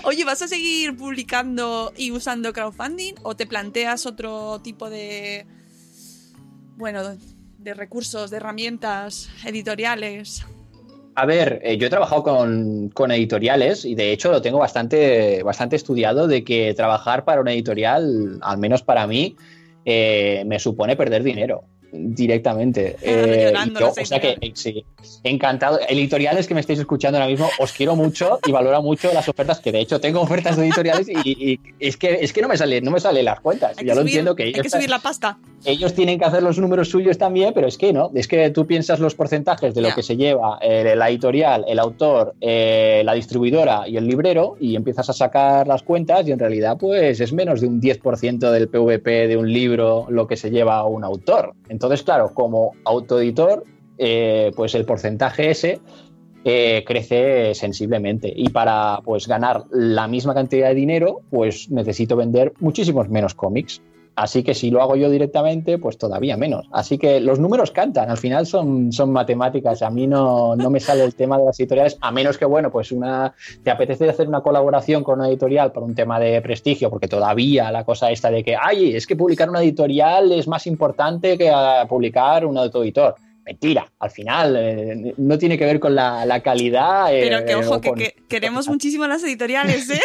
Oye, 0.04 0.24
¿vas 0.24 0.41
a 0.42 0.48
seguir 0.48 0.96
publicando 0.96 1.92
y 1.96 2.10
usando 2.10 2.52
crowdfunding 2.52 3.14
o 3.22 3.36
te 3.36 3.46
planteas 3.46 4.06
otro 4.06 4.60
tipo 4.60 4.90
de 4.90 5.46
bueno, 6.76 7.02
de 7.58 7.74
recursos, 7.74 8.30
de 8.30 8.38
herramientas 8.38 9.30
editoriales? 9.46 10.44
A 11.14 11.26
ver, 11.26 11.60
eh, 11.62 11.76
yo 11.76 11.86
he 11.86 11.90
trabajado 11.90 12.22
con, 12.22 12.88
con 12.88 13.12
editoriales 13.12 13.84
y 13.84 13.94
de 13.94 14.12
hecho 14.12 14.30
lo 14.30 14.40
tengo 14.40 14.58
bastante, 14.58 15.42
bastante 15.42 15.76
estudiado 15.76 16.26
de 16.26 16.42
que 16.42 16.72
trabajar 16.74 17.24
para 17.24 17.40
una 17.40 17.52
editorial, 17.52 18.38
al 18.40 18.58
menos 18.58 18.82
para 18.82 19.06
mí, 19.06 19.36
eh, 19.84 20.42
me 20.46 20.58
supone 20.58 20.96
perder 20.96 21.22
dinero 21.22 21.64
directamente. 21.92 22.96
Eh, 23.12 23.48
llorando 23.48 23.90
o 23.90 24.04
sea 24.04 24.20
que 24.20 24.52
sí, 24.54 24.84
encantado. 25.22 25.78
Editoriales 25.88 26.46
que 26.46 26.54
me 26.54 26.60
estáis 26.60 26.78
escuchando 26.78 27.18
ahora 27.18 27.28
mismo, 27.28 27.48
os 27.58 27.72
quiero 27.72 27.94
mucho 27.94 28.38
y 28.46 28.52
valoro 28.52 28.80
mucho 28.80 29.12
las 29.12 29.28
ofertas, 29.28 29.60
que 29.60 29.70
de 29.70 29.80
hecho 29.80 30.00
tengo 30.00 30.20
ofertas 30.20 30.56
de 30.56 30.64
editoriales 30.64 31.08
y, 31.08 31.52
y 31.52 31.60
es 31.78 31.96
que 31.96 32.18
es 32.20 32.32
que 32.32 32.40
no 32.40 32.48
me 32.48 32.56
sale, 32.56 32.80
no 32.80 32.90
me 32.90 33.00
salen 33.00 33.24
las 33.24 33.40
cuentas. 33.40 33.76
Hay 33.76 33.86
Ya 33.86 33.94
lo 33.94 34.00
subir, 34.00 34.12
entiendo 34.12 34.34
que 34.34 34.44
hay 34.44 34.50
ellos 34.50 34.62
que 34.62 34.70
subir 34.70 34.88
la 34.88 35.00
pasta. 35.00 35.38
ellos 35.64 35.94
tienen 35.94 36.18
que 36.18 36.24
hacer 36.24 36.42
los 36.42 36.58
números 36.58 36.88
suyos 36.88 37.18
también, 37.18 37.52
pero 37.54 37.66
es 37.66 37.76
que 37.76 37.92
no, 37.92 38.10
es 38.14 38.28
que 38.28 38.50
tú 38.50 38.66
piensas 38.66 39.00
los 39.00 39.14
porcentajes 39.14 39.74
de 39.74 39.82
lo 39.82 39.94
que 39.94 40.02
se 40.02 40.16
lleva 40.16 40.58
eh, 40.62 40.94
la 40.96 41.10
editorial, 41.10 41.64
el 41.68 41.78
autor, 41.78 42.34
eh, 42.40 43.02
la 43.04 43.14
distribuidora 43.14 43.88
y 43.88 43.96
el 43.96 44.06
librero 44.06 44.56
y 44.60 44.76
empiezas 44.76 45.10
a 45.10 45.12
sacar 45.12 45.66
las 45.66 45.82
cuentas 45.82 46.26
y 46.26 46.32
en 46.32 46.38
realidad 46.38 46.76
pues 46.78 47.20
es 47.20 47.32
menos 47.32 47.60
de 47.60 47.66
un 47.66 47.80
10% 47.80 48.50
del 48.50 48.68
PVP 48.68 49.28
de 49.28 49.36
un 49.36 49.52
libro 49.52 50.06
lo 50.08 50.26
que 50.26 50.36
se 50.36 50.50
lleva 50.50 50.84
un 50.84 51.04
autor. 51.04 51.54
Entonces, 51.68 51.81
claro, 52.04 52.32
como 52.34 52.72
autoeditor, 52.84 53.64
eh, 53.98 54.50
pues 54.56 54.74
el 54.74 54.84
porcentaje 54.84 55.50
ese 55.50 55.80
eh, 56.44 56.82
crece 56.86 57.54
sensiblemente. 57.54 58.32
Y 58.34 58.48
para 58.48 59.00
pues 59.04 59.28
ganar 59.28 59.64
la 59.70 60.08
misma 60.08 60.34
cantidad 60.34 60.68
de 60.68 60.74
dinero 60.74 61.20
pues 61.30 61.70
necesito 61.70 62.16
vender 62.16 62.52
muchísimos 62.58 63.08
menos 63.08 63.34
cómics 63.34 63.80
Así 64.14 64.42
que 64.42 64.52
si 64.54 64.70
lo 64.70 64.82
hago 64.82 64.94
yo 64.96 65.08
directamente, 65.08 65.78
pues 65.78 65.96
todavía 65.96 66.36
menos. 66.36 66.66
Así 66.70 66.98
que 66.98 67.18
los 67.20 67.38
números 67.38 67.70
cantan, 67.70 68.10
al 68.10 68.18
final 68.18 68.44
son, 68.46 68.92
son 68.92 69.10
matemáticas. 69.10 69.80
A 69.82 69.88
mí 69.90 70.06
no, 70.06 70.54
no 70.54 70.68
me 70.68 70.80
sale 70.80 71.02
el 71.04 71.14
tema 71.14 71.38
de 71.38 71.46
las 71.46 71.58
editoriales, 71.58 71.96
a 72.00 72.10
menos 72.12 72.36
que, 72.36 72.44
bueno, 72.44 72.70
pues 72.70 72.92
una 72.92 73.32
te 73.64 73.70
apetece 73.70 74.08
hacer 74.08 74.28
una 74.28 74.42
colaboración 74.42 75.02
con 75.02 75.18
una 75.20 75.28
editorial 75.28 75.72
por 75.72 75.82
un 75.82 75.94
tema 75.94 76.20
de 76.20 76.42
prestigio, 76.42 76.90
porque 76.90 77.08
todavía 77.08 77.70
la 77.72 77.84
cosa 77.84 78.10
esta 78.10 78.30
de 78.30 78.44
que, 78.44 78.54
ay, 78.54 78.94
es 78.94 79.06
que 79.06 79.16
publicar 79.16 79.48
una 79.48 79.62
editorial 79.62 80.30
es 80.32 80.46
más 80.46 80.66
importante 80.66 81.38
que 81.38 81.48
ah, 81.50 81.86
publicar 81.88 82.44
un 82.44 82.58
autoeditor. 82.58 83.14
Mentira, 83.44 83.90
al 83.98 84.10
final 84.12 84.54
eh, 84.56 85.14
no 85.16 85.36
tiene 85.36 85.58
que 85.58 85.64
ver 85.64 85.80
con 85.80 85.96
la, 85.96 86.24
la 86.24 86.38
calidad. 86.44 87.12
eh, 87.12 87.22
Pero 87.28 87.44
que 87.44 87.56
ojo, 87.56 87.74
o 87.74 87.80
que, 87.80 87.88
con- 87.88 87.98
que 87.98 88.14
queremos 88.28 88.68
muchísimo 88.68 89.04
las 89.08 89.24
editoriales, 89.24 89.90
¿eh? 89.90 90.00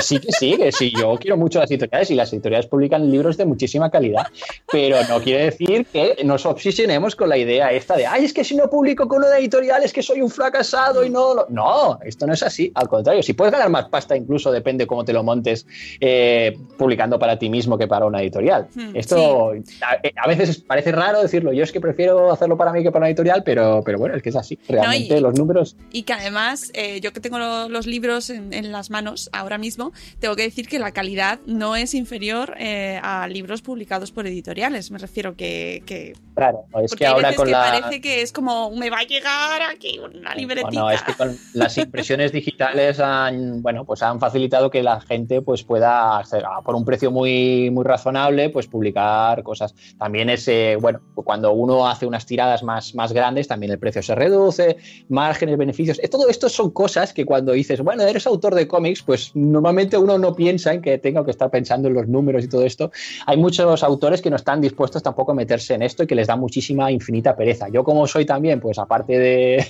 Sí, 0.00 0.18
que 0.18 0.32
sí, 0.32 0.56
que 0.56 0.72
sí, 0.72 0.92
yo 0.98 1.16
quiero 1.20 1.36
mucho 1.36 1.58
las 1.58 1.70
editoriales 1.70 2.10
y 2.10 2.14
las 2.14 2.32
editoriales 2.32 2.66
publican 2.66 3.10
libros 3.10 3.36
de 3.36 3.44
muchísima 3.44 3.90
calidad, 3.90 4.26
pero 4.70 4.96
no 5.08 5.20
quiere 5.20 5.44
decir 5.46 5.86
que 5.92 6.16
nos 6.24 6.46
obsesionemos 6.46 7.14
con 7.16 7.28
la 7.28 7.36
idea 7.38 7.72
esta 7.72 7.96
de, 7.96 8.06
ay, 8.06 8.24
es 8.24 8.32
que 8.32 8.44
si 8.44 8.54
no 8.56 8.68
publico 8.70 9.08
con 9.08 9.18
una 9.18 9.38
editorial 9.38 9.82
es 9.84 9.92
que 9.92 10.02
soy 10.02 10.20
un 10.20 10.30
fracasado 10.30 11.04
y 11.04 11.10
no... 11.10 11.34
lo-". 11.34 11.46
No, 11.48 11.98
esto 12.04 12.26
no 12.26 12.32
es 12.34 12.42
así, 12.42 12.70
al 12.74 12.88
contrario, 12.88 13.22
si 13.22 13.32
puedes 13.32 13.52
ganar 13.52 13.70
más 13.70 13.88
pasta 13.88 14.16
incluso, 14.16 14.50
depende 14.52 14.86
cómo 14.86 15.04
te 15.04 15.12
lo 15.12 15.22
montes, 15.22 15.66
eh, 16.00 16.56
publicando 16.76 17.18
para 17.18 17.38
ti 17.38 17.48
mismo 17.48 17.78
que 17.78 17.86
para 17.86 18.06
una 18.06 18.20
editorial. 18.22 18.68
Hmm, 18.74 18.94
Esto 18.94 19.52
a, 19.82 20.22
a 20.24 20.28
veces 20.28 20.58
parece 20.58 20.92
raro 20.92 21.22
decirlo, 21.22 21.52
yo 21.52 21.62
es 21.64 21.72
que 21.72 21.80
prefiero 21.80 22.30
hacerlo 22.32 22.56
para 22.56 22.72
mí 22.72 22.82
que 22.82 22.90
para 22.90 23.00
una 23.00 23.08
editorial, 23.08 23.42
pero, 23.44 23.82
pero 23.84 23.98
bueno, 23.98 24.14
es 24.16 24.22
que 24.22 24.28
es 24.30 24.36
así, 24.36 24.58
realmente 24.68 25.16
y- 25.16 25.20
los 25.20 25.34
números... 25.38 25.76
Y 25.90 26.02
que 26.02 26.12
además, 26.12 26.70
eh, 26.74 27.00
yo 27.00 27.12
que 27.12 27.20
tengo 27.20 27.38
lo- 27.38 27.68
los 27.68 27.86
libros 27.86 28.30
en, 28.30 28.52
en 28.52 28.72
las 28.72 28.90
manos 28.90 29.30
ahora 29.32 29.58
mismo, 29.58 29.85
tengo 30.18 30.36
que 30.36 30.42
decir 30.42 30.68
que 30.68 30.78
la 30.78 30.92
calidad 30.92 31.40
no 31.46 31.76
es 31.76 31.94
inferior 31.94 32.54
eh, 32.58 33.00
a 33.02 33.28
libros 33.28 33.62
publicados 33.62 34.12
por 34.12 34.26
editoriales. 34.26 34.90
Me 34.90 34.98
refiero 34.98 35.36
que. 35.36 35.82
que 35.86 36.14
Claro, 36.34 36.64
es 36.82 36.90
porque 36.90 36.96
que 36.96 37.06
hay 37.06 37.12
ahora 37.12 37.28
veces 37.28 37.36
con 37.36 37.46
que 37.46 37.52
la... 37.52 37.62
parece 37.62 38.00
que 38.02 38.20
es 38.20 38.30
como, 38.30 38.70
me 38.72 38.90
va 38.90 38.98
a 38.98 39.04
llegar 39.04 39.62
aquí 39.62 39.98
una 39.98 40.34
libretita. 40.34 40.70
No, 40.70 40.90
es 40.90 41.02
que 41.02 41.14
con 41.14 41.34
las 41.54 41.78
impresiones 41.78 42.30
digitales 42.30 43.00
han, 43.00 43.62
bueno, 43.62 43.86
pues 43.86 44.02
han 44.02 44.20
facilitado 44.20 44.70
que 44.70 44.82
la 44.82 45.00
gente 45.00 45.40
pues 45.40 45.62
pueda 45.62 46.18
hacer 46.18 46.44
por 46.64 46.74
un 46.74 46.84
precio 46.84 47.10
muy, 47.10 47.70
muy 47.70 47.84
razonable, 47.84 48.50
pues 48.50 48.66
publicar 48.66 49.42
cosas. 49.42 49.74
También 49.98 50.28
es, 50.28 50.46
eh, 50.48 50.76
bueno, 50.80 51.00
cuando 51.14 51.52
uno 51.52 51.88
hace 51.88 52.06
unas 52.06 52.26
tiradas 52.26 52.62
más, 52.62 52.94
más 52.94 53.12
grandes, 53.12 53.48
también 53.48 53.72
el 53.72 53.78
precio 53.78 54.02
se 54.02 54.14
reduce, 54.14 54.76
márgenes, 55.08 55.56
beneficios. 55.56 55.98
Eh, 56.02 56.08
Todo 56.08 56.28
esto 56.28 56.48
son 56.48 56.70
cosas 56.70 57.12
que 57.12 57.24
cuando 57.24 57.52
dices, 57.52 57.80
bueno, 57.80 58.02
eres 58.02 58.26
autor 58.26 58.54
de 58.54 58.68
cómics, 58.68 59.02
pues 59.02 59.32
normalmente 59.34 59.75
uno 59.98 60.18
no 60.18 60.34
piensa 60.34 60.72
en 60.72 60.82
que 60.82 60.98
tenga 60.98 61.24
que 61.24 61.30
estar 61.30 61.50
pensando 61.50 61.88
en 61.88 61.94
los 61.94 62.08
números 62.08 62.44
y 62.44 62.48
todo 62.48 62.64
esto. 62.64 62.90
Hay 63.26 63.36
muchos 63.36 63.82
autores 63.82 64.22
que 64.22 64.30
no 64.30 64.36
están 64.36 64.60
dispuestos 64.60 65.02
tampoco 65.02 65.32
a 65.32 65.34
meterse 65.34 65.74
en 65.74 65.82
esto 65.82 66.02
y 66.02 66.06
que 66.06 66.14
les 66.14 66.26
da 66.26 66.36
muchísima, 66.36 66.90
infinita 66.90 67.36
pereza. 67.36 67.68
Yo 67.68 67.84
como 67.84 68.06
soy 68.06 68.24
también, 68.24 68.60
pues 68.60 68.78
aparte 68.78 69.18
de, 69.18 69.66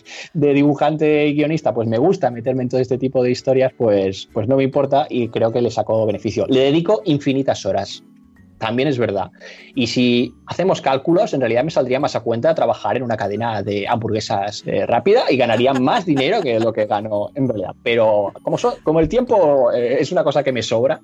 dibujante 0.54 1.28
y 1.28 1.34
guionista, 1.34 1.74
pues 1.74 1.88
me 1.88 1.98
gusta 1.98 2.30
meterme 2.30 2.62
en 2.62 2.68
todo 2.68 2.80
este 2.80 2.98
tipo 2.98 3.22
de 3.22 3.30
historias, 3.30 3.72
pues, 3.76 4.28
pues 4.32 4.48
no 4.48 4.56
me 4.56 4.64
importa 4.64 5.06
y 5.08 5.28
creo 5.28 5.52
que 5.52 5.60
le 5.60 5.70
saco 5.70 6.06
beneficio. 6.06 6.46
Le 6.48 6.60
dedico 6.60 7.02
infinitas 7.04 7.64
horas. 7.66 8.02
También 8.58 8.88
es 8.88 8.98
verdad. 8.98 9.30
Y 9.74 9.86
si 9.86 10.34
hacemos 10.46 10.80
cálculos, 10.80 11.34
en 11.34 11.40
realidad 11.40 11.64
me 11.64 11.70
saldría 11.70 12.00
más 12.00 12.16
a 12.16 12.20
cuenta 12.20 12.54
trabajar 12.54 12.96
en 12.96 13.02
una 13.02 13.16
cadena 13.16 13.62
de 13.62 13.86
hamburguesas 13.86 14.62
eh, 14.66 14.86
rápida 14.86 15.24
y 15.30 15.36
ganaría 15.36 15.72
más 15.74 16.06
dinero 16.06 16.40
que 16.42 16.58
lo 16.58 16.72
que 16.72 16.86
gano 16.86 17.30
en 17.34 17.48
realidad. 17.48 17.74
Pero 17.82 18.32
como, 18.42 18.56
como 18.82 19.00
el 19.00 19.08
tiempo 19.08 19.72
eh, 19.72 19.98
es 20.00 20.12
una 20.12 20.24
cosa 20.24 20.42
que 20.42 20.52
me 20.52 20.62
sobra, 20.62 21.00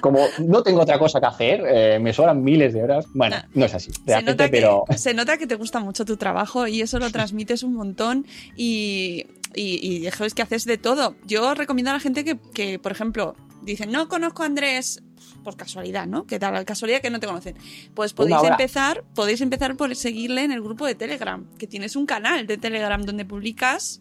como 0.00 0.20
no 0.38 0.62
tengo 0.62 0.80
otra 0.80 0.98
cosa 0.98 1.20
que 1.20 1.26
hacer, 1.26 1.62
eh, 1.66 1.98
me 2.00 2.12
sobran 2.12 2.42
miles 2.42 2.72
de 2.72 2.82
horas. 2.82 3.06
Bueno, 3.14 3.36
no 3.54 3.64
es 3.64 3.74
así, 3.74 3.90
realmente, 4.06 4.44
se 4.44 4.50
pero... 4.50 4.84
se 4.96 5.14
nota 5.14 5.36
que 5.36 5.46
te 5.46 5.56
gusta 5.56 5.80
mucho 5.80 6.04
tu 6.04 6.16
trabajo 6.16 6.66
y 6.66 6.80
eso 6.80 6.98
lo 6.98 7.10
transmites 7.10 7.62
un 7.62 7.74
montón 7.74 8.26
y, 8.56 9.26
y, 9.54 10.06
y 10.06 10.10
que 10.34 10.42
haces 10.42 10.64
de 10.64 10.78
todo. 10.78 11.16
Yo 11.26 11.54
recomiendo 11.54 11.90
a 11.90 11.94
la 11.94 12.00
gente 12.00 12.24
que, 12.24 12.38
que 12.54 12.78
por 12.78 12.92
ejemplo, 12.92 13.34
dicen, 13.62 13.90
no 13.90 14.08
conozco 14.08 14.42
a 14.42 14.46
Andrés 14.46 15.02
por 15.42 15.56
casualidad, 15.56 16.06
¿no? 16.06 16.26
Que 16.26 16.38
tal 16.38 16.64
casualidad 16.64 17.00
que 17.00 17.10
no 17.10 17.20
te 17.20 17.26
conocen. 17.26 17.56
Pues 17.94 18.12
podéis 18.12 18.42
empezar, 18.42 19.04
podéis 19.14 19.40
empezar 19.40 19.76
por 19.76 19.94
seguirle 19.96 20.44
en 20.44 20.52
el 20.52 20.62
grupo 20.62 20.86
de 20.86 20.94
Telegram, 20.94 21.44
que 21.58 21.66
tienes 21.66 21.96
un 21.96 22.06
canal 22.06 22.46
de 22.46 22.58
Telegram 22.58 23.02
donde 23.02 23.24
publicas 23.24 24.00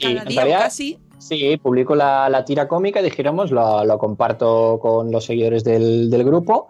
cada 0.00 0.24
día 0.24 0.58
casi. 0.58 0.98
Sí, 1.22 1.56
publico 1.56 1.94
la, 1.94 2.44
tira 2.44 2.66
cómica, 2.66 3.00
dijéramos, 3.00 3.52
lo, 3.52 3.84
lo, 3.84 3.96
comparto 3.96 4.80
con 4.82 5.12
los 5.12 5.24
seguidores 5.24 5.62
del, 5.62 6.10
del, 6.10 6.24
grupo. 6.24 6.66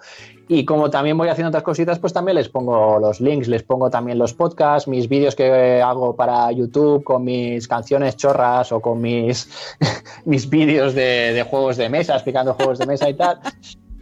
Y 0.46 0.66
como 0.66 0.90
también 0.90 1.16
voy 1.16 1.28
haciendo 1.28 1.48
otras 1.48 1.62
cositas, 1.62 1.98
pues 1.98 2.12
también 2.12 2.36
les 2.36 2.50
pongo 2.50 2.98
los 2.98 3.22
links, 3.22 3.48
les 3.48 3.62
pongo 3.62 3.88
también 3.88 4.18
los 4.18 4.34
podcasts, 4.34 4.86
mis 4.86 5.08
vídeos 5.08 5.34
que 5.34 5.80
hago 5.80 6.14
para 6.16 6.52
YouTube 6.52 7.02
con 7.02 7.24
mis 7.24 7.66
canciones 7.66 8.18
chorras 8.18 8.72
o 8.72 8.80
con 8.80 9.00
mis, 9.00 9.48
mis 10.26 10.50
vídeos 10.50 10.94
de, 10.94 11.32
de 11.32 11.42
juegos 11.44 11.78
de 11.78 11.88
mesa, 11.88 12.12
explicando 12.12 12.52
juegos 12.52 12.78
de 12.78 12.86
mesa 12.86 13.08
y 13.08 13.14
tal 13.14 13.40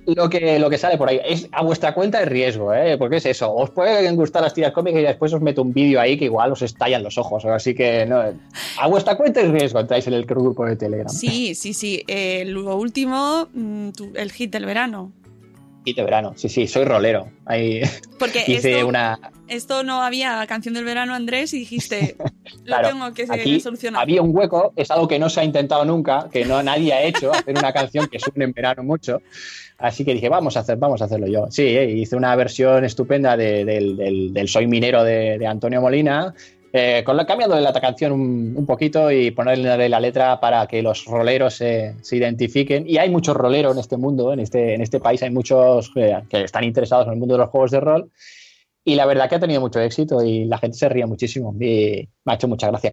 lo 0.06 0.28
que, 0.28 0.58
lo 0.58 0.70
que 0.70 0.78
sale 0.78 0.96
por 0.96 1.08
ahí. 1.08 1.20
Es 1.24 1.48
a 1.52 1.62
vuestra 1.62 1.94
cuenta 1.94 2.18
de 2.20 2.26
riesgo, 2.26 2.74
¿eh? 2.74 2.96
porque 2.98 3.16
es 3.16 3.26
eso. 3.26 3.54
Os 3.54 3.70
pueden 3.70 4.16
gustar 4.16 4.42
las 4.42 4.54
tiras 4.54 4.72
cómicas 4.72 5.00
y 5.00 5.04
después 5.04 5.32
os 5.32 5.40
meto 5.40 5.62
un 5.62 5.72
vídeo 5.72 6.00
ahí 6.00 6.18
que 6.18 6.26
igual 6.26 6.52
os 6.52 6.62
estallan 6.62 7.02
los 7.02 7.18
ojos. 7.18 7.44
Así 7.44 7.74
que 7.74 8.06
no, 8.06 8.22
a 8.78 8.88
vuestra 8.88 9.16
cuenta 9.16 9.42
de 9.42 9.50
riesgo 9.50 9.80
entráis 9.80 10.06
en 10.06 10.14
el 10.14 10.24
grupo 10.24 10.64
de 10.66 10.76
Telegram. 10.76 11.08
Sí, 11.08 11.54
sí, 11.54 11.74
sí. 11.74 12.02
Eh, 12.06 12.44
lo 12.46 12.76
último, 12.76 13.48
mm, 13.52 13.90
el 14.14 14.32
hit 14.32 14.52
del 14.52 14.66
verano. 14.66 15.12
Hit 15.84 15.96
de 15.96 16.02
verano, 16.02 16.34
sí, 16.36 16.48
sí, 16.48 16.66
soy 16.66 16.84
rolero. 16.84 17.30
Ahí 17.46 17.80
porque 18.18 18.44
hice 18.46 18.72
esto, 18.72 18.86
una. 18.86 19.18
Esto 19.48 19.82
no 19.82 20.02
había 20.02 20.46
canción 20.46 20.74
del 20.74 20.84
verano, 20.84 21.14
Andrés, 21.14 21.54
y 21.54 21.60
dijiste, 21.60 22.16
lo 22.64 22.80
tengo 22.82 23.14
que, 23.14 23.26
aquí 23.28 23.60
solucionar. 23.60 24.02
Había 24.02 24.22
un 24.22 24.36
hueco, 24.36 24.72
es 24.76 24.90
algo 24.90 25.08
que 25.08 25.18
no 25.18 25.30
se 25.30 25.40
ha 25.40 25.44
intentado 25.44 25.84
nunca, 25.84 26.28
que 26.30 26.44
no 26.44 26.62
nadie 26.62 26.92
ha 26.92 27.02
hecho, 27.02 27.32
hacer 27.34 27.56
una 27.56 27.72
canción 27.72 28.08
que 28.08 28.18
suene 28.18 28.44
en 28.44 28.52
verano 28.52 28.82
mucho. 28.82 29.22
Así 29.78 30.04
que 30.04 30.12
dije, 30.12 30.28
vamos 30.28 30.58
a, 30.58 30.60
hacer, 30.60 30.76
vamos 30.76 31.00
a 31.00 31.06
hacerlo 31.06 31.26
yo. 31.26 31.46
Sí, 31.50 31.62
eh, 31.62 31.90
hice 31.90 32.14
una 32.14 32.36
versión 32.36 32.84
estupenda 32.84 33.36
del, 33.36 34.44
Soy 34.46 34.66
Minero 34.66 35.02
de, 35.02 35.46
Antonio 35.46 35.80
Molina, 35.80 36.34
eh, 36.72 37.02
con 37.04 37.16
la, 37.16 37.26
cambiando 37.26 37.58
la 37.58 37.72
canción 37.72 38.12
un, 38.12 38.66
poquito 38.66 39.10
y 39.10 39.32
ponerle 39.32 39.88
la 39.88 40.00
letra 40.00 40.38
para 40.38 40.66
que 40.66 40.82
los 40.82 41.04
roleros 41.04 41.54
se, 41.54 41.96
identifiquen. 42.12 42.88
Y 42.88 42.98
hay 42.98 43.10
muchos 43.10 43.36
roleros 43.36 43.74
en 43.74 43.80
este 43.80 43.96
mundo, 43.96 44.32
en 44.32 44.40
este, 44.40 44.74
en 44.74 44.80
este 44.80 45.00
país 45.00 45.22
hay 45.22 45.30
muchos 45.30 45.90
eh, 45.96 46.22
que 46.28 46.44
están 46.44 46.64
interesados 46.64 47.06
en 47.06 47.14
el 47.14 47.18
mundo 47.18 47.34
de 47.34 47.38
los 47.38 47.50
juegos 47.50 47.70
de 47.72 47.80
rol. 47.80 48.10
Y 48.84 48.94
la 48.94 49.06
verdad 49.06 49.28
que 49.28 49.34
ha 49.34 49.40
tenido 49.40 49.60
mucho 49.60 49.80
éxito 49.80 50.22
y 50.22 50.44
la 50.44 50.58
gente 50.58 50.78
se 50.78 50.88
ríe 50.88 51.06
muchísimo 51.06 51.54
y 51.60 52.08
me 52.24 52.32
ha 52.32 52.34
hecho 52.36 52.48
mucha 52.48 52.68
gracia. 52.68 52.92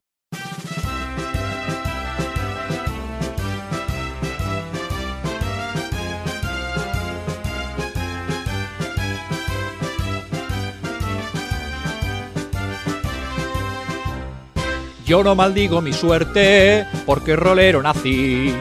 Yo 15.08 15.24
no 15.24 15.36
maldigo 15.36 15.82
mi 15.82 15.93
suerte, 15.93 16.86
porque 17.06 17.38
rolero 17.38 17.82
nací. 17.82 18.54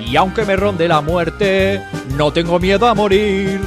Y 0.00 0.16
aunque 0.16 0.46
me 0.46 0.56
ronde 0.56 0.88
la 0.88 1.02
muerte, 1.02 1.82
no 2.16 2.32
tengo 2.32 2.58
miedo 2.58 2.86
a 2.86 2.94
morir. 2.94 3.60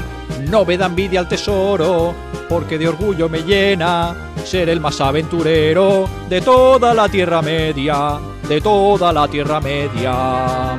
No 0.50 0.66
me 0.66 0.76
da 0.76 0.88
envidia 0.88 1.20
al 1.20 1.28
tesoro, 1.28 2.16
porque 2.50 2.80
de 2.80 2.88
orgullo 2.88 3.30
me 3.30 3.44
llena 3.44 4.16
ser 4.44 4.70
el 4.70 4.80
más 4.80 5.00
aventurero 5.00 6.10
de 6.28 6.42
toda 6.42 6.96
la 6.96 7.08
Tierra 7.08 7.44
Media, 7.44 8.18
de 8.50 8.60
toda 8.60 9.14
la 9.14 9.28
Tierra 9.28 9.62
Media. 9.62 10.76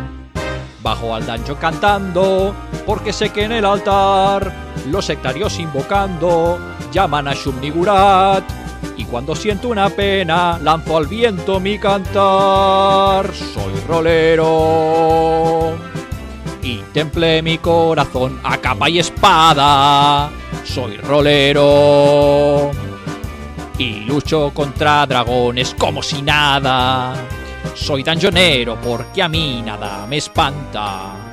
Bajo 0.83 1.15
al 1.15 1.25
dancho 1.25 1.57
cantando, 1.57 2.53
porque 2.85 3.13
sé 3.13 3.31
que 3.31 3.45
en 3.45 3.53
el 3.53 3.65
altar 3.65 4.53
los 4.91 5.05
sectarios 5.05 5.61
invocando 5.61 6.59
llaman 6.93 7.29
a 7.29 7.35
Shumnigurat 7.35 8.64
cuando 9.15 9.37
siento 9.37 9.69
una 9.69 9.89
pena 9.91 10.59
lanzo 10.61 10.97
al 10.97 11.07
viento 11.07 11.61
mi 11.61 11.79
cantar. 11.79 13.33
Soy 13.33 13.73
rolero 13.87 15.77
y 16.61 16.79
temple 16.93 17.41
mi 17.41 17.59
corazón 17.59 18.41
a 18.43 18.57
capa 18.57 18.91
y 18.91 18.99
espada. 18.99 20.33
Soy 20.65 20.97
rolero 20.97 22.73
y 23.79 24.01
lucho 24.01 24.51
contra 24.53 25.07
dragones 25.07 25.77
como 25.79 26.03
si 26.03 26.21
nada. 26.21 27.15
Soy 27.73 28.03
danjonero 28.03 28.81
porque 28.81 29.23
a 29.23 29.29
mí 29.29 29.63
nada 29.65 30.09
me 30.09 30.17
espanta 30.17 31.24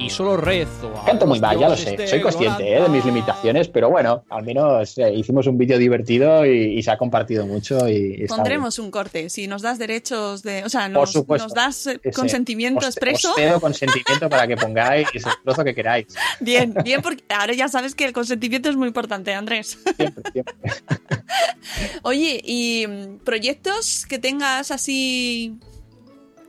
y 0.00 0.08
solo 0.08 0.36
rezo. 0.36 0.92
Canto 1.04 1.26
muy 1.26 1.40
mal, 1.40 1.58
ya 1.58 1.68
lo 1.68 1.76
sé. 1.76 2.08
Soy 2.08 2.20
consciente 2.20 2.74
¿eh? 2.74 2.80
de 2.80 2.88
mis 2.88 3.04
limitaciones, 3.04 3.68
pero 3.68 3.90
bueno, 3.90 4.24
al 4.30 4.44
menos 4.44 4.96
eh, 4.98 5.12
hicimos 5.14 5.46
un 5.46 5.58
vídeo 5.58 5.78
divertido 5.78 6.46
y, 6.46 6.82
se 6.82 6.90
ha 6.90 6.96
compartido 6.96 7.46
mucho. 7.46 7.86
y, 7.88 8.26
Pondremos 8.26 8.78
un 8.78 8.90
corte. 8.90 9.28
Si 9.28 9.46
nos 9.46 9.60
das 9.60 9.78
derechos 9.78 10.42
de. 10.42 10.64
O 10.64 10.68
sea, 10.68 10.88
nos, 10.88 11.14
nos 11.14 11.54
das 11.54 11.86
eh, 11.86 12.00
consentimiento 12.14 12.86
expreso. 12.86 13.34
Os 13.34 13.60
consentimiento 13.60 14.30
para 14.30 14.46
que 14.46 14.56
pongáis 14.56 15.08
el 15.14 15.22
trozo 15.44 15.62
que 15.64 15.74
queráis. 15.74 16.06
Bien, 16.40 16.74
bien, 16.84 17.02
porque 17.02 17.22
ahora 17.28 17.52
ya 17.52 17.68
sabes 17.68 17.94
que 17.94 18.04
el 18.04 18.12
consentimiento 18.12 18.70
es 18.70 18.76
muy 18.76 18.88
importante, 18.88 19.34
Andrés. 19.34 19.78
Siempre, 19.96 20.32
siempre. 20.32 20.54
Oye, 22.02 22.40
¿y 22.42 22.86
mm, 22.86 23.18
proyectos 23.18 24.06
que 24.06 24.18
tengas 24.18 24.70
así 24.70 25.58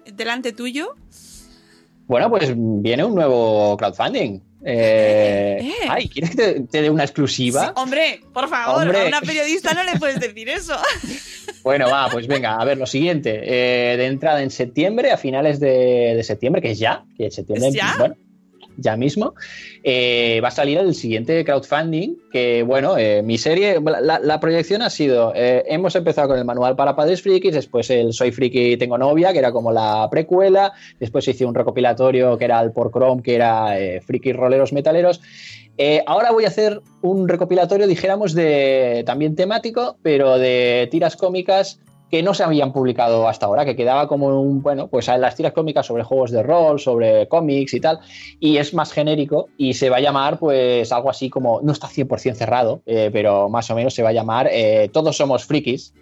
delante 0.05 0.53
tuyo? 0.53 0.95
Bueno, 2.11 2.29
pues 2.29 2.51
viene 2.57 3.05
un 3.05 3.15
nuevo 3.15 3.77
crowdfunding. 3.77 4.41
Eh, 4.65 5.59
eh. 5.61 5.87
Ay, 5.87 6.09
¿quieres 6.09 6.35
que 6.35 6.59
te, 6.69 6.81
dé 6.81 6.89
una 6.89 7.05
exclusiva? 7.05 7.71
hombre, 7.77 8.19
por 8.33 8.49
favor, 8.49 8.93
a 8.93 9.05
una 9.07 9.21
periodista 9.21 9.73
no 9.73 9.81
le 9.81 9.97
puedes 9.97 10.19
decir 10.19 10.49
eso. 10.49 10.75
Bueno, 11.63 11.87
va, 11.91 12.09
pues 12.09 12.25
venga, 12.25 12.55
a 12.55 12.65
ver, 12.65 12.79
lo 12.79 12.87
siguiente. 12.87 13.39
Eh, 13.43 13.95
de 13.95 14.07
entrada 14.07 14.41
en 14.41 14.49
septiembre, 14.49 15.11
a 15.11 15.17
finales 15.17 15.59
de, 15.59 16.19
septiembre, 16.23 16.59
que 16.59 16.71
es 16.71 16.79
ya, 16.79 17.05
que 17.15 17.27
es 17.27 17.35
septiembre, 17.35 17.71
ya? 17.71 17.93
Bueno, 17.99 18.15
ya 18.77 18.97
mismo, 18.97 19.35
eh, 19.83 20.39
va 20.43 20.49
a 20.49 20.51
salir 20.51 20.77
el 20.77 20.95
siguiente 20.95 21.43
crowdfunding, 21.45 22.15
que 22.31 22.63
bueno, 22.63 22.97
eh, 22.97 23.21
mi 23.23 23.37
serie, 23.37 23.79
la, 23.81 24.39
proyección 24.39 24.81
ha 24.81 24.89
sido, 24.89 25.33
eh, 25.35 25.63
hemos 25.67 25.95
empezado 25.95 26.29
con 26.29 26.37
el 26.37 26.45
manual 26.45 26.75
para 26.75 26.95
padres 26.95 27.21
frikis, 27.21 27.53
después 27.53 27.89
el 27.89 28.13
Soy 28.13 28.31
friki 28.31 28.77
tengo 28.77 28.97
novia, 28.97 29.33
que 29.33 29.39
era 29.39 29.51
como 29.51 29.71
la 29.71 30.07
precuela, 30.09 30.73
después 30.99 31.27
hice 31.27 31.45
un 31.45 31.55
recopilatorio 31.55 32.37
que 32.37 32.45
era 32.45 32.61
el 32.61 32.71
por 32.71 32.91
Chrome, 32.91 33.21
que 33.21 33.35
era 33.35 33.75
frikis 34.05 34.35
roleros 34.35 34.73
metaleros, 34.73 35.21
ahora 36.05 36.31
voy 36.31 36.45
a 36.45 36.49
hacer 36.49 36.81
un 37.01 37.27
recopilatorio, 37.27 37.87
dijéramos, 37.87 38.33
de 38.33 39.03
también 39.05 39.35
temático, 39.35 39.97
pero 40.03 40.37
de 40.37 40.87
tiras 40.91 41.15
cómicas 41.15 41.79
que 42.11 42.21
no 42.21 42.33
se 42.33 42.43
habían 42.43 42.73
publicado 42.73 43.27
hasta 43.27 43.45
ahora, 43.45 43.65
que 43.65 43.75
quedaba 43.75 44.07
como 44.07 44.41
un, 44.41 44.61
bueno, 44.61 44.87
pues 44.87 45.07
las 45.07 45.35
tiras 45.35 45.53
cómicas 45.53 45.85
sobre 45.85 46.03
juegos 46.03 46.31
de 46.31 46.43
rol, 46.43 46.79
sobre 46.79 47.27
cómics 47.27 47.73
y 47.73 47.79
tal, 47.79 47.99
y 48.39 48.57
es 48.57 48.73
más 48.73 48.91
genérico 48.91 49.47
y 49.57 49.73
se 49.73 49.89
va 49.89 49.97
a 49.97 50.01
llamar 50.01 50.37
pues 50.37 50.91
algo 50.91 51.09
así 51.09 51.29
como, 51.29 51.61
no 51.61 51.71
está 51.71 51.87
100% 51.87 52.35
cerrado, 52.35 52.81
eh, 52.85 53.09
pero 53.13 53.49
más 53.49 53.69
o 53.71 53.75
menos 53.75 53.93
se 53.93 54.03
va 54.03 54.09
a 54.09 54.13
llamar 54.13 54.49
eh, 54.51 54.89
Todos 54.91 55.15
somos 55.15 55.45
frikis 55.45 55.93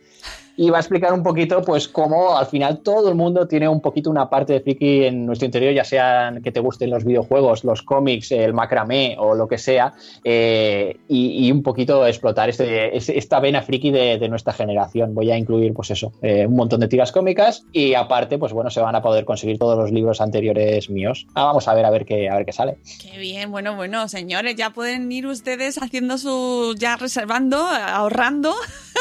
y 0.59 0.69
va 0.71 0.75
a 0.75 0.81
explicar 0.81 1.13
un 1.13 1.23
poquito, 1.23 1.61
pues, 1.61 1.87
cómo 1.87 2.37
al 2.37 2.45
final 2.45 2.79
todo 2.79 3.07
el 3.07 3.15
mundo 3.15 3.47
tiene 3.47 3.69
un 3.69 3.79
poquito 3.79 4.09
una 4.09 4.29
parte 4.29 4.51
de 4.51 4.59
friki 4.59 5.05
en 5.05 5.25
nuestro 5.25 5.45
interior, 5.45 5.73
ya 5.73 5.85
sean 5.85 6.41
que 6.41 6.51
te 6.51 6.59
gusten 6.59 6.89
los 6.89 7.05
videojuegos, 7.05 7.63
los 7.63 7.81
cómics, 7.81 8.33
el 8.33 8.53
macramé 8.53 9.15
o 9.17 9.35
lo 9.35 9.47
que 9.47 9.57
sea, 9.57 9.93
eh, 10.21 10.97
y, 11.07 11.49
un 11.49 11.63
poquito 11.63 12.05
explotar 12.05 12.49
este, 12.49 12.97
esta 12.97 13.39
vena 13.39 13.61
friki 13.61 13.89
de, 13.89 14.27
nuestra 14.27 14.51
generación. 14.51 15.15
Voy 15.15 15.31
a 15.31 15.37
incluir, 15.37 15.73
pues 15.73 15.91
eso, 15.91 16.11
eh, 16.21 16.45
un 16.45 16.57
montón 16.57 16.81
de 16.81 16.89
tiras 16.89 17.13
cómicas 17.13 17.63
y 17.71 17.93
aparte, 17.93 18.37
pues 18.37 18.51
bueno, 18.51 18.69
se 18.69 18.81
van 18.81 18.95
a 18.95 19.01
poder 19.01 19.23
conseguir 19.23 19.57
todos 19.57 19.77
los 19.77 19.91
libros 19.91 20.19
anteriores 20.19 20.89
míos. 20.89 21.25
Ah, 21.35 21.45
vamos 21.45 21.69
a 21.69 21.73
ver 21.73 21.85
a 21.85 21.89
ver 21.89 22.03
qué, 22.03 22.29
a 22.29 22.35
ver 22.35 22.45
qué 22.45 22.51
sale. 22.51 22.79
Qué 23.01 23.17
bien, 23.17 23.49
bueno, 23.49 23.77
bueno, 23.77 24.09
señores, 24.09 24.57
ya 24.57 24.71
pueden 24.71 25.09
ir 25.09 25.25
ustedes 25.25 25.81
haciendo 25.81 26.17
su, 26.17 26.75
ya 26.77 26.97
reservando, 26.97 27.57
ahorrando 27.57 28.53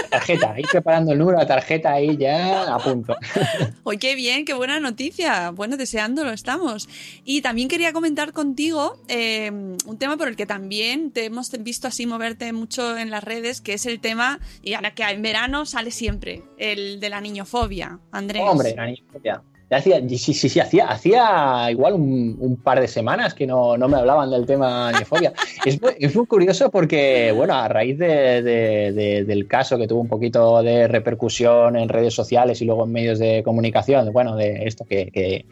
tarjeta, 0.09 0.53
ahí 0.53 0.63
preparando 0.71 1.13
el 1.13 1.19
número 1.19 1.39
tarjeta 1.49 1.93
ahí 1.93 2.17
ya 2.17 2.73
a 2.73 2.79
punto. 2.79 3.17
Oye, 3.83 3.99
qué 3.99 4.15
bien, 4.15 4.45
qué 4.45 4.55
buena 4.55 4.79
noticia. 4.79 5.51
Bueno, 5.51 5.77
deseándolo 5.77 6.31
estamos. 6.31 6.89
Y 7.25 7.43
también 7.43 7.69
quería 7.69 7.93
comentar 7.93 8.33
contigo 8.33 9.03
eh, 9.09 9.51
un 9.51 9.99
tema 9.99 10.17
por 10.17 10.29
el 10.29 10.37
que 10.37 10.47
también 10.47 11.11
te 11.11 11.25
hemos 11.25 11.51
visto 11.63 11.89
así 11.89 12.07
moverte 12.07 12.53
mucho 12.53 12.97
en 12.97 13.11
las 13.11 13.25
redes, 13.25 13.61
que 13.61 13.73
es 13.73 13.87
el 13.87 13.99
tema, 14.01 14.39
y 14.63 14.75
ahora 14.75 14.95
que 14.95 15.03
en 15.03 15.23
verano 15.23 15.67
sale 15.67 15.91
siempre, 15.91 16.43
el 16.59 17.01
de 17.01 17.09
la 17.09 17.21
niñofobia, 17.21 17.99
Andrés. 18.13 18.43
Hombre, 18.45 18.75
la 18.77 18.87
niñofobia. 18.87 19.43
Hacía, 19.71 20.01
sí, 20.09 20.19
sí, 20.19 20.49
sí, 20.49 20.61
hacía, 20.61 20.87
hacía 20.87 21.71
igual 21.71 21.93
un, 21.93 22.37
un, 22.41 22.57
par 22.57 22.81
de 22.81 22.89
semanas 22.89 23.35
que 23.35 23.47
no, 23.47 23.77
no, 23.77 23.87
me 23.87 23.99
hablaban 23.99 24.31
del 24.31 24.47
tema 24.47 24.91
niñofobia. 24.93 25.35
es, 25.67 25.81
muy, 25.81 25.93
es 25.99 26.17
muy 26.17 26.27
curioso 26.27 26.71
porque, 26.71 27.33
bueno, 27.37 27.55
a 27.55 27.69
raíz 27.69 27.99
de, 27.99 28.43
de, 28.43 28.93
de, 28.93 29.25
del 29.25 29.47
caso 29.47 29.77
que 29.77 29.87
tuvo 29.87 30.01
un 30.01 30.09
poquito 30.09 30.63
de 30.63 30.89
repercusión 30.89 31.77
en 31.77 31.91
redes 31.91 32.15
sociales 32.15 32.63
y 32.63 32.65
luego 32.65 32.85
en 32.85 32.93
medios 32.93 33.19
de 33.19 33.43
comunicación, 33.43 34.11
bueno, 34.11 34.37
de 34.37 34.67
esto 34.67 34.87
que, 34.87 35.11
que 35.11 35.45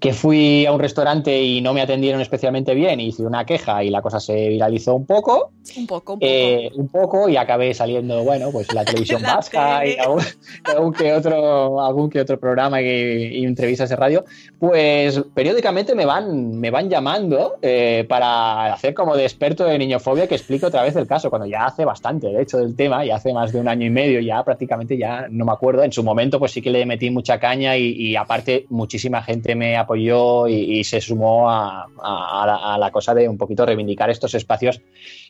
que 0.00 0.12
fui 0.12 0.64
a 0.64 0.72
un 0.72 0.78
restaurante 0.78 1.42
y 1.42 1.60
no 1.60 1.74
me 1.74 1.80
atendieron 1.80 2.20
especialmente 2.20 2.72
bien, 2.74 3.00
hice 3.00 3.24
una 3.24 3.44
queja 3.44 3.82
y 3.82 3.90
la 3.90 4.00
cosa 4.00 4.20
se 4.20 4.48
viralizó 4.48 4.94
un 4.94 5.06
poco. 5.06 5.50
Un 5.76 5.86
poco, 5.86 6.12
un 6.14 6.18
poco. 6.20 6.30
Eh, 6.30 6.70
un 6.76 6.88
poco 6.88 7.28
y 7.28 7.36
acabé 7.36 7.74
saliendo, 7.74 8.22
bueno, 8.22 8.50
pues 8.52 8.72
la 8.72 8.84
televisión 8.84 9.22
la 9.22 9.36
vasca 9.36 9.80
tele. 9.80 9.94
y 9.94 9.98
algún, 9.98 10.22
algún, 10.64 10.92
que 10.92 11.12
otro, 11.12 11.84
algún 11.84 12.10
que 12.10 12.20
otro 12.20 12.38
programa 12.38 12.80
y, 12.80 12.86
y, 12.86 13.44
entrevistas 13.44 13.88
de 13.88 13.96
radio. 13.96 14.24
Pues 14.60 15.20
periódicamente 15.34 15.96
me 15.96 16.06
van, 16.06 16.58
me 16.60 16.70
van 16.70 16.88
llamando 16.88 17.56
eh, 17.60 18.06
para 18.08 18.72
hacer 18.72 18.94
como 18.94 19.16
de 19.16 19.24
experto 19.24 19.64
de 19.64 19.78
niñofobia 19.78 20.28
que 20.28 20.36
explique 20.36 20.64
otra 20.64 20.82
vez 20.82 20.94
el 20.94 21.08
caso, 21.08 21.28
cuando 21.28 21.46
ya 21.46 21.66
hace 21.66 21.84
bastante, 21.84 22.28
de 22.28 22.42
hecho, 22.42 22.58
del 22.58 22.76
tema, 22.76 23.04
ya 23.04 23.16
hace 23.16 23.32
más 23.32 23.52
de 23.52 23.58
un 23.58 23.66
año 23.66 23.84
y 23.84 23.90
medio, 23.90 24.20
ya 24.20 24.44
prácticamente 24.44 24.96
ya 24.96 25.26
no 25.28 25.44
me 25.44 25.52
acuerdo. 25.52 25.82
En 25.82 25.92
su 25.92 26.04
momento, 26.04 26.38
pues 26.38 26.52
sí 26.52 26.62
que 26.62 26.70
le 26.70 26.86
metí 26.86 27.10
mucha 27.10 27.40
caña 27.40 27.76
y, 27.76 27.90
y 27.90 28.14
aparte 28.14 28.66
muchísima 28.68 29.22
gente 29.22 29.56
me 29.56 29.76
apoyó 29.88 30.46
y, 30.48 30.78
y 30.78 30.84
se 30.84 31.00
sumó 31.00 31.50
a, 31.50 31.88
a, 32.02 32.46
la, 32.46 32.74
a, 32.74 32.78
la, 32.78 32.90
cosa 32.90 33.14
de 33.14 33.26
un 33.26 33.38
poquito 33.38 33.64
reivindicar 33.64 34.10
estos 34.10 34.34
espacios 34.34 34.82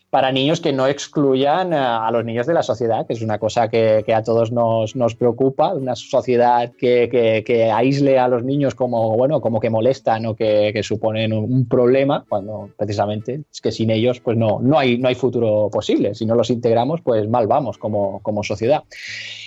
para 0.09 0.31
niños 0.31 0.59
que 0.59 0.73
no 0.73 0.87
excluyan 0.87 1.73
a, 1.73 2.09
los 2.11 2.25
niños 2.25 2.47
de 2.47 2.53
la 2.53 2.63
sociedad, 2.63 3.05
que 3.05 3.13
es 3.13 3.21
una 3.21 3.37
cosa 3.37 3.69
que, 3.69 4.03
que 4.05 4.13
a 4.13 4.23
todos 4.23 4.51
nos, 4.51 4.95
nos, 4.95 5.15
preocupa, 5.15 5.73
una 5.73 5.95
sociedad 5.95 6.71
que, 6.77 7.09
que, 7.11 7.43
que, 7.45 7.71
aísle 7.71 8.17
a 8.17 8.27
los 8.27 8.43
niños 8.43 8.73
como, 8.73 9.15
bueno, 9.15 9.39
como 9.39 9.59
que 9.59 9.69
molestan 9.69 10.25
o 10.25 10.35
que, 10.35 10.79
suponen 10.83 11.33
un, 11.33 11.51
un, 11.51 11.67
problema, 11.67 12.25
cuando 12.27 12.69
precisamente 12.77 13.41
es 13.51 13.61
que 13.61 13.71
sin 13.71 13.91
ellos 13.91 14.19
pues 14.19 14.37
no, 14.37 14.59
no, 14.61 14.79
hay, 14.79 14.97
no 14.97 15.09
hay 15.09 15.15
futuro 15.15 15.69
posible. 15.71 16.15
Si 16.15 16.25
no 16.25 16.35
los 16.35 16.49
integramos, 16.49 17.01
pues 17.01 17.27
mal 17.29 17.47
vamos 17.47 17.77
como, 17.77 18.21
como 18.23 18.43
sociedad. 18.43 18.83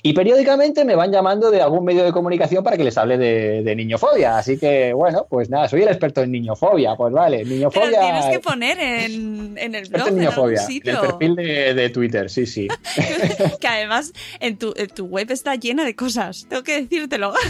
Y 0.04 0.12
periódicamente 0.12 0.84
me 0.84 0.94
van 0.94 1.10
llamando 1.10 1.50
de 1.50 1.60
algún 1.60 1.84
medio 1.84 2.04
de 2.04 2.12
comunicación 2.12 2.62
para 2.62 2.76
que 2.76 2.84
les 2.84 2.98
hable 2.98 3.18
de, 3.18 3.62
de 3.62 3.76
niñofobia. 3.76 4.38
Así 4.38 4.58
que, 4.58 4.92
bueno, 4.92 5.26
pues 5.28 5.48
nada, 5.48 5.68
soy 5.68 5.82
el 5.82 5.88
experto 5.88 6.22
en 6.22 6.32
niñofobia. 6.32 6.96
Pues 6.96 7.12
vale, 7.12 7.44
niñofobia. 7.44 7.88
Pero 7.90 8.02
tienes 8.02 8.26
que 8.26 8.40
poner 8.40 8.78
en, 8.78 9.56
en 9.58 9.74
el 9.74 9.88
blog. 9.88 10.08
En 10.08 10.16
niñofobia, 10.16 10.51
en 10.56 10.88
el 10.88 11.00
perfil 11.00 11.36
de, 11.36 11.74
de, 11.74 11.90
Twitter, 11.90 12.30
sí, 12.30 12.46
sí. 12.46 12.68
que 13.60 13.68
además 13.68 14.12
en 14.40 14.56
tu, 14.56 14.72
en 14.76 14.88
tu, 14.88 15.06
web 15.06 15.30
está 15.30 15.54
llena 15.56 15.84
de 15.84 15.94
cosas, 15.94 16.46
tengo 16.48 16.62
que 16.62 16.82
decírtelo. 16.82 17.34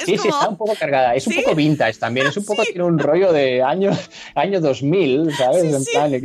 Es 0.00 0.06
sí, 0.06 0.16
como... 0.16 0.22
sí, 0.22 0.28
está 0.30 0.48
un 0.48 0.56
poco 0.56 0.74
cargada. 0.74 1.14
Es 1.14 1.22
¿Sí? 1.22 1.30
un 1.30 1.44
poco 1.44 1.54
vintage 1.54 2.00
también. 2.00 2.26
Es 2.26 2.36
un 2.36 2.44
poco, 2.44 2.64
sí. 2.64 2.72
tiene 2.72 2.82
un 2.84 2.98
rollo 2.98 3.32
de 3.32 3.62
años, 3.62 3.96
año 4.34 4.60
2000, 4.60 5.32
¿sabes? 5.32 5.62
Sí, 5.62 5.68
en 5.68 5.84
plan, 5.84 6.10
Le 6.10 6.16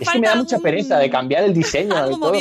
es 0.00 0.10
que 0.10 0.18
me 0.18 0.26
da 0.26 0.34
mucha 0.34 0.58
pereza 0.58 0.98
de 0.98 1.08
cambiar 1.10 1.44
el 1.44 1.54
diseño. 1.54 1.96
Algo 1.96 2.18
todo. 2.18 2.32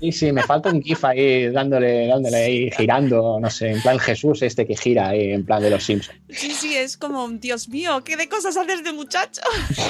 Sí, 0.00 0.12
sí, 0.12 0.30
me 0.30 0.42
falta 0.42 0.70
un 0.70 0.82
GIF 0.82 1.04
ahí 1.06 1.50
dándole, 1.50 2.06
dándole 2.06 2.36
ahí, 2.36 2.70
girando, 2.70 3.40
no 3.40 3.48
sé, 3.48 3.70
en 3.70 3.80
plan 3.80 3.98
Jesús 3.98 4.42
este 4.42 4.66
que 4.66 4.76
gira 4.76 5.08
ahí, 5.08 5.32
en 5.32 5.44
plan 5.44 5.62
de 5.62 5.70
los 5.70 5.84
Simpsons. 5.84 6.18
Sí, 6.28 6.50
sí, 6.50 6.76
es 6.76 6.98
como, 6.98 7.26
Dios 7.30 7.68
mío, 7.70 8.04
¿qué 8.04 8.16
de 8.16 8.28
cosas 8.28 8.56
haces 8.58 8.84
de 8.84 8.92
muchacho? 8.92 9.40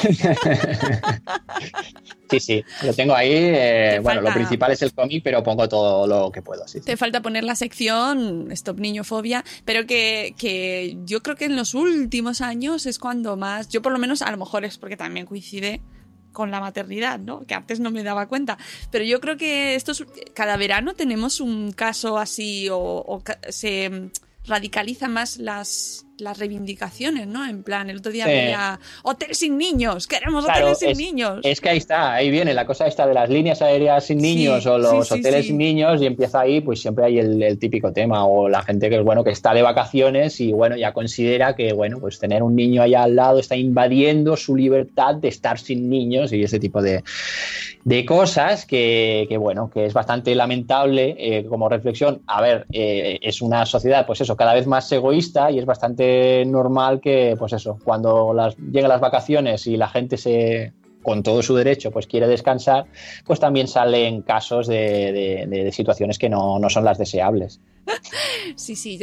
sí, 2.31 2.41
sí, 2.41 2.65
lo 2.85 2.95
tengo 2.95 3.15
ahí. 3.15 3.33
Eh, 3.33 3.99
bueno, 4.01 4.21
falta... 4.21 4.31
lo 4.31 4.35
principal 4.35 4.73
es 4.73 4.83
el 4.83 4.95
cómic, 4.95 5.23
pero 5.25 5.43
pongo 5.43 5.69
todo 5.69 6.07
lo 6.07 6.31
que 6.31 6.41
puedo. 6.41 6.69
Sí, 6.69 6.81
Te 6.81 6.93
sí. 6.93 6.97
falta 6.97 7.21
poner 7.21 7.43
la 7.43 7.57
sección 7.57 8.53
Stop 8.53 8.79
Niñofobia, 8.79 9.45
pero 9.65 9.87
que, 9.87 10.35
que 10.39 10.97
yo 11.05 11.21
creo 11.23 11.35
que 11.35 11.47
en 11.47 11.57
los 11.57 11.75
últimos 11.75 12.43
años 12.43 12.87
es 12.87 13.01
cuando 13.01 13.37
más, 13.37 13.69
yo 13.71 13.83
por 13.83 13.91
lo 13.91 13.99
menos, 13.99 14.23
a 14.23 14.31
lo 14.31 14.37
mejor 14.37 14.65
es 14.65 14.79
porque 14.79 14.97
también 14.97 15.27
coincide 15.27 15.81
con 16.37 16.51
la 16.51 16.61
maternidad, 16.61 17.19
¿no? 17.19 17.47
Que 17.47 17.55
antes 17.55 17.81
no 17.81 17.91
me 17.91 18.03
daba 18.03 18.29
cuenta. 18.29 18.59
Pero 18.91 19.05
yo 19.05 19.23
creo 19.23 19.39
que 19.39 19.75
estos, 19.75 20.05
cada 20.35 20.59
verano 20.59 20.93
tenemos 20.93 21.41
un 21.41 21.73
caso 21.73 22.19
así 22.19 22.69
o, 22.69 22.79
o 22.79 23.23
se 23.49 24.11
radicalizan 24.45 25.15
más 25.15 25.39
las, 25.39 26.06
las 26.19 26.39
reivindicaciones, 26.39 27.27
¿no? 27.27 27.47
En 27.47 27.63
plan, 27.63 27.91
el 27.91 27.99
otro 27.99 28.13
día 28.13 28.25
sí. 28.25 28.31
había 28.31 28.81
hotel 29.03 29.35
sin 29.35 29.59
niños, 29.59 30.07
queremos 30.07 30.45
claro, 30.45 30.73
hoteles 30.73 30.79
sin 30.79 30.89
es, 30.91 30.99
niños. 30.99 31.41
Es 31.43 31.61
que 31.61 31.69
ahí 31.71 31.79
está, 31.79 32.15
ahí 32.15 32.31
viene 32.31 32.55
la 32.55 32.67
cosa 32.67 32.87
esta 32.87 33.07
de 33.07 33.15
las 33.15 33.29
líneas 33.29 33.61
aéreas 33.63 34.07
sin 34.07 34.19
niños 34.19 34.63
sí, 34.63 34.69
o 34.69 34.79
los 34.79 35.09
sí, 35.09 35.15
hoteles 35.15 35.47
sin 35.47 35.59
niños 35.59 36.01
y 36.01 36.07
empieza 36.07 36.41
ahí, 36.41 36.61
pues 36.61 36.81
siempre 36.81 37.05
hay 37.05 37.19
el, 37.19 37.43
el, 37.43 37.59
típico 37.59 37.93
tema 37.93 38.27
o 38.27 38.49
la 38.49 38.63
gente 38.63 38.89
que 38.89 38.97
es 38.97 39.05
bueno 39.05 39.25
que 39.25 39.31
está 39.31 39.53
de 39.55 39.63
vacaciones 39.63 40.41
y 40.41 40.53
bueno 40.53 40.77
ya 40.77 40.93
considera 40.93 41.55
que 41.55 41.73
bueno 41.73 41.99
pues 42.01 42.19
tener 42.19 42.43
un 42.43 42.55
niño 42.55 42.83
allá 42.83 43.03
al 43.03 43.17
lado 43.17 43.39
está 43.39 43.57
invadiendo 43.57 44.37
su 44.37 44.57
libertad 44.57 45.17
de 45.17 45.29
estar 45.29 45.59
sin 45.59 45.89
niños 45.89 46.33
y 46.33 46.43
ese 46.43 46.59
tipo 46.59 46.83
de, 46.83 47.03
de 47.85 48.05
cosas 48.05 48.67
que, 48.67 49.27
que, 49.29 49.37
bueno 49.37 49.71
que 49.71 49.87
es 49.87 49.93
bastante 49.93 50.35
lamentable 50.35 51.17
eh, 51.19 51.45
como 51.45 51.69
reflexión. 51.69 52.23
A 52.27 52.41
ver, 52.41 52.67
eh, 52.73 53.19
es 53.23 53.43
una 53.43 53.67
sociedad 53.67 54.07
pues 54.07 54.21
eso 54.21 54.37
cada 54.37 54.55
vez 54.55 54.67
más 54.67 54.91
egoísta 54.93 55.51
y 55.51 55.59
es 55.59 55.67
bastante 55.67 56.06
normal 56.47 57.01
que, 57.01 57.37
pues 57.39 57.53
eso, 57.53 57.79
cuando 57.85 58.33
las, 58.35 58.57
llegan 58.57 58.89
las 58.89 59.01
vacaciones 59.01 59.67
y 59.67 59.77
la 59.77 59.89
gente 59.89 60.17
se 60.17 60.73
con 61.03 61.23
todo 61.23 61.41
su 61.41 61.55
derecho, 61.55 61.93
pues 61.93 62.09
quiere 62.09 62.27
descansar, 62.27 62.87
pues 63.25 63.39
también 63.39 63.69
salen 63.69 64.23
casos 64.23 64.67
de, 64.67 65.47
de, 65.47 65.47
de 65.47 65.71
situaciones 65.71 66.19
que 66.19 66.29
no, 66.29 66.59
no 66.59 66.69
son 66.69 66.85
las 66.85 66.99
deseables. 66.99 67.61
Sí, 68.57 68.75
sí, 68.75 68.99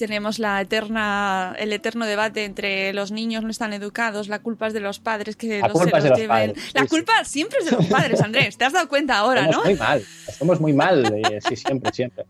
tenemos 0.00 0.38
la 0.38 0.62
eterna, 0.62 1.54
el 1.58 1.74
eterno 1.74 2.06
debate 2.06 2.46
entre 2.46 2.94
los 2.94 3.12
niños 3.12 3.44
no 3.44 3.50
están 3.50 3.74
educados, 3.74 4.28
la 4.28 4.38
culpa 4.38 4.66
es 4.66 4.72
de 4.72 4.80
los 4.80 4.98
padres 4.98 5.36
que 5.36 5.60
la 5.60 5.68
los, 5.68 5.72
culpa 5.76 6.00
se 6.00 6.08
los 6.08 6.18
los 6.18 6.18
lleven. 6.18 6.52
Padres, 6.52 6.74
la 6.74 6.80
sí, 6.80 6.88
culpa 6.88 7.12
siempre 7.24 7.58
es 7.58 7.66
de 7.66 7.76
los 7.76 7.86
padres, 7.86 8.20
Andrés. 8.22 8.56
¿Te 8.56 8.64
has 8.64 8.72
dado 8.72 8.88
cuenta 8.88 9.18
ahora, 9.18 9.42
Estamos 9.42 9.56
no? 9.56 9.70
muy 9.70 9.78
mal, 9.78 10.04
estamos 10.26 10.60
muy 10.60 10.72
mal, 10.72 11.14
eh, 11.14 11.38
sí, 11.46 11.54
siempre, 11.54 11.92
siempre. 11.92 12.24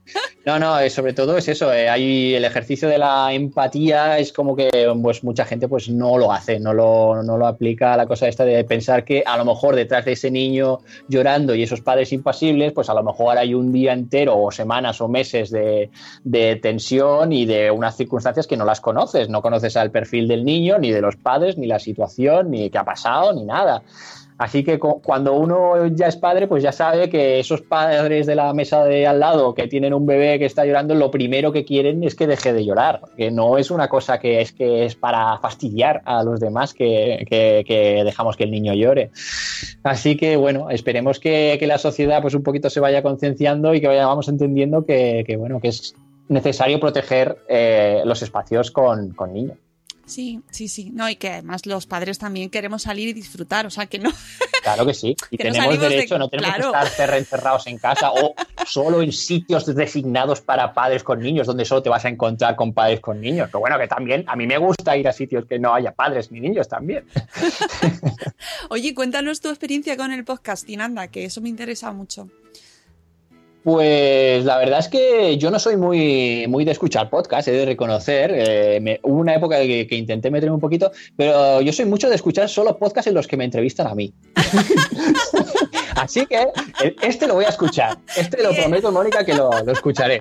No, 0.45 0.59
no, 0.59 0.81
eh, 0.81 0.91
sobre 0.91 1.13
todo 1.13 1.39
es 1.39 1.47
eso, 1.47 1.73
eh, 1.73 1.89
hay 1.89 2.35
el 2.35 2.45
ejercicio 2.45 2.89
de 2.89 2.99
la 2.99 3.33
empatía, 3.33 4.19
es 4.19 4.33
como 4.33 4.57
que 4.57 4.69
pues 5.01 5.23
mucha 5.23 5.45
gente 5.45 5.69
pues 5.69 5.89
no 5.89 6.19
lo 6.19 6.33
hace, 6.33 6.59
no 6.59 6.75
lo, 6.75 7.23
no 7.23 7.39
lo 7.39 7.47
aplica 7.47 7.95
a 7.95 7.97
la 7.97 8.07
cosa 8.07 8.27
esta 8.27 8.45
de 8.45 8.65
pensar 8.65 9.05
que 9.05 9.23
a 9.25 9.37
lo 9.37 9.45
mejor 9.45 9.77
detrás 9.77 10.05
de 10.07 10.13
ese 10.13 10.31
niño 10.31 10.81
llorando 11.07 11.55
y 11.55 11.63
esos 11.63 11.83
padres 11.83 12.13
impasibles, 12.13 12.73
pues 12.73 12.89
a 12.89 12.95
lo 12.95 13.05
mejor 13.05 13.39
hay 13.39 13.55
un 13.55 13.73
día 13.73 13.93
entero 13.93 14.37
o 14.37 14.51
semanas 14.51 15.01
o 15.01 15.09
meses 15.09 15.51
de, 15.51 15.91
de 16.25 16.57
tensión 16.57 17.33
y 17.33 17.45
de 17.45 17.60
unas 17.69 17.97
circunstancias 17.97 18.47
que 18.47 18.57
no 18.57 18.65
las 18.65 18.81
conoces, 18.81 19.29
no 19.29 19.43
conoces 19.43 19.77
al 19.77 19.91
perfil 19.91 20.29
del 20.29 20.45
niño, 20.45 20.79
ni 20.79 20.93
de 20.93 21.01
los 21.01 21.17
padres, 21.17 21.59
ni 21.59 21.67
la 21.67 21.81
situación, 21.81 22.51
ni 22.51 22.71
qué 22.71 22.79
ha 22.79 22.85
pasado, 22.85 23.33
ni 23.33 23.45
nada. 23.45 23.83
Así 24.41 24.65
que 24.65 24.79
cuando 24.79 25.35
uno 25.35 25.87
ya 25.89 26.07
es 26.07 26.17
padre, 26.17 26.49
pues 26.49 26.63
ya 26.63 26.73
sabe 26.73 27.11
que 27.11 27.41
esos 27.41 27.61
padres 27.61 28.27
de 28.27 28.35
la 28.35 28.55
mesa 28.55 28.83
de 28.85 29.07
al 29.07 29.21
lado 29.21 29.53
que 29.53 29.69
tienen 29.69 29.93
un 29.93 30.07
bebé 30.07 30.39
que 30.39 30.47
está 30.47 30.65
llorando, 30.65 30.95
lo 30.95 31.11
primero 31.11 31.53
que 31.53 31.67
quieren 31.67 32.03
es 32.05 32.15
que 32.15 32.27
deje 32.27 32.55
de 32.55 32.65
llorar, 32.65 33.03
que 33.19 33.31
no 33.31 33.59
es 33.59 33.71
una 33.71 33.89
cosa 33.89 34.19
que 34.19 34.41
es 34.41 34.53
que 34.53 34.87
es 34.87 34.95
para 34.95 35.37
fastidiar 35.41 36.01
a 36.07 36.25
los 36.25 36.41
demás 36.41 36.73
que, 36.73 37.27
que, 37.29 37.65
que 37.67 38.03
dejamos 38.03 38.39
que 38.39 38.45
el 38.45 38.51
niño 38.51 38.73
llore. 38.73 39.11
Así 39.83 40.17
que 40.17 40.37
bueno, 40.37 40.71
esperemos 40.71 41.21
que, 41.21 41.59
que 41.61 41.67
la 41.67 41.77
sociedad 41.77 42.23
pues 42.23 42.33
un 42.33 42.43
poquito 42.43 42.71
se 42.71 42.81
vaya 42.81 43.03
concienciando 43.03 43.75
y 43.75 43.83
que 43.83 43.89
vayamos 43.89 44.27
entendiendo 44.29 44.87
que, 44.87 45.23
que 45.27 45.37
bueno, 45.37 45.61
que 45.61 45.69
es 45.69 45.95
necesario 46.31 46.81
proteger 46.81 47.45
eh, 47.49 48.03
los 48.05 48.23
espacios 48.23 48.71
con, 48.71 49.11
con 49.11 49.35
niños. 49.35 49.59
Sí, 50.07 50.41
sí, 50.51 50.67
sí. 50.67 50.91
No, 50.93 51.09
y 51.09 51.15
que 51.15 51.29
además 51.29 51.67
los 51.67 51.87
padres 51.87 52.19
también 52.19 52.51
queremos 52.51 52.83
salir 52.83 53.09
y 53.09 53.13
disfrutar, 53.13 53.67
o 53.67 53.71
sea 53.71 53.87
que 53.87 54.01
no. 54.01 54.11
Claro 54.63 54.85
que 54.85 54.93
sí. 54.93 55.17
Y 55.31 55.37
que 55.37 55.45
tenemos 55.45 55.79
derecho, 55.79 56.15
de... 56.15 56.19
no 56.19 56.29
tenemos 56.29 56.57
claro. 56.57 56.73
que 56.73 56.89
estar 56.89 57.15
encerrados 57.15 57.67
en 57.69 57.79
casa 57.79 58.11
o 58.13 58.35
solo 58.67 59.03
en 59.03 59.13
sitios 59.13 59.67
designados 59.67 60.41
para 60.41 60.75
padres 60.75 61.05
con 61.05 61.21
niños, 61.21 61.47
donde 61.47 61.65
solo 61.65 61.83
te 61.83 61.91
vas 61.91 62.05
a 62.05 62.09
encontrar 62.09 62.57
con 62.57 62.73
padres 62.73 63.01
con 63.01 63.21
niños. 63.21 63.49
Pero 63.49 63.61
bueno, 63.61 63.79
que 63.79 63.87
también 63.87 64.25
a 64.27 64.35
mí 64.35 64.47
me 64.47 64.59
gusta 64.59 64.97
ir 64.97 65.07
a 65.07 65.13
sitios 65.13 65.47
que 65.47 65.59
no 65.61 65.73
haya 65.73 65.93
padres 65.93 66.33
ni 66.33 66.41
niños 66.41 66.69
también. 66.69 67.05
Oye, 68.69 68.95
cuéntanos 68.95 69.41
tu 69.41 69.49
experiencia 69.49 69.97
con 69.97 70.13
el 70.13 70.25
podcast, 70.25 70.67
Tinanda, 70.67 71.07
que 71.09 71.25
eso 71.25 71.41
me 71.41 71.49
interesa 71.49 71.93
mucho. 71.93 72.29
Pues 73.63 74.45
la 74.45 74.57
verdad 74.57 74.79
es 74.79 74.89
que 74.89 75.37
yo 75.37 75.51
no 75.51 75.59
soy 75.59 75.77
muy, 75.77 76.47
muy 76.49 76.65
de 76.65 76.73
escuchar 76.73 77.11
podcast, 77.11 77.49
he 77.49 77.53
de 77.53 77.67
reconocer. 77.67 78.33
Eh, 78.35 78.81
me, 78.81 79.01
hubo 79.03 79.19
una 79.19 79.35
época 79.35 79.61
que, 79.61 79.87
que, 79.87 79.97
intenté 79.97 80.31
meterme 80.31 80.55
un 80.55 80.61
poquito, 80.61 80.91
pero 81.17 81.61
yo 81.61 81.73
soy 81.73 81.85
mucho 81.85 82.09
de 82.09 82.15
escuchar 82.15 82.49
solo 82.49 82.79
podcasts 82.79 83.09
en 83.09 83.15
los 83.15 83.27
que 83.27 83.37
me 83.37 83.45
entrevistan 83.45 83.87
a 83.87 83.95
mí. 83.95 84.13
Así 86.01 86.27
que 86.27 86.43
eh, 86.83 86.97
este 87.03 87.27
lo 87.27 87.35
voy 87.35 87.45
a 87.45 87.49
escuchar. 87.49 87.99
Este 88.17 88.43
lo 88.43 88.51
prometo, 88.53 88.91
Mónica, 88.91 89.25
que 89.25 89.35
lo, 89.35 89.51
lo 89.65 89.73
escucharé. 89.73 90.19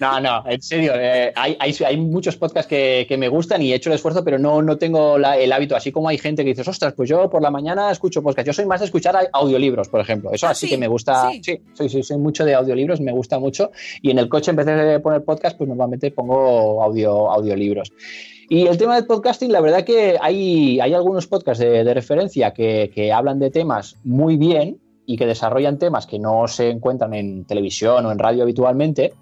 No, 0.00 0.20
no, 0.20 0.42
en 0.46 0.62
serio. 0.62 0.92
eh, 0.94 1.32
hay, 1.34 1.56
hay, 1.58 1.74
hay 1.84 1.96
muchos 1.96 2.36
podcasts 2.36 2.68
que, 2.68 3.06
que 3.08 3.16
me 3.16 3.28
gustan 3.28 3.62
y 3.62 3.72
he 3.72 3.76
hecho 3.76 3.90
el 3.90 3.96
esfuerzo, 3.96 4.22
pero 4.24 4.38
no, 4.38 4.62
no 4.62 4.78
tengo 4.78 5.18
la- 5.18 5.36
el 5.36 5.52
hábito. 5.52 5.74
Así 5.76 5.90
como 5.92 6.08
hay 6.08 6.18
gente 6.18 6.44
que 6.44 6.50
dice, 6.54 6.68
ostras, 6.68 6.94
pues 6.96 7.08
yo 7.08 7.28
por 7.28 7.42
la 7.42 7.50
mañana 7.50 7.90
escucho 7.90 8.22
podcast. 8.22 8.46
Yo 8.46 8.52
soy 8.52 8.66
más 8.66 8.80
de 8.80 8.86
escuchar 8.86 9.16
audiolibros, 9.32 9.88
por 9.88 10.00
ejemplo. 10.00 10.30
Eso 10.32 10.46
Ah, 10.46 10.50
así 10.50 10.66
sí, 10.66 10.72
que 10.72 10.78
me 10.78 10.88
gusta. 10.88 11.30
sí. 11.30 11.40
Sí, 11.42 11.60
soy, 11.74 11.88
soy, 11.88 12.02
soy 12.02 12.18
mucho 12.18 12.44
de 12.44 12.54
audiolibros, 12.54 13.00
me 13.00 13.12
gusta 13.12 13.38
mucho. 13.38 13.70
Y 14.02 14.10
en 14.10 14.18
el 14.18 14.28
coche, 14.28 14.50
en 14.50 14.56
vez 14.56 14.66
de 14.66 15.00
poner 15.00 15.24
podcast, 15.24 15.56
pues 15.56 15.68
normalmente 15.68 16.10
pongo 16.10 16.82
audio, 16.82 17.30
audiolibros. 17.30 17.92
Y 18.48 18.66
el 18.68 18.78
tema 18.78 18.94
del 18.94 19.06
podcasting, 19.06 19.50
la 19.50 19.60
verdad 19.60 19.82
que 19.84 20.16
hay, 20.20 20.78
hay 20.78 20.94
algunos 20.94 21.26
podcasts 21.26 21.60
de, 21.62 21.82
de 21.82 21.94
referencia 21.94 22.52
que, 22.52 22.92
que 22.94 23.12
hablan 23.12 23.40
de 23.40 23.50
temas 23.50 23.96
muy 24.04 24.36
bien 24.36 24.78
y 25.06 25.16
que 25.16 25.26
desarrollan 25.26 25.78
temas 25.78 26.06
que 26.06 26.18
no 26.18 26.48
se 26.48 26.70
encuentran 26.70 27.14
en 27.14 27.44
televisión 27.44 28.04
o 28.04 28.12
en 28.12 28.18
radio 28.18 28.42
habitualmente. 28.42 29.14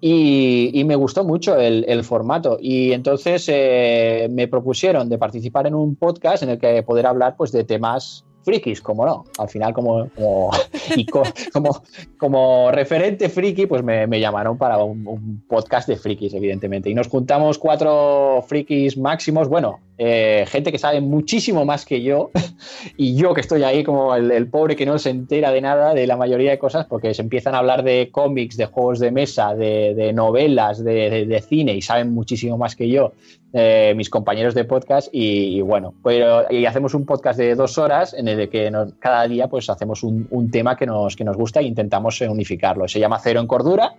Y, 0.00 0.84
me 0.84 0.94
gustó 0.94 1.24
mucho 1.24 1.56
el, 1.56 1.84
el 1.88 2.04
formato. 2.04 2.58
Y 2.60 2.92
entonces 2.92 3.46
eh, 3.48 4.28
me 4.30 4.46
propusieron 4.46 5.08
de 5.08 5.18
participar 5.18 5.66
en 5.66 5.74
un 5.74 5.96
podcast 5.96 6.42
en 6.42 6.50
el 6.50 6.58
que 6.58 6.82
poder 6.82 7.06
hablar 7.06 7.36
pues, 7.36 7.50
de 7.50 7.64
temas 7.64 8.24
frikis, 8.48 8.80
como 8.80 9.04
no. 9.04 9.24
Al 9.36 9.48
final, 9.48 9.74
como, 9.74 10.08
como, 11.52 11.82
como, 12.16 12.70
referente 12.70 13.28
friki, 13.28 13.66
pues 13.66 13.82
me, 13.82 14.06
me 14.06 14.20
llamaron 14.20 14.56
para 14.56 14.78
un, 14.78 15.44
podcast 15.46 15.86
de 15.86 15.96
frikis, 15.96 16.32
evidentemente. 16.32 16.88
Y 16.88 16.94
nos 16.94 17.08
juntamos 17.08 17.58
cuatro 17.58 18.42
frikis 18.48 18.96
máximos, 18.96 19.48
bueno, 19.48 19.80
eh, 19.98 20.46
gente 20.48 20.72
que 20.72 20.78
sabe 20.78 21.02
muchísimo 21.02 21.66
más 21.66 21.84
que 21.84 22.02
yo, 22.02 22.30
y 22.96 23.16
yo 23.16 23.34
que 23.34 23.42
estoy 23.42 23.64
ahí 23.64 23.84
como 23.84 24.14
el, 24.14 24.48
pobre 24.48 24.76
que 24.76 24.86
no 24.86 24.98
se 24.98 25.10
entera 25.10 25.50
de 25.50 25.60
nada 25.60 25.92
de 25.92 26.06
la 26.06 26.16
mayoría 26.16 26.50
de 26.50 26.58
cosas, 26.58 26.86
porque 26.86 27.12
se 27.12 27.20
empiezan 27.20 27.54
a 27.54 27.58
hablar 27.58 27.82
de 27.82 28.08
cómics, 28.10 28.56
de 28.56 28.64
juegos 28.64 28.98
de 28.98 29.10
mesa, 29.10 29.54
de, 29.54 30.12
novelas, 30.14 30.82
de- 30.82 31.26
de 31.26 31.42
cine, 31.42 31.74
y 31.74 31.82
saben 31.82 32.14
muchísimo 32.14 32.56
más 32.56 32.74
que 32.74 32.88
yo, 32.88 33.12
eh, 33.58 33.92
mis 33.96 34.08
compañeros 34.08 34.54
de 34.54 34.64
podcast, 34.64 35.08
y, 35.12 35.60
bueno, 35.60 35.94
pero 36.02 36.46
y 36.50 36.64
hacemos 36.66 36.94
un 36.94 37.04
podcast 37.04 37.38
de 37.38 37.54
dos 37.54 37.76
horas 37.76 38.14
en 38.14 38.28
el 38.28 38.48
que 38.48 38.72
cada 38.98 39.26
día 39.26 39.48
pues 39.48 39.68
hacemos 39.68 40.02
un, 40.02 40.50
tema 40.50 40.76
que 40.76 40.86
nos, 40.86 41.16
que 41.16 41.24
nos 41.24 41.36
gusta 41.36 41.60
e 41.60 41.64
intentamos 41.64 42.20
eh, 42.22 42.28
unificarlo. 42.28 42.86
Se 42.88 43.00
llama 43.00 43.18
Cero 43.18 43.40
en 43.40 43.46
Cordura. 43.46 43.94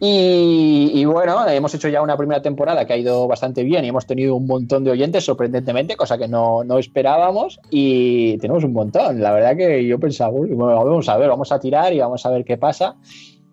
Y, 0.00 0.92
y 0.94 1.04
bueno, 1.06 1.44
hemos 1.48 1.74
hecho 1.74 1.88
ya 1.88 2.02
una 2.02 2.16
primera 2.16 2.40
temporada 2.40 2.86
que 2.86 2.92
ha 2.92 2.96
ido 2.96 3.26
bastante 3.26 3.64
bien 3.64 3.84
y 3.84 3.88
hemos 3.88 4.06
tenido 4.06 4.36
un 4.36 4.46
montón 4.46 4.84
de 4.84 4.92
oyentes, 4.92 5.24
sorprendentemente, 5.24 5.96
cosa 5.96 6.16
que 6.16 6.28
no, 6.28 6.62
no 6.62 6.78
esperábamos. 6.78 7.58
Y 7.70 8.38
tenemos 8.38 8.62
un 8.62 8.72
montón. 8.72 9.20
La 9.20 9.32
verdad 9.32 9.56
que 9.56 9.84
yo 9.84 9.98
pensaba, 9.98 10.30
"Uy, 10.32 10.50
bueno, 10.50 10.84
vamos 10.84 11.08
a 11.08 11.16
ver, 11.16 11.28
vamos 11.28 11.50
a 11.50 11.58
tirar 11.58 11.92
y 11.92 11.98
vamos 11.98 12.24
a 12.24 12.30
ver 12.30 12.44
qué 12.44 12.56
pasa. 12.56 12.94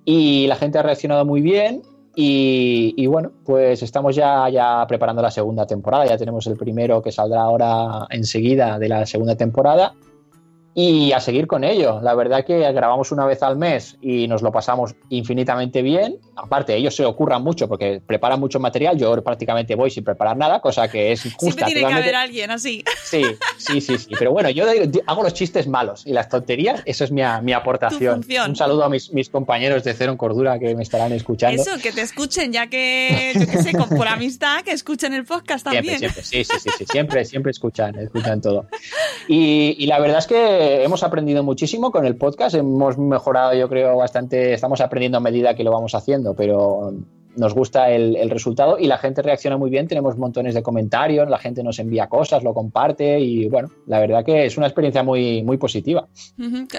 Y 0.06 0.46
la 0.46 0.56
gente 0.56 0.78
ha 0.78 0.84
reaccionado 0.84 1.26
muy 1.26 1.42
bien. 1.42 1.82
Y, 2.16 3.06
bueno, 3.08 3.32
pues 3.44 3.84
estamos 3.84 4.16
ya, 4.16 4.48
ya 4.50 4.86
preparando 4.88 5.22
la 5.22 5.32
segunda 5.32 5.66
temporada. 5.66 6.06
Ya 6.06 6.18
tenemos 6.18 6.48
el 6.48 6.56
primero 6.56 7.02
que 7.02 7.12
saldrá 7.12 7.42
ahora 7.42 8.08
enseguida 8.10 8.80
de 8.80 8.90
la 8.90 9.06
segunda 9.06 9.36
temporada. 9.36 9.94
Y 10.78 11.14
a 11.14 11.22
seguir 11.22 11.48
con 11.48 11.64
ello. 11.64 12.02
La 12.02 12.14
verdad 12.16 12.44
que 12.44 12.60
grabamos 12.74 13.14
una 13.14 13.26
vez 13.26 13.42
al 13.44 13.56
mes 13.56 13.96
y 14.02 14.28
nos 14.28 14.42
lo 14.42 14.52
pasamos 14.52 14.94
infinitamente 15.08 15.82
bien. 15.82 16.18
Aparte, 16.36 16.76
ellos 16.76 16.94
se 16.94 17.06
ocurran 17.06 17.42
mucho 17.42 17.70
porque 17.70 18.02
preparan 18.06 18.42
mucho 18.42 18.60
material. 18.60 18.98
Yo 18.98 19.24
prácticamente 19.24 19.76
voy 19.76 19.90
sin 19.90 20.04
preparar 20.04 20.36
nada, 20.36 20.60
cosa 20.60 20.90
que 20.90 21.14
es 21.14 21.22
Siempre 21.22 21.40
justa. 21.40 21.66
tiene 21.68 21.88
que 21.88 21.94
haber 21.94 22.16
alguien 22.16 22.52
así. 22.52 22.84
Sí, 23.06 23.24
sí, 23.58 23.80
sí, 23.80 23.98
sí. 23.98 24.10
Pero 24.20 24.34
bueno, 24.34 24.50
yo 24.50 24.66
hago 25.08 25.24
los 25.24 25.34
chistes 25.34 25.66
malos 25.66 26.06
y 26.06 26.12
las 26.12 26.28
tonterías, 26.28 26.82
eso 26.86 27.06
es 27.06 27.12
mi, 27.12 27.22
mi 27.42 27.54
aportación. 27.54 28.26
Un 28.46 28.56
saludo 28.58 28.84
a 28.84 28.90
mis, 28.90 29.14
mis 29.14 29.30
compañeros 29.30 29.86
de 29.86 29.94
Cero 29.94 30.12
en 30.12 30.18
Cordura 30.18 30.60
que 30.60 30.76
me 30.76 30.84
estarán 30.84 31.14
escuchando. 31.14 31.62
Eso, 31.62 31.72
que 31.82 31.94
te 31.94 32.02
escuchen, 32.02 32.52
ya 32.52 32.68
que, 32.68 33.32
yo 33.34 33.48
qué 33.48 33.64
sé, 33.64 33.72
por 33.96 34.10
amistad, 34.10 34.62
que 34.64 34.72
escuchen 34.72 35.14
el 35.14 35.24
podcast 35.24 35.64
también. 35.64 36.00
Siempre, 36.00 36.22
siempre, 36.22 36.58
sí, 36.58 36.60
sí, 36.60 36.70
sí, 36.70 36.76
sí, 36.80 36.86
siempre, 36.92 37.24
siempre 37.24 37.52
escuchan, 37.52 37.98
escuchan 37.98 38.42
todo. 38.42 38.66
Y, 39.30 39.78
y 39.80 39.88
la 39.88 40.00
verdad 40.00 40.20
es 40.20 40.28
que 40.28 40.65
hemos 40.66 41.04
aprendido 41.04 41.44
muchísimo 41.44 41.92
con 41.92 42.06
el 42.06 42.16
podcast, 42.16 42.56
hemos 42.56 42.98
mejorado, 42.98 43.54
yo 43.54 43.70
creo, 43.70 43.98
bastante, 43.98 44.54
estamos 44.54 44.82
aprendiendo 44.82 45.18
a 45.18 45.22
medida 45.22 45.56
que 45.56 45.64
lo 45.64 45.72
vamos 45.72 45.96
haciendo, 45.96 46.36
pero 46.36 46.94
nos 47.36 47.54
gusta 47.54 47.92
el, 47.92 48.16
el 48.16 48.30
resultado 48.30 48.78
y 48.80 48.88
la 48.88 48.98
gente 48.98 49.22
reacciona 49.22 49.58
muy 49.58 49.70
bien, 49.70 49.88
tenemos 49.88 50.18
montones 50.18 50.54
de 50.54 50.64
comentarios, 50.64 51.30
la 51.30 51.38
gente 51.38 51.64
nos 51.64 51.80
envía 51.80 52.08
cosas, 52.08 52.44
lo 52.44 52.54
comparte 52.54 53.20
y 53.20 53.48
bueno, 53.50 53.70
la 53.88 54.00
verdad 54.00 54.24
que 54.24 54.46
es 54.46 54.58
una 54.58 54.68
experiencia 54.68 55.04
muy, 55.04 55.44
muy 55.44 55.58
positiva. 55.58 56.08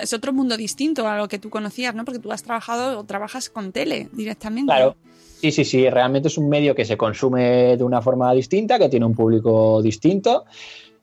Es 0.01 0.13
otro 0.13 0.33
mundo 0.33 0.57
distinto 0.57 1.07
a 1.07 1.19
lo 1.19 1.29
que 1.29 1.39
tú 1.39 1.51
conocías, 1.51 1.95
¿no? 1.95 2.05
Porque 2.05 2.21
tú 2.21 2.33
has 2.33 2.43
trabajado 2.43 2.99
o 2.99 3.05
trabajas 3.05 3.51
con 3.51 3.73
tele 3.73 4.09
directamente. 4.13 4.73
Claro. 4.73 4.97
Sí, 5.41 5.53
sí, 5.53 5.65
sí, 5.65 5.91
realmente 5.91 6.29
es 6.29 6.39
un 6.39 6.49
medio 6.49 6.75
que 6.75 6.87
se 6.87 6.97
consume 6.97 7.77
de 7.77 7.85
una 7.85 8.01
forma 8.01 8.33
distinta, 8.33 8.79
que 8.79 8.89
tiene 8.89 9.05
un 9.05 9.15
público 9.15 9.83
distinto 9.83 10.45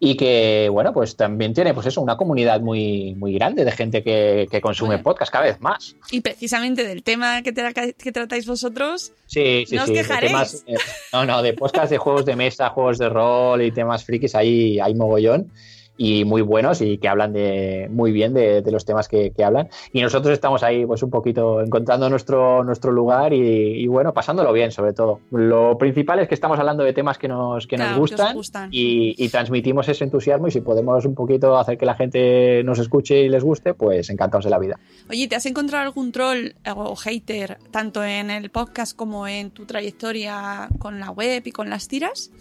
y 0.06 0.18
que, 0.18 0.68
bueno, 0.72 0.92
pues 0.92 1.16
también 1.16 1.54
tiene, 1.54 1.74
pues 1.74 1.88
eso, 1.88 2.02
una 2.02 2.18
comunidad 2.18 2.60
muy, 2.60 3.16
muy 3.16 3.34
grande 3.34 3.64
de 3.64 3.72
gente 3.72 4.04
que, 4.04 4.48
que 4.52 4.60
consume 4.60 4.90
Bueno. 4.96 5.04
podcast 5.04 5.32
cada 5.32 5.46
vez 5.46 5.62
más. 5.62 5.96
Y 6.12 6.20
precisamente 6.22 6.86
del 6.86 7.04
tema 7.04 7.42
que, 7.42 7.54
tra- 7.54 7.96
que 7.96 8.12
tratáis 8.12 8.46
vosotros, 8.46 9.14
Sí, 9.28 9.66
sí, 9.68 9.76
No 9.76 9.84
os 9.84 9.88
sí. 9.88 9.94
de 9.96 10.02
quejaréis. 10.02 10.32
temas, 10.32 10.64
eh, 10.68 10.76
no, 11.14 11.26
no, 11.26 11.42
de 11.42 11.54
podcast 11.54 11.90
de 11.90 11.98
juegos 11.98 12.26
de 12.26 12.36
mesa, 12.36 12.70
juegos 12.70 12.98
de 12.98 13.08
rol 13.10 13.62
y 13.62 13.72
temas 13.72 14.04
frikis 14.04 14.36
hay, 14.36 14.80
hay 14.80 14.94
mogollón 14.94 15.52
y 15.98 16.26
muy 16.26 16.42
buenos 16.42 16.82
y 16.82 16.98
que 16.98 17.08
hablan 17.08 17.34
de 17.34 17.88
muy 17.92 18.12
bien 18.12 18.34
de, 18.34 18.62
de 18.62 18.72
los 18.72 18.86
temas 18.86 19.08
que, 19.08 19.32
que 19.32 19.44
hablan. 19.44 19.70
Y 19.92 20.02
nosotros 20.02 20.34
estamos 20.34 20.64
ahí 20.64 20.86
pues 20.86 21.04
un 21.04 21.10
poquito 21.10 21.62
encontrando 21.62 22.10
nuestro, 22.10 22.64
nuestro 22.64 22.92
lugar 22.92 23.34
y, 23.34 23.84
y, 23.84 23.88
bueno, 23.88 24.14
pasándolo 24.14 24.52
bien 24.54 24.72
sobre 24.72 24.94
todo. 24.94 25.20
Lo 25.32 25.78
principal 25.78 26.20
es 26.20 26.28
que 26.28 26.36
estamos 26.36 26.60
hablando 26.60 26.84
de 26.84 26.94
temas 26.94 27.18
que 27.18 27.28
nos, 27.28 27.68
que 27.68 27.76
Claro, 27.76 28.00
nos 28.00 28.12
que 28.12 28.34
gustan. 28.34 28.70
Y, 28.72 29.16
y 29.18 29.30
transmitimos 29.30 29.88
ese 29.88 30.04
entusiasmo 30.04 30.48
y 30.48 30.52
si 30.52 30.62
podemos 30.62 31.06
un 31.06 31.16
poquito 31.16 31.58
hacer 31.58 31.78
que 31.78 31.86
la 31.86 31.96
gente 31.96 32.64
nos 32.64 32.80
escuche 32.80 33.22
y 33.22 33.30
les 33.30 33.44
guste, 33.44 33.74
pues 33.74 34.10
encantados 34.10 34.46
de 34.46 34.52
la 34.52 34.60
vida. 34.60 34.80
Oye, 35.10 35.28
¿te 35.28 35.36
has 35.36 35.46
encontrado 35.46 35.84
algún 35.84 36.12
troll 36.12 36.54
o 36.76 36.96
hater 36.96 37.58
tanto 37.72 38.04
en 38.04 38.32
el 38.32 38.50
podcast 38.50 38.96
como 38.96 39.28
en 39.28 39.52
tu 39.52 39.66
trayectoria 39.66 40.70
con 40.80 41.00
la 41.00 41.12
web 41.12 41.44
y 41.46 41.52
con 41.52 41.70
las 41.70 41.88
tiras? 41.88 42.32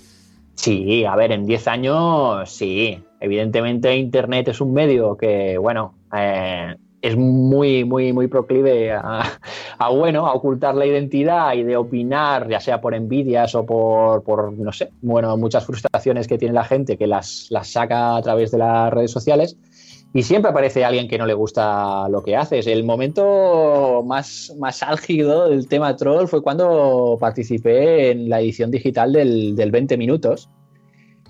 Sí, 0.54 1.04
a 1.04 1.16
ver, 1.16 1.32
en 1.32 1.46
10 1.46 1.68
años 1.68 2.50
sí. 2.50 3.02
Evidentemente 3.22 3.96
Internet 3.96 4.48
es 4.48 4.60
un 4.60 4.72
medio 4.72 5.16
que, 5.16 5.56
bueno, 5.56 5.94
eh, 6.12 6.74
es 7.00 7.16
muy, 7.16 7.84
muy, 7.84 8.12
muy 8.12 8.26
proclive 8.26 8.90
a, 8.90 9.22
a, 9.78 9.90
bueno, 9.90 10.26
a 10.26 10.34
ocultar 10.34 10.74
la 10.74 10.86
identidad 10.86 11.54
y 11.54 11.62
de 11.62 11.76
opinar, 11.76 12.48
ya 12.48 12.58
sea 12.58 12.80
por 12.80 12.94
envidias 12.94 13.54
o 13.54 13.64
por, 13.64 14.24
por 14.24 14.52
no 14.52 14.72
sé, 14.72 14.90
bueno, 15.02 15.36
muchas 15.36 15.64
frustraciones 15.64 16.26
que 16.26 16.36
tiene 16.36 16.52
la 16.52 16.64
gente 16.64 16.96
que 16.96 17.06
las, 17.06 17.46
las 17.50 17.68
saca 17.68 18.16
a 18.16 18.22
través 18.22 18.50
de 18.50 18.58
las 18.58 18.92
redes 18.92 19.12
sociales. 19.12 19.56
Y 20.14 20.24
siempre 20.24 20.50
aparece 20.50 20.84
alguien 20.84 21.08
que 21.08 21.16
no 21.16 21.24
le 21.24 21.32
gusta 21.32 22.08
lo 22.08 22.22
que 22.22 22.36
haces. 22.36 22.66
El 22.66 22.84
momento 22.84 24.02
más, 24.04 24.52
más 24.58 24.82
álgido 24.82 25.48
del 25.48 25.68
tema 25.68 25.96
troll 25.96 26.26
fue 26.26 26.42
cuando 26.42 27.16
participé 27.20 28.10
en 28.10 28.28
la 28.28 28.40
edición 28.40 28.70
digital 28.70 29.12
del, 29.12 29.54
del 29.54 29.70
20 29.70 29.96
minutos. 29.96 30.50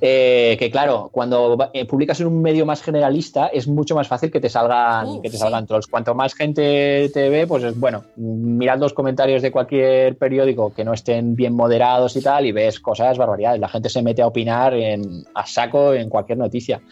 Eh, 0.05 0.57
que 0.59 0.69
claro, 0.69 1.11
cuando 1.13 1.57
eh, 1.73 1.85
publicas 1.85 2.19
en 2.19 2.27
un 2.27 2.43
medio 2.43 2.67
más 2.67 2.83
generalista 2.83 3.47
es 3.47 3.69
mucho 3.69 3.95
más 3.95 4.09
fácil 4.09 4.33
que 4.33 4.41
te 4.41 4.49
salgan, 4.49 5.23
que 5.23 5.31
te 5.31 5.37
sí. 5.37 5.39
salgan 5.39 5.65
trolls. 5.65 5.87
Cuanto 5.87 6.13
más 6.13 6.35
gente 6.35 7.09
te 7.15 7.29
ve, 7.29 7.47
pues 7.47 7.63
es 7.63 7.79
bueno, 7.79 8.03
mirad 8.17 8.81
los 8.81 8.95
comentarios 8.95 9.43
de 9.43 9.53
cualquier 9.53 10.19
periódico 10.19 10.75
que 10.75 10.85
no 10.85 10.93
estén 10.93 11.37
bien 11.37 11.55
moderados 11.55 12.17
y 12.17 12.21
tal, 12.21 12.47
y 12.47 12.51
ves 12.51 12.81
cosas 12.81 13.17
barbaridades. 13.17 13.61
La 13.61 13.69
gente 13.69 13.89
se 13.91 14.03
mete 14.03 14.23
a 14.23 14.27
opinar 14.27 14.75
en, 14.75 15.25
a 15.35 15.47
saco 15.47 15.95
en 15.95 16.09
cualquier 16.09 16.39
noticia. 16.39 16.83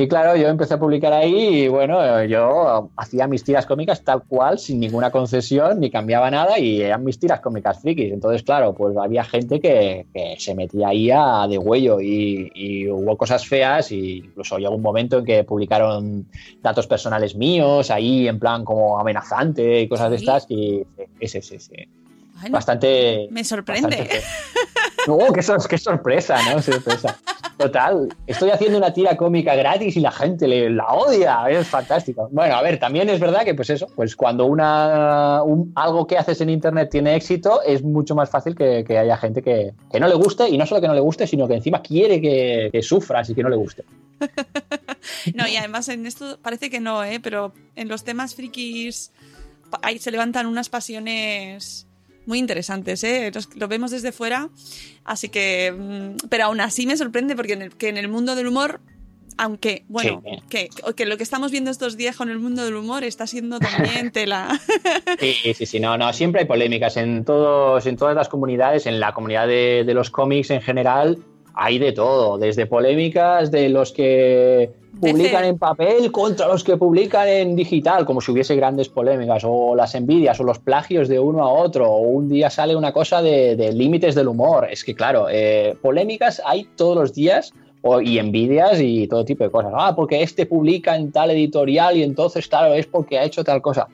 Y 0.00 0.06
claro, 0.06 0.36
yo 0.36 0.46
empecé 0.46 0.74
a 0.74 0.78
publicar 0.78 1.12
ahí 1.12 1.64
y 1.64 1.68
bueno, 1.68 2.22
yo 2.22 2.88
hacía 2.96 3.26
mis 3.26 3.42
tiras 3.42 3.66
cómicas 3.66 4.04
tal 4.04 4.22
cual, 4.22 4.60
sin 4.60 4.78
ninguna 4.78 5.10
concesión, 5.10 5.80
ni 5.80 5.90
cambiaba 5.90 6.30
nada 6.30 6.56
y 6.56 6.80
eran 6.80 7.02
mis 7.02 7.18
tiras 7.18 7.40
cómicas 7.40 7.80
frikis. 7.80 8.12
Entonces, 8.12 8.44
claro, 8.44 8.72
pues 8.74 8.96
había 8.96 9.24
gente 9.24 9.60
que, 9.60 10.06
que 10.14 10.36
se 10.38 10.54
metía 10.54 10.90
ahí 10.90 11.10
a 11.10 11.48
de 11.48 11.58
huello 11.58 12.00
y, 12.00 12.48
y 12.54 12.88
hubo 12.88 13.16
cosas 13.16 13.44
feas 13.44 13.90
e 13.90 13.96
incluso 13.96 14.58
llegó 14.58 14.76
un 14.76 14.82
momento 14.82 15.18
en 15.18 15.24
que 15.24 15.42
publicaron 15.42 16.28
datos 16.62 16.86
personales 16.86 17.34
míos 17.34 17.90
ahí 17.90 18.28
en 18.28 18.38
plan 18.38 18.64
como 18.64 19.00
amenazante 19.00 19.80
y 19.80 19.88
cosas 19.88 20.10
de 20.10 20.16
estas 20.16 20.46
y 20.48 20.86
sí, 21.18 21.26
sí, 21.26 21.42
sí, 21.42 21.58
sí. 21.58 21.88
Ay, 22.36 22.50
no, 22.50 22.52
Bastante... 22.52 23.26
me 23.32 23.42
sorprende. 23.42 23.96
bastante 23.96 24.20
No, 25.06 25.18
qué, 25.34 25.42
sor- 25.42 25.66
qué 25.68 25.78
sorpresa, 25.78 26.36
¿no? 26.52 26.60
Sorpresa. 26.62 27.16
Total, 27.56 28.08
estoy 28.26 28.50
haciendo 28.50 28.78
una 28.78 28.92
tira 28.92 29.16
cómica 29.16 29.56
gratis 29.56 29.96
y 29.96 30.00
la 30.00 30.12
gente 30.12 30.46
le, 30.46 30.70
la 30.70 30.86
odia, 30.88 31.44
es 31.50 31.66
fantástico. 31.66 32.28
Bueno, 32.30 32.54
a 32.54 32.62
ver, 32.62 32.78
también 32.78 33.08
es 33.10 33.18
verdad 33.18 33.42
que 33.44 33.52
pues 33.54 33.68
eso, 33.70 33.88
pues 33.96 34.14
cuando 34.14 34.46
una 34.46 35.42
un- 35.42 35.72
algo 35.74 36.06
que 36.06 36.16
haces 36.16 36.40
en 36.40 36.50
internet 36.50 36.88
tiene 36.88 37.16
éxito, 37.16 37.60
es 37.64 37.82
mucho 37.82 38.14
más 38.14 38.30
fácil 38.30 38.54
que, 38.54 38.84
haya 38.96 39.16
gente 39.16 39.42
que, 39.42 39.72
que 39.90 39.98
no 39.98 40.06
le 40.06 40.14
guste 40.14 40.48
y 40.48 40.56
no 40.56 40.66
solo 40.66 40.80
que 40.80 40.86
no 40.86 40.94
le 40.94 41.00
guste, 41.00 41.26
sino 41.26 41.48
que 41.48 41.54
encima 41.54 41.82
quiere 41.82 42.20
que, 42.20 42.68
que 42.72 42.80
sufras 42.82 43.28
y 43.30 43.34
que 43.34 43.42
no 43.42 43.48
le 43.48 43.56
guste. 43.56 43.82
no, 45.34 45.48
y 45.48 45.56
además 45.56 45.88
en 45.88 46.06
esto 46.06 46.38
parece 46.40 46.70
que 46.70 46.78
no, 46.78 47.02
¿eh? 47.02 47.18
Pero 47.20 47.52
en 47.74 47.88
los 47.88 48.04
temas 48.04 48.36
frikis 48.36 49.10
ahí 49.82 49.98
se 49.98 50.12
levantan 50.12 50.46
unas 50.46 50.68
pasiones 50.68 51.87
muy 52.28 52.38
interesantes, 52.38 53.02
¿eh? 53.02 53.30
Los- 53.34 53.48
lo 53.56 53.66
vemos 53.66 53.90
desde 53.90 54.12
fuera, 54.12 54.48
así 55.04 55.28
que... 55.28 55.72
mm, 55.76 56.28
Pero 56.28 56.44
aún 56.44 56.60
así 56.60 56.86
me 56.86 56.96
sorprende 56.96 57.34
porque 57.34 57.54
en 57.54 57.62
el, 57.62 57.74
que 57.76 57.88
en 57.88 57.96
el 57.96 58.06
mundo 58.08 58.36
del 58.36 58.46
humor, 58.46 58.80
aunque, 59.40 59.84
bueno, 59.88 60.20
Sí. 60.24 60.42
que, 60.48 60.68
que 60.96 61.06
lo 61.06 61.16
que 61.16 61.22
estamos 61.22 61.50
viendo 61.52 61.70
estos 61.70 61.96
días 61.96 62.16
con 62.16 62.28
el 62.28 62.38
mundo 62.38 62.64
del 62.64 62.74
humor 62.74 63.04
está 63.04 63.26
siendo 63.26 63.58
también 63.60 64.10
tela. 64.12 64.60
Sí, 65.20 65.54
sí, 65.54 65.64
sí, 65.66 65.80
no, 65.80 65.96
no, 65.96 66.12
siempre 66.12 66.40
hay 66.42 66.46
polémicas 66.46 66.96
en 66.96 67.24
todos, 67.24 67.86
en 67.86 67.96
todas 67.96 68.14
las 68.16 68.28
comunidades, 68.28 68.86
en 68.86 68.98
la 69.00 69.14
comunidad 69.14 69.46
de, 69.46 69.84
de 69.86 69.94
los 69.94 70.10
cómics 70.10 70.50
en 70.50 70.60
general, 70.60 71.18
hay 71.54 71.78
de 71.78 71.92
todo, 71.92 72.38
desde 72.38 72.66
polémicas 72.66 73.50
de 73.50 73.68
los 73.68 73.92
que 73.92 74.70
publican 75.00 75.44
en 75.44 75.58
papel 75.58 76.10
contra 76.12 76.48
los 76.48 76.64
que 76.64 76.76
publican 76.76 77.28
en 77.28 77.54
digital, 77.56 78.04
como 78.04 78.20
si 78.20 78.32
hubiese 78.32 78.56
grandes 78.56 78.88
polémicas, 78.88 79.42
o 79.46 79.74
las 79.76 79.94
envidias, 79.94 80.40
o 80.40 80.44
los 80.44 80.58
plagios 80.58 81.08
de 81.08 81.20
uno 81.20 81.42
a 81.44 81.52
otro, 81.52 81.88
o 81.90 81.98
un 81.98 82.28
día 82.28 82.50
sale 82.50 82.74
una 82.74 82.92
cosa 82.92 83.22
de, 83.22 83.54
de 83.56 83.72
límites 83.72 84.14
del 84.14 84.28
humor. 84.28 84.66
Es 84.70 84.82
que, 84.84 84.94
claro, 84.94 85.26
eh, 85.30 85.76
polémicas 85.82 86.40
hay 86.44 86.64
todos 86.76 86.96
los 86.96 87.14
días. 87.14 87.52
o- 87.80 88.00
y 88.00 88.18
envidias 88.18 88.80
y 88.80 89.06
todo 89.06 89.24
tipo 89.24 89.44
de 89.44 89.50
cosas. 89.50 89.72
Ah, 89.76 89.94
porque 89.94 90.20
este 90.20 90.46
publica 90.46 90.96
en 90.96 91.12
tal 91.12 91.30
editorial 91.30 91.96
y 91.96 92.02
entonces, 92.02 92.48
claro, 92.48 92.74
es 92.74 92.86
porque 92.88 93.20
ha 93.20 93.22
hecho 93.24 93.44
tal 93.44 93.62
cosa 93.62 93.86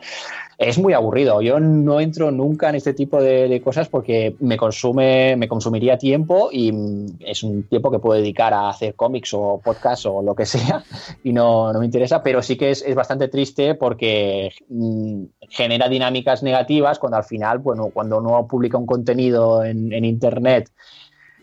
es 0.58 0.78
muy 0.78 0.92
aburrido. 0.92 1.42
Yo 1.42 1.60
no 1.60 2.00
entro 2.00 2.30
nunca 2.30 2.68
en 2.68 2.76
este 2.76 2.94
tipo 2.94 3.20
de, 3.20 3.60
cosas 3.64 3.88
porque 3.88 4.36
me 4.40 4.56
consume, 4.56 5.36
me 5.36 5.48
consumiría 5.48 5.98
tiempo 5.98 6.48
y 6.52 6.72
mm, 6.72 7.18
es 7.20 7.42
un 7.42 7.64
tiempo 7.64 7.90
que 7.90 7.98
puedo 7.98 8.20
dedicar 8.20 8.52
a 8.52 8.68
hacer 8.68 8.94
cómics 8.94 9.34
o 9.34 9.60
podcasts 9.62 10.06
o 10.06 10.22
lo 10.22 10.34
que 10.34 10.46
sea 10.46 10.82
y 11.22 11.32
no, 11.32 11.72
no 11.72 11.80
me 11.80 11.86
interesa, 11.86 12.22
pero 12.22 12.42
sí 12.42 12.56
que 12.56 12.70
es, 12.70 12.82
es 12.82 12.94
bastante 12.94 13.28
triste 13.28 13.74
porque 13.74 14.52
mm, 14.68 15.24
genera 15.48 15.88
dinámicas 15.88 16.42
negativas 16.42 16.98
cuando 16.98 17.16
al 17.16 17.24
final, 17.24 17.58
bueno, 17.58 17.90
cuando 17.92 18.18
uno 18.18 18.46
publica 18.46 18.78
un 18.78 18.86
contenido 18.86 19.64
en, 19.64 19.92
en 19.92 20.04
internet 20.04 20.70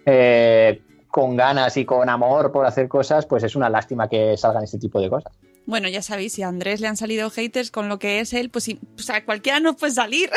eh, 0.06 0.82
con 1.08 1.36
ganas 1.36 1.76
y 1.78 1.86
con 1.86 2.10
amor 2.10 2.52
por 2.52 2.66
hacer 2.66 2.88
cosas, 2.88 3.26
pues 3.26 3.44
es 3.44 3.56
una 3.56 3.70
lástima 3.70 4.08
que 4.08 4.38
salgan 4.38 4.64
este 4.64 4.80
tipo 4.80 5.00
de 5.02 5.10
cosas. 5.10 5.34
Bueno, 5.66 5.88
ya 5.88 6.02
sabéis, 6.02 6.34
si 6.34 6.44
a 6.44 6.48
Andrés 6.48 6.82
le 6.82 6.88
han 6.88 6.98
salido 6.98 7.30
haters 7.30 7.72
con 7.72 7.88
lo 7.88 8.00
que 8.00 8.20
es 8.20 8.34
él, 8.34 8.50
pues 8.50 8.70
o 8.70 9.02
sea, 9.02 9.24
cualquiera 9.26 9.60
nos 9.60 9.76
puede 9.76 9.94
salir. 9.94 10.30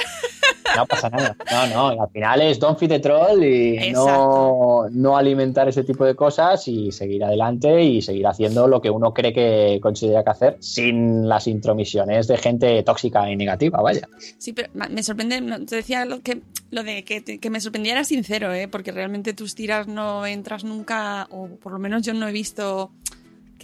No 0.76 0.86
pasa 0.86 1.10
nada. 1.10 1.36
No, 1.50 1.92
no, 1.92 2.02
al 2.02 2.10
final 2.10 2.40
es 2.40 2.58
don't 2.58 2.78
feed 2.78 2.88
the 2.88 2.98
troll 2.98 3.42
y 3.44 3.92
no, 3.92 4.86
no 4.90 5.16
alimentar 5.16 5.68
ese 5.68 5.84
tipo 5.84 6.04
de 6.04 6.14
cosas 6.14 6.66
y 6.68 6.90
seguir 6.90 7.22
adelante 7.22 7.82
y 7.82 8.02
seguir 8.02 8.26
haciendo 8.26 8.66
lo 8.66 8.80
que 8.80 8.90
uno 8.90 9.12
cree 9.12 9.32
que 9.32 9.78
considera 9.82 10.24
que 10.24 10.30
hacer 10.30 10.56
sin 10.60 11.28
las 11.28 11.46
intromisiones 11.46 12.26
de 12.26 12.38
gente 12.38 12.82
tóxica 12.82 13.30
y 13.30 13.36
negativa, 13.36 13.80
vaya. 13.82 14.08
Sí, 14.38 14.52
pero 14.52 14.70
me 14.72 15.02
sorprende, 15.02 15.40
te 15.66 15.76
decía 15.76 16.04
lo, 16.04 16.22
que, 16.22 16.40
lo 16.70 16.82
de 16.82 17.04
que, 17.04 17.22
que 17.22 17.50
me 17.50 17.60
sorprendía 17.60 17.92
era 17.92 18.04
sincero, 18.04 18.52
¿eh? 18.52 18.68
porque 18.68 18.90
realmente 18.92 19.34
tus 19.34 19.54
tiras 19.54 19.86
no 19.86 20.26
entras 20.26 20.64
nunca, 20.64 21.28
o 21.30 21.48
por 21.48 21.72
lo 21.72 21.78
menos 21.78 22.02
yo 22.02 22.14
no 22.14 22.26
he 22.26 22.32
visto 22.32 22.90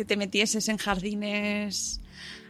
que 0.01 0.07
te 0.07 0.17
metieses 0.17 0.67
en 0.71 0.79
jardines 0.79 2.01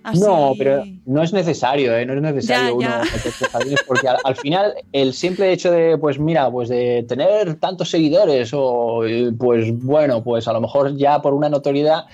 así. 0.04 0.20
No, 0.20 0.52
pero 0.56 0.84
no 1.04 1.20
es 1.20 1.32
necesario, 1.32 1.96
¿eh? 1.96 2.06
no 2.06 2.14
es 2.14 2.22
necesario 2.22 2.68
Ya, 2.68 2.72
uno 2.74 2.88
ya. 2.88 3.12
meterse 3.12 3.44
en 3.44 3.50
jardines, 3.50 3.80
porque 3.88 4.06
al, 4.08 4.18
al 4.22 4.36
final 4.36 4.74
el 4.92 5.12
simple 5.12 5.50
hecho 5.52 5.72
de, 5.72 5.98
pues 5.98 6.16
mira, 6.20 6.48
pues 6.48 6.68
de 6.68 7.04
tener 7.08 7.56
tantos 7.56 7.90
seguidores 7.90 8.52
o 8.54 9.02
pues 9.36 9.76
bueno, 9.82 10.22
pues 10.22 10.46
a 10.46 10.52
lo 10.52 10.60
mejor 10.60 10.96
ya 10.96 11.20
por 11.20 11.34
una 11.34 11.48
notoriedad, 11.48 12.04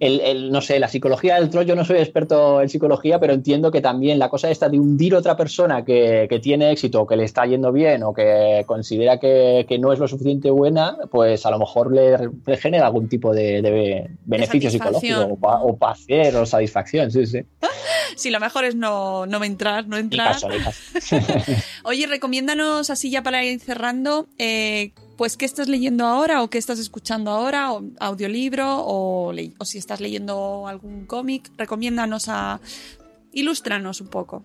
el, 0.00 0.20
el, 0.20 0.50
no 0.50 0.60
sé, 0.60 0.78
la 0.80 0.88
psicología 0.88 1.36
del 1.36 1.48
troll, 1.50 1.66
yo 1.66 1.76
no 1.76 1.84
soy 1.84 1.98
experto 1.98 2.60
en 2.60 2.68
psicología, 2.68 3.18
pero 3.20 3.32
entiendo 3.32 3.70
que 3.70 3.80
también 3.80 4.18
la 4.18 4.28
cosa 4.28 4.50
esta 4.50 4.68
de 4.68 4.78
hundir 4.78 5.14
a 5.14 5.18
otra 5.18 5.36
persona 5.36 5.84
que, 5.84 6.26
que 6.28 6.40
tiene 6.40 6.70
éxito 6.72 7.02
o 7.02 7.06
que 7.06 7.16
le 7.16 7.24
está 7.24 7.46
yendo 7.46 7.72
bien 7.72 8.02
o 8.02 8.12
que 8.12 8.64
considera 8.66 9.18
que, 9.20 9.64
que 9.68 9.78
no 9.78 9.92
es 9.92 9.98
lo 9.98 10.08
suficiente 10.08 10.50
buena, 10.50 10.96
pues 11.10 11.46
a 11.46 11.50
lo 11.50 11.58
mejor 11.58 11.92
le, 11.94 12.16
le 12.46 12.56
genera 12.56 12.86
algún 12.86 13.08
tipo 13.08 13.32
de, 13.32 13.62
de 13.62 14.10
beneficio 14.24 14.70
psicológico 14.70 15.22
o, 15.24 15.38
pa- 15.38 15.60
o 15.62 15.76
placer 15.76 16.34
o 16.36 16.44
satisfacción, 16.44 17.10
sí, 17.10 17.26
sí. 17.26 17.40
Sí, 18.16 18.30
lo 18.30 18.38
mejor 18.38 18.64
es 18.64 18.76
no, 18.76 19.26
no 19.26 19.42
entrar, 19.42 19.88
no 19.88 19.96
Ni 19.96 20.02
entrar. 20.02 20.34
caso, 20.34 20.48
ni 20.48 20.58
caso. 20.62 20.78
Oye, 21.84 22.06
recomiéndanos 22.06 22.88
así 22.90 23.10
ya 23.10 23.22
para 23.22 23.44
ir 23.44 23.58
cerrando, 23.60 24.28
eh, 24.38 24.92
pues 25.16 25.36
qué 25.36 25.44
estás 25.44 25.68
leyendo 25.68 26.06
ahora 26.06 26.42
o 26.42 26.48
qué 26.48 26.58
estás 26.58 26.78
escuchando 26.78 27.30
ahora, 27.30 27.72
o 27.72 27.82
audiolibro 28.00 28.82
o, 28.84 29.32
si 29.64 29.78
estás 29.78 30.00
leyendo 30.00 30.66
algún 30.66 31.06
cómic, 31.06 31.50
recomiéndanos 31.56 32.28
a... 32.28 32.60
Ilústranos 33.32 34.00
un 34.00 34.08
poco. 34.08 34.44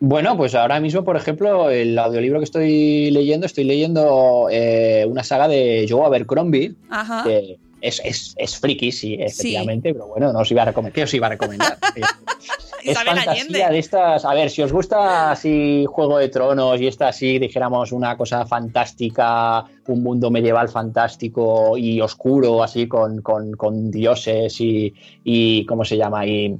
Bueno, 0.00 0.36
pues 0.36 0.54
ahora 0.54 0.78
mismo, 0.78 1.02
por 1.02 1.16
ejemplo, 1.16 1.70
el 1.70 1.98
audiolibro 1.98 2.38
que 2.38 2.44
estoy 2.44 3.10
leyendo, 3.10 3.46
estoy 3.46 3.64
leyendo 3.64 4.46
eh, 4.48 5.04
una 5.08 5.24
saga 5.24 5.48
de 5.48 5.86
Joe 5.88 6.06
Abercrombie, 6.06 6.76
Ajá. 6.88 7.24
que 7.24 7.58
es, 7.80 8.00
es, 8.04 8.34
es 8.36 8.56
friki, 8.58 8.92
sí, 8.92 9.14
efectivamente, 9.14 9.92
pero 9.92 10.08
bueno, 10.08 10.32
no 10.32 10.40
os 10.40 10.50
iba 10.50 10.62
a 10.62 10.66
recomendar. 10.66 10.94
¿Qué 10.94 11.02
os 11.02 11.14
iba 11.14 11.26
a 11.26 11.30
recomendar? 11.30 11.78
es 12.84 12.98
fantasía 12.98 13.32
Allende. 13.32 13.66
de 13.70 13.78
estas. 13.78 14.24
A 14.24 14.34
ver, 14.34 14.50
si 14.50 14.62
os 14.62 14.72
gusta 14.72 15.30
así 15.30 15.84
Juego 15.88 16.18
de 16.18 16.28
Tronos 16.28 16.80
y 16.80 16.86
esta 16.86 17.08
así, 17.08 17.38
dijéramos, 17.38 17.92
una 17.92 18.16
cosa 18.16 18.46
fantástica, 18.46 19.64
un 19.86 20.02
mundo 20.02 20.30
medieval 20.30 20.68
fantástico 20.68 21.76
y 21.76 22.00
oscuro, 22.00 22.62
así 22.62 22.88
con, 22.88 23.22
con, 23.22 23.52
con 23.52 23.90
dioses 23.90 24.60
y, 24.60 24.92
y. 25.24 25.64
¿Cómo 25.66 25.84
se 25.84 25.96
llama? 25.96 26.26
Y, 26.26 26.58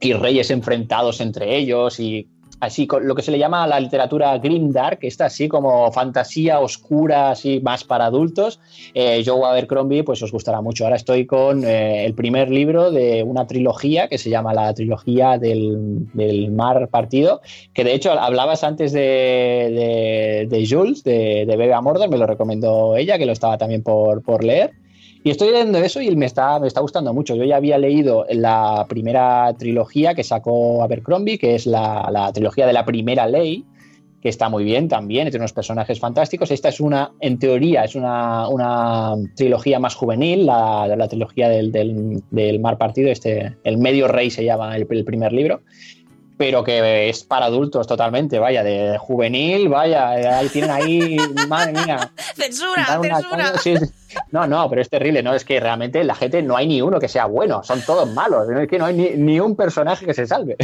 y 0.00 0.12
reyes 0.12 0.50
enfrentados 0.50 1.20
entre 1.20 1.56
ellos 1.56 2.00
y 2.00 2.28
así 2.60 2.88
lo 3.02 3.14
que 3.14 3.22
se 3.22 3.30
le 3.30 3.38
llama 3.38 3.66
la 3.66 3.80
literatura 3.80 4.36
grim 4.38 4.70
dark, 4.70 4.98
esta 5.02 5.26
así 5.26 5.48
como 5.48 5.90
fantasía 5.92 6.60
oscura, 6.60 7.30
así 7.30 7.60
más 7.60 7.84
para 7.84 8.06
adultos. 8.06 8.60
Eh, 8.94 9.22
Joe 9.24 9.44
Abercrombie, 9.44 10.04
pues 10.04 10.22
os 10.22 10.32
gustará 10.32 10.60
mucho. 10.60 10.84
Ahora 10.84 10.96
estoy 10.96 11.26
con 11.26 11.64
eh, 11.64 12.04
el 12.04 12.14
primer 12.14 12.50
libro 12.50 12.90
de 12.90 13.22
una 13.22 13.46
trilogía 13.46 14.08
que 14.08 14.18
se 14.18 14.30
llama 14.30 14.54
la 14.54 14.72
trilogía 14.74 15.38
del, 15.38 16.06
del 16.12 16.50
mar 16.50 16.88
partido, 16.88 17.40
que 17.72 17.84
de 17.84 17.94
hecho 17.94 18.12
hablabas 18.12 18.64
antes 18.64 18.92
de, 18.92 20.46
de, 20.48 20.66
Jules, 20.68 21.04
de, 21.04 21.44
Bebe 21.46 21.80
Mordor, 21.80 22.08
me 22.08 22.18
lo 22.18 22.26
recomendó 22.26 22.96
ella, 22.96 23.18
que 23.18 23.26
lo 23.26 23.32
estaba 23.32 23.58
también 23.58 23.82
por, 23.82 24.22
por 24.22 24.42
leer. 24.42 24.72
Y 25.26 25.30
estoy 25.30 25.50
leyendo 25.50 25.78
eso 25.78 26.00
y 26.00 26.14
me 26.14 26.24
está, 26.26 26.60
me 26.60 26.68
está 26.68 26.80
gustando 26.80 27.12
mucho. 27.12 27.34
Yo 27.34 27.42
ya 27.42 27.56
había 27.56 27.78
leído 27.78 28.24
la 28.30 28.86
primera 28.88 29.52
trilogía 29.58 30.14
que 30.14 30.22
sacó 30.22 30.84
Abercrombie, 30.84 31.36
que 31.36 31.56
es 31.56 31.66
la, 31.66 32.08
la 32.12 32.32
trilogía 32.32 32.64
de 32.64 32.72
la 32.72 32.84
primera 32.84 33.26
ley, 33.26 33.64
que 34.22 34.28
está 34.28 34.48
muy 34.48 34.62
bien 34.62 34.86
también, 34.86 35.28
tiene 35.28 35.42
unos 35.42 35.52
personajes 35.52 35.98
fantásticos. 35.98 36.52
Esta 36.52 36.68
es 36.68 36.78
una, 36.78 37.10
en 37.18 37.40
teoría, 37.40 37.82
es 37.82 37.96
una, 37.96 38.48
una 38.48 39.16
trilogía 39.34 39.80
más 39.80 39.96
juvenil, 39.96 40.46
la, 40.46 40.86
la 40.86 41.08
trilogía 41.08 41.48
del, 41.48 41.72
del, 41.72 42.22
del, 42.30 42.60
Mar 42.60 42.78
Partido, 42.78 43.10
este, 43.10 43.56
el 43.64 43.78
Medio 43.78 44.06
Rey 44.06 44.30
se 44.30 44.44
llama 44.44 44.76
el, 44.76 44.86
el 44.88 45.04
primer 45.04 45.32
libro 45.32 45.60
pero 46.36 46.62
que 46.62 47.08
es 47.08 47.24
para 47.24 47.46
adultos 47.46 47.86
totalmente, 47.86 48.38
vaya, 48.38 48.62
de 48.62 48.98
juvenil, 48.98 49.68
vaya, 49.68 50.10
ahí 50.38 50.48
tienen 50.48 50.70
ahí, 50.70 51.16
madre 51.48 51.72
mía. 51.72 52.12
Censura, 52.34 53.00
censura. 53.00 53.58
Sí, 53.58 53.76
sí. 53.76 53.86
No, 54.30 54.46
no, 54.46 54.68
pero 54.68 54.80
es 54.80 54.88
terrible, 54.88 55.22
¿no? 55.22 55.34
Es 55.34 55.44
que 55.44 55.60
realmente 55.60 56.02
la 56.04 56.14
gente 56.14 56.42
no 56.42 56.56
hay 56.56 56.66
ni 56.66 56.80
uno 56.80 56.98
que 56.98 57.08
sea 57.08 57.26
bueno, 57.26 57.62
son 57.62 57.82
todos 57.82 58.08
malos, 58.08 58.48
es 58.48 58.68
que 58.68 58.78
no 58.78 58.86
hay 58.86 58.94
ni, 58.94 59.10
ni 59.10 59.40
un 59.40 59.56
personaje 59.56 60.06
que 60.06 60.14
se 60.14 60.26
salve. 60.26 60.56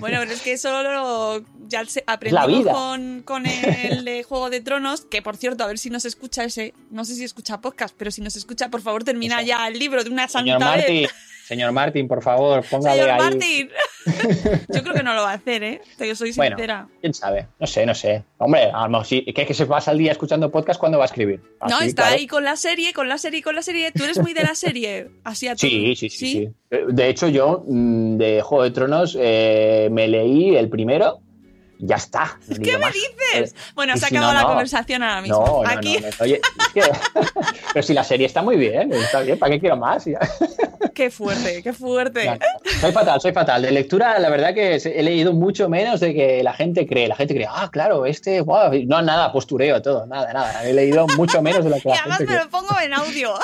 Bueno, 0.00 0.18
pero 0.20 0.32
es 0.32 0.42
que 0.42 0.52
eso 0.52 0.82
lo, 0.82 1.42
ya 1.68 1.84
aprendimos 2.06 2.66
con, 2.72 3.22
con, 3.22 3.46
el 3.46 4.04
de 4.04 4.22
Juego 4.22 4.50
de 4.50 4.60
Tronos, 4.60 5.02
que 5.02 5.22
por 5.22 5.36
cierto, 5.36 5.64
a 5.64 5.66
ver 5.66 5.78
si 5.78 5.90
nos 5.90 6.04
escucha 6.04 6.44
ese, 6.44 6.74
no 6.90 7.04
sé 7.04 7.14
si 7.14 7.24
escucha 7.24 7.60
podcast, 7.60 7.94
pero 7.96 8.10
si 8.10 8.20
nos 8.20 8.36
escucha, 8.36 8.68
por 8.68 8.82
favor, 8.82 9.04
termina 9.04 9.38
eso. 9.38 9.48
ya 9.48 9.68
el 9.68 9.78
libro 9.78 10.02
de 10.04 10.10
una 10.10 10.28
santa 10.28 10.74
Señor 10.82 11.10
señor 11.52 11.72
Martín, 11.72 12.08
por 12.08 12.22
favor, 12.22 12.64
póngale 12.68 13.02
señor 13.02 13.10
ahí. 13.10 13.20
Martín. 13.20 13.70
Yo 14.74 14.82
creo 14.82 14.94
que 14.94 15.02
no 15.02 15.14
lo 15.14 15.22
va 15.22 15.32
a 15.32 15.34
hacer, 15.34 15.62
¿eh? 15.62 15.80
Yo 15.98 16.14
soy 16.14 16.32
bueno, 16.32 16.56
sincera. 16.56 16.88
quién 17.00 17.12
sabe, 17.12 17.46
no 17.60 17.66
sé, 17.66 17.84
no 17.84 17.94
sé. 17.94 18.24
Hombre, 18.38 18.70
a 18.72 18.84
lo 18.84 18.88
mejor 18.88 19.06
sí, 19.06 19.22
que, 19.22 19.46
que 19.46 19.54
se 19.54 19.66
pasa 19.66 19.92
el 19.92 19.98
día 19.98 20.12
escuchando 20.12 20.50
podcast 20.50 20.80
cuando 20.80 20.98
va 20.98 21.04
a 21.04 21.06
escribir. 21.06 21.40
Así, 21.60 21.74
no, 21.74 21.80
está 21.82 22.02
claro. 22.02 22.16
ahí 22.16 22.26
con 22.26 22.44
la 22.44 22.56
serie, 22.56 22.92
con 22.94 23.08
la 23.08 23.18
serie, 23.18 23.42
con 23.42 23.54
la 23.54 23.62
serie. 23.62 23.92
¿Tú 23.92 24.04
eres 24.04 24.18
muy 24.18 24.32
de 24.32 24.42
la 24.42 24.54
serie? 24.54 25.08
Así 25.24 25.46
a 25.46 25.56
sí, 25.56 25.94
sí, 25.94 26.08
sí, 26.08 26.10
sí, 26.10 26.32
sí, 26.70 26.78
De 26.88 27.08
hecho, 27.08 27.28
yo 27.28 27.64
mm, 27.68 28.16
de 28.16 28.40
Juego 28.40 28.64
de 28.64 28.70
Tronos 28.70 29.16
eh, 29.20 29.88
me 29.92 30.08
leí 30.08 30.56
el 30.56 30.68
primero. 30.70 31.20
Ya 31.78 31.96
está. 31.96 32.38
¿Qué 32.62 32.72
me 32.72 32.78
más. 32.78 32.92
dices? 32.92 33.54
Bueno, 33.74 33.96
se 33.96 34.04
ha 34.04 34.08
acabado 34.08 34.32
no, 34.32 34.38
la 34.38 34.42
no. 34.42 34.48
conversación 34.48 35.02
ahora 35.02 35.20
mismo. 35.20 35.62
No, 35.64 35.68
Aquí. 35.68 35.98
Oye, 36.20 36.40
es 36.58 36.68
que... 36.68 36.82
pero 37.72 37.82
si 37.82 37.92
la 37.92 38.04
serie 38.04 38.26
está 38.26 38.40
muy 38.42 38.56
bien, 38.56 38.92
está 38.92 39.20
bien, 39.20 39.38
¿para 39.38 39.52
qué 39.52 39.60
quiero 39.60 39.76
más? 39.76 40.04
qué 40.94 41.10
fuerte, 41.10 41.62
qué 41.62 41.72
fuerte. 41.72 42.24
Ya, 42.24 42.38
soy 42.80 42.92
fatal, 42.92 43.20
soy 43.20 43.32
fatal. 43.32 43.62
De 43.62 43.70
lectura, 43.72 44.18
la 44.18 44.30
verdad 44.30 44.54
que 44.54 44.76
he 44.76 45.02
leído 45.02 45.32
mucho 45.32 45.68
menos 45.68 46.00
de 46.00 46.14
que 46.14 46.42
la 46.42 46.52
gente 46.52 46.86
cree. 46.86 47.08
La 47.08 47.16
gente 47.16 47.34
cree, 47.34 47.48
ah, 47.50 47.68
claro, 47.72 48.06
este, 48.06 48.40
wow. 48.40 48.70
No, 48.86 49.02
nada, 49.02 49.32
postureo, 49.32 49.82
todo, 49.82 50.06
nada, 50.06 50.32
nada. 50.32 50.64
He 50.64 50.72
leído 50.72 51.06
mucho 51.16 51.42
menos 51.42 51.64
de 51.64 51.70
lo 51.70 51.76
que 51.76 51.88
y 51.88 51.92
la 51.92 51.98
además 51.98 52.18
gente 52.18 52.32
me 52.32 52.38
cree. 52.38 52.44
lo 52.44 52.50
pongo 52.50 52.80
en 52.80 52.94
audio. 52.94 53.34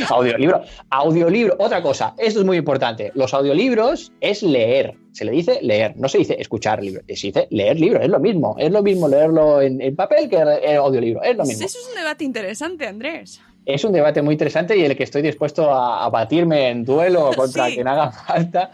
audiolibro. 0.10 0.62
Audiolibro, 0.90 1.56
otra 1.58 1.82
cosa, 1.82 2.14
esto 2.18 2.40
es 2.40 2.46
muy 2.46 2.56
importante. 2.56 3.12
Los 3.14 3.34
audiolibros 3.34 4.12
es 4.20 4.42
leer. 4.42 4.94
Se 5.12 5.24
le 5.24 5.32
dice 5.32 5.58
leer, 5.62 5.94
no 5.96 6.08
se 6.08 6.18
dice 6.18 6.36
escuchar 6.40 6.82
libros, 6.82 7.04
se 7.06 7.28
dice 7.28 7.46
leer 7.50 7.78
libros, 7.78 8.02
es 8.02 8.08
lo 8.08 8.18
mismo. 8.18 8.56
Es 8.58 8.70
lo 8.72 8.82
mismo 8.82 9.08
leerlo 9.08 9.60
en, 9.60 9.80
en 9.80 9.94
papel 9.94 10.28
que 10.28 10.36
en 10.36 10.76
audiolibro, 10.76 11.22
es 11.22 11.36
lo 11.36 11.44
mismo. 11.44 11.64
Eso 11.64 11.78
es 11.78 11.88
un 11.88 11.94
debate 11.94 12.24
interesante, 12.24 12.86
Andrés. 12.86 13.40
Es 13.66 13.82
un 13.84 13.92
debate 13.92 14.20
muy 14.22 14.34
interesante 14.34 14.76
y 14.76 14.84
el 14.84 14.94
que 14.96 15.04
estoy 15.04 15.22
dispuesto 15.22 15.70
a, 15.72 16.04
a 16.04 16.10
batirme 16.10 16.68
en 16.68 16.84
duelo 16.84 17.30
contra 17.34 17.66
Sí. 17.68 17.74
quien 17.76 17.88
haga 17.88 18.10
falta. 18.26 18.70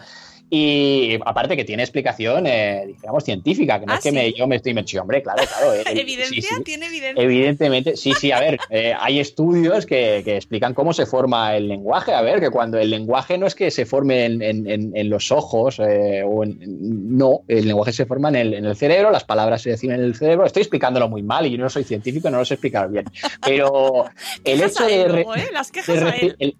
Y 0.53 1.17
aparte 1.25 1.57
que 1.57 1.65
tiene 1.65 1.85
explicación, 1.85 2.45
eh, 2.49 2.85
digamos, 3.01 3.23
científica, 3.23 3.79
que 3.79 3.87
no 3.87 3.93
¿Ah, 3.93 3.97
es 3.99 4.03
que 4.03 4.11
me- 4.11 4.33
yo 4.33 4.49
me 4.49 4.57
estoy 4.57 4.75
metiendo, 4.75 5.03
hombre, 5.03 5.23
claro, 5.23 5.45
claro. 5.47 5.75
eh, 5.75 5.85
¿Evidencia? 5.87 6.43
sí, 6.43 6.43
sí. 6.43 6.63
¿Tiene 6.65 6.87
evidencia? 6.87 7.23
Evidentemente, 7.23 7.97
sí, 7.97 8.13
sí, 8.15 8.33
a 8.33 8.41
ver, 8.41 8.59
eh, 8.71 8.93
hay 8.99 9.21
estudios 9.21 9.87
que, 9.87 10.23
que 10.25 10.35
explican 10.37 10.75
cómo 10.75 10.93
se 10.93 11.07
forma 11.07 11.57
el 11.57 11.69
lenguaje. 11.69 12.13
A 12.15 12.21
ver, 12.23 12.41
que 12.41 12.51
cuando 12.51 12.79
el 12.79 12.91
lenguaje 12.91 13.39
no 13.39 13.47
es 13.47 13.55
que 13.55 13.71
se 13.71 13.87
forme 13.87 14.25
en, 14.25 14.43
en- 14.43 14.69
en- 14.69 14.97
en 14.97 15.09
los 15.09 15.31
ojos, 15.31 15.79
eh, 15.79 16.25
o 16.27 16.43
no, 16.45 17.43
el 17.47 17.69
lenguaje 17.69 17.93
se 17.93 18.05
forma 18.07 18.29
en 18.31 18.35
el, 18.37 18.55
en 18.55 18.65
el 18.65 18.75
cerebro, 18.75 19.13
las 19.13 19.23
palabras 19.25 19.63
se 19.63 19.71
deciden 19.71 20.01
en 20.01 20.05
el 20.07 20.17
cerebro. 20.17 20.47
Estoy 20.47 20.63
explicándolo 20.63 21.09
muy 21.09 21.23
mal 21.23 21.47
y 21.47 21.51
yo 21.53 21.59
no 21.59 21.71
soy 21.71 21.85
científico, 21.85 22.29
no 22.29 22.39
lo 22.39 22.45
sé 22.45 22.55
explicar 22.55 22.91
bien. 22.91 23.05
Pero 23.47 24.07
el 24.45 24.63
hecho 24.63 24.85
de. 24.85 25.09
luego, 25.09 25.37
¿eh? 25.37 25.49
A 25.87 26.11
él. 26.17 26.37
el- 26.41 26.57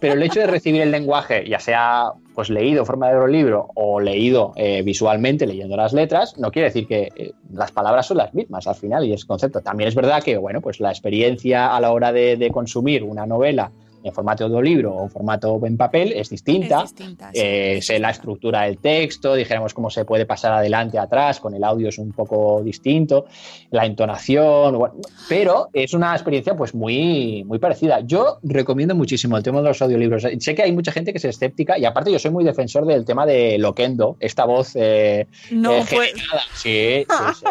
pero 0.00 0.14
el 0.14 0.22
hecho 0.24 0.40
de 0.40 0.46
recibir 0.48 0.80
el 0.80 0.90
lenguaje, 0.90 1.48
ya 1.48 1.60
sea 1.60 2.10
pues 2.36 2.50
leído 2.50 2.80
en 2.80 2.86
forma 2.86 3.08
de 3.08 3.14
audiolibro 3.14 3.70
o 3.74 3.98
leído 3.98 4.52
eh, 4.56 4.82
visualmente, 4.82 5.46
leyendo 5.46 5.74
las 5.74 5.94
letras, 5.94 6.36
no 6.38 6.50
quiere 6.50 6.68
decir 6.68 6.86
que 6.86 7.08
eh, 7.16 7.32
las 7.50 7.72
palabras 7.72 8.06
son 8.06 8.18
las 8.18 8.34
mismas 8.34 8.66
al 8.66 8.74
final 8.74 9.06
y 9.06 9.14
es 9.14 9.24
concepto. 9.24 9.62
También 9.62 9.88
es 9.88 9.94
verdad 9.94 10.22
que, 10.22 10.36
bueno, 10.36 10.60
pues 10.60 10.78
la 10.78 10.90
experiencia 10.90 11.74
a 11.74 11.80
la 11.80 11.92
hora 11.92 12.12
de, 12.12 12.36
de 12.36 12.50
consumir 12.50 13.02
una 13.02 13.26
novela 13.26 13.72
en 14.06 14.12
formato 14.12 14.44
audiolibro 14.44 14.94
o 14.94 15.04
en 15.04 15.10
formato 15.10 15.60
en 15.64 15.76
papel 15.76 16.12
es 16.12 16.30
distinta. 16.30 16.82
Es 16.84 16.94
distinta, 16.94 17.30
sí, 17.32 17.40
Eh, 17.42 17.78
sé 17.82 17.98
la 17.98 18.10
estructura 18.10 18.62
del 18.62 18.78
texto, 18.78 19.34
dijéramos 19.34 19.74
cómo 19.74 19.90
se 19.90 20.04
puede 20.04 20.26
pasar 20.26 20.52
adelante, 20.52 20.98
atrás, 20.98 21.40
con 21.40 21.54
el 21.54 21.64
audio 21.64 21.88
es 21.88 21.98
un 21.98 22.12
poco 22.12 22.62
distinto, 22.62 23.26
la 23.70 23.84
entonación, 23.84 24.78
bueno, 24.78 24.94
pero 25.28 25.68
es 25.72 25.92
una 25.94 26.12
experiencia 26.14 26.54
pues 26.56 26.74
muy, 26.74 27.44
muy 27.44 27.58
parecida. 27.58 28.00
Yo 28.00 28.38
recomiendo 28.42 28.94
muchísimo 28.94 29.36
el 29.36 29.42
tema 29.42 29.60
de 29.60 29.68
los 29.68 29.82
audiolibros. 29.82 30.26
Sé 30.38 30.54
que 30.54 30.62
hay 30.62 30.72
mucha 30.72 30.92
gente 30.92 31.12
que 31.12 31.18
es 31.18 31.24
escéptica 31.24 31.78
y 31.78 31.84
aparte 31.84 32.12
yo 32.12 32.18
soy 32.18 32.30
muy 32.30 32.44
defensor 32.44 32.86
del 32.86 33.04
tema 33.04 33.26
de 33.26 33.58
Loquendo, 33.58 34.16
esta 34.20 34.44
voz 34.44 34.72
eh, 34.74 35.26
No, 35.50 35.72
eh, 35.72 35.84
pues. 35.90 36.12
Sí, 36.54 37.06
sí, 37.08 37.24
sí. 37.34 37.44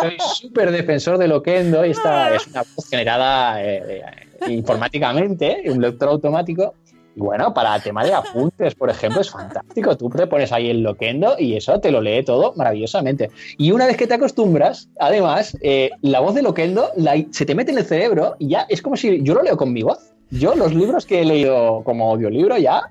Soy 0.00 0.16
súper 0.34 0.70
defensor 0.70 1.18
de 1.18 1.28
Loquendo 1.28 1.84
y 1.84 1.90
esta 1.90 2.34
es 2.34 2.46
una 2.46 2.62
voz 2.62 2.88
generada 2.88 3.62
eh, 3.62 3.82
eh, 3.88 4.02
informáticamente, 4.48 5.62
un 5.66 5.80
lector 5.80 6.08
automático. 6.08 6.74
Y 7.16 7.20
bueno, 7.20 7.52
para 7.52 7.74
el 7.74 7.82
tema 7.82 8.04
de 8.04 8.14
apuntes, 8.14 8.74
por 8.76 8.88
ejemplo, 8.88 9.20
es 9.20 9.30
fantástico. 9.30 9.96
Tú 9.96 10.08
te 10.10 10.28
pones 10.28 10.52
ahí 10.52 10.70
el 10.70 10.82
Loquendo 10.82 11.34
y 11.38 11.56
eso 11.56 11.80
te 11.80 11.90
lo 11.90 12.00
lee 12.00 12.24
todo 12.24 12.54
maravillosamente. 12.56 13.30
Y 13.58 13.72
una 13.72 13.86
vez 13.86 13.96
que 13.96 14.06
te 14.06 14.14
acostumbras, 14.14 14.88
además, 14.98 15.56
eh, 15.60 15.90
la 16.02 16.20
voz 16.20 16.34
de 16.36 16.42
Loquendo 16.42 16.90
la- 16.96 17.16
se 17.32 17.44
te 17.44 17.54
mete 17.56 17.72
en 17.72 17.78
el 17.78 17.84
cerebro 17.84 18.36
y 18.38 18.50
ya 18.50 18.64
es 18.68 18.80
como 18.80 18.96
si 18.96 19.22
yo 19.22 19.34
lo 19.34 19.42
leo 19.42 19.56
con 19.56 19.72
mi 19.72 19.82
voz. 19.82 20.12
Yo 20.30 20.54
los 20.54 20.72
libros 20.72 21.04
que 21.04 21.22
he 21.22 21.24
leído 21.24 21.82
como 21.82 22.12
audiolibro 22.12 22.56
ya 22.56 22.82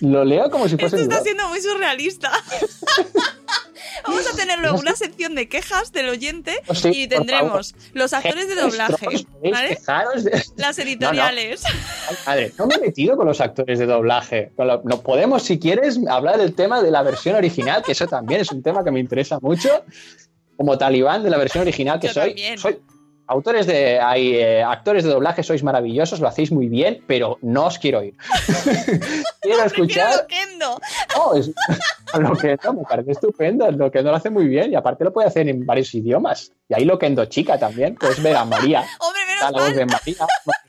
lo 0.00 0.24
leo 0.24 0.50
como 0.50 0.66
si 0.66 0.76
Esto 0.76 0.88
fuese 0.88 0.96
mi 0.96 1.02
está 1.02 1.20
siendo 1.22 1.46
muy 1.48 1.60
surrealista. 1.60 2.30
Vamos 4.04 4.26
a 4.32 4.36
tener 4.36 4.58
luego 4.58 4.78
una 4.78 4.94
sección 4.96 5.34
de 5.34 5.48
quejas 5.48 5.92
del 5.92 6.08
oyente 6.08 6.60
sí, 6.74 6.90
y 6.94 7.06
tendremos 7.08 7.74
los 7.92 8.12
actores 8.12 8.48
de 8.48 8.54
doblaje, 8.54 9.06
de- 9.42 9.78
Las 10.56 10.78
No, 10.78 10.84
no. 10.84 10.88
editoriales. 10.90 11.62
Ay, 11.64 12.16
Madre, 12.26 12.52
no 12.58 12.66
me 12.66 12.74
he 12.76 12.78
metido 12.80 13.16
con 13.16 13.26
los 13.26 13.40
actores 13.40 13.78
de 13.78 13.86
doblaje. 13.86 14.52
No 14.84 15.00
podemos, 15.02 15.42
si 15.42 15.58
quieres, 15.58 15.98
hablar 16.08 16.38
del 16.38 16.54
tema 16.54 16.82
de 16.82 16.90
la 16.90 17.02
versión 17.02 17.36
original, 17.36 17.82
que 17.82 17.92
eso 17.92 18.06
también 18.06 18.40
es 18.40 18.50
un 18.52 18.62
tema 18.62 18.82
que 18.84 18.90
me 18.90 19.00
interesa 19.00 19.38
mucho. 19.40 19.84
Como 20.56 20.78
talibán 20.78 21.22
de 21.22 21.30
la 21.30 21.38
versión 21.38 21.62
original 21.62 21.98
que 21.98 22.08
Yo 22.08 22.12
soy. 22.14 22.28
también. 22.30 22.58
soy 22.58 22.78
autores 23.32 23.66
de, 23.66 23.98
hay, 23.98 24.36
eh, 24.36 24.62
actores 24.62 25.04
de 25.04 25.10
doblaje, 25.10 25.42
sois 25.42 25.62
maravillosos, 25.62 26.20
lo 26.20 26.28
hacéis 26.28 26.52
muy 26.52 26.68
bien, 26.68 27.02
pero 27.06 27.38
no 27.40 27.66
os 27.66 27.78
quiero 27.78 28.00
oír. 28.00 28.14
quiero 29.40 29.64
escuchar. 29.64 30.22
Loquendo. 30.22 30.78
No, 31.16 31.34
es, 31.34 31.50
lo 32.18 32.36
que 32.36 32.58
no, 32.62 32.74
me 32.74 32.82
parece 32.82 33.12
estupendo, 33.12 33.70
lo 33.70 33.90
que 33.90 34.02
no 34.02 34.10
lo 34.10 34.16
hace 34.16 34.30
muy 34.30 34.46
bien 34.46 34.72
y 34.72 34.76
aparte 34.76 35.04
lo 35.04 35.12
puede 35.12 35.28
hacer 35.28 35.48
en 35.48 35.64
varios 35.64 35.94
idiomas. 35.94 36.52
Y 36.68 36.74
ahí 36.74 36.84
lo 36.84 36.98
que 36.98 37.06
endo 37.06 37.24
chica 37.24 37.58
también, 37.58 37.94
puedes 37.94 38.22
ver 38.22 38.36
a 38.36 38.44
María, 38.44 38.84
Hombre, 39.00 39.22
menos 39.26 39.50
la 39.50 39.50
voz 39.50 39.74
de 39.74 39.86
María 39.86 40.26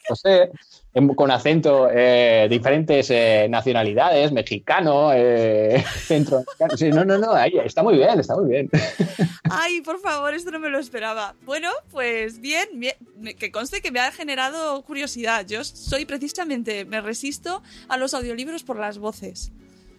José, 0.07 0.51
en- 0.93 1.13
con 1.15 1.31
acento 1.31 1.87
eh, 1.91 2.47
diferentes 2.49 3.09
eh, 3.09 3.47
nacionalidades, 3.49 4.31
mexicano, 4.31 5.11
eh, 5.13 5.83
centroamericano. 5.97 6.77
Sí, 6.77 6.89
no, 6.89 7.03
no, 7.05 7.17
no, 7.17 7.33
ahí 7.33 7.53
está 7.65 7.81
muy 7.83 7.95
bien, 7.97 8.19
está 8.19 8.35
muy 8.35 8.49
bien. 8.49 8.69
Ay, 9.49 9.81
por 9.81 9.99
favor, 9.99 10.33
esto 10.33 10.51
no 10.51 10.59
me 10.59 10.69
lo 10.69 10.79
esperaba. 10.79 11.35
Bueno, 11.45 11.69
pues 11.91 12.39
bien, 12.39 12.67
bien. 12.73 12.93
Que 13.39 13.51
conste 13.51 13.81
que 13.81 13.91
me 13.91 13.99
ha 13.99 14.11
generado 14.11 14.81
curiosidad. 14.83 15.45
Yo 15.47 15.63
soy 15.63 16.05
precisamente, 16.05 16.85
me 16.85 17.01
resisto 17.01 17.61
a 17.87 17.97
los 17.97 18.13
audiolibros 18.13 18.63
por 18.63 18.77
las 18.79 18.97
voces. 18.97 19.51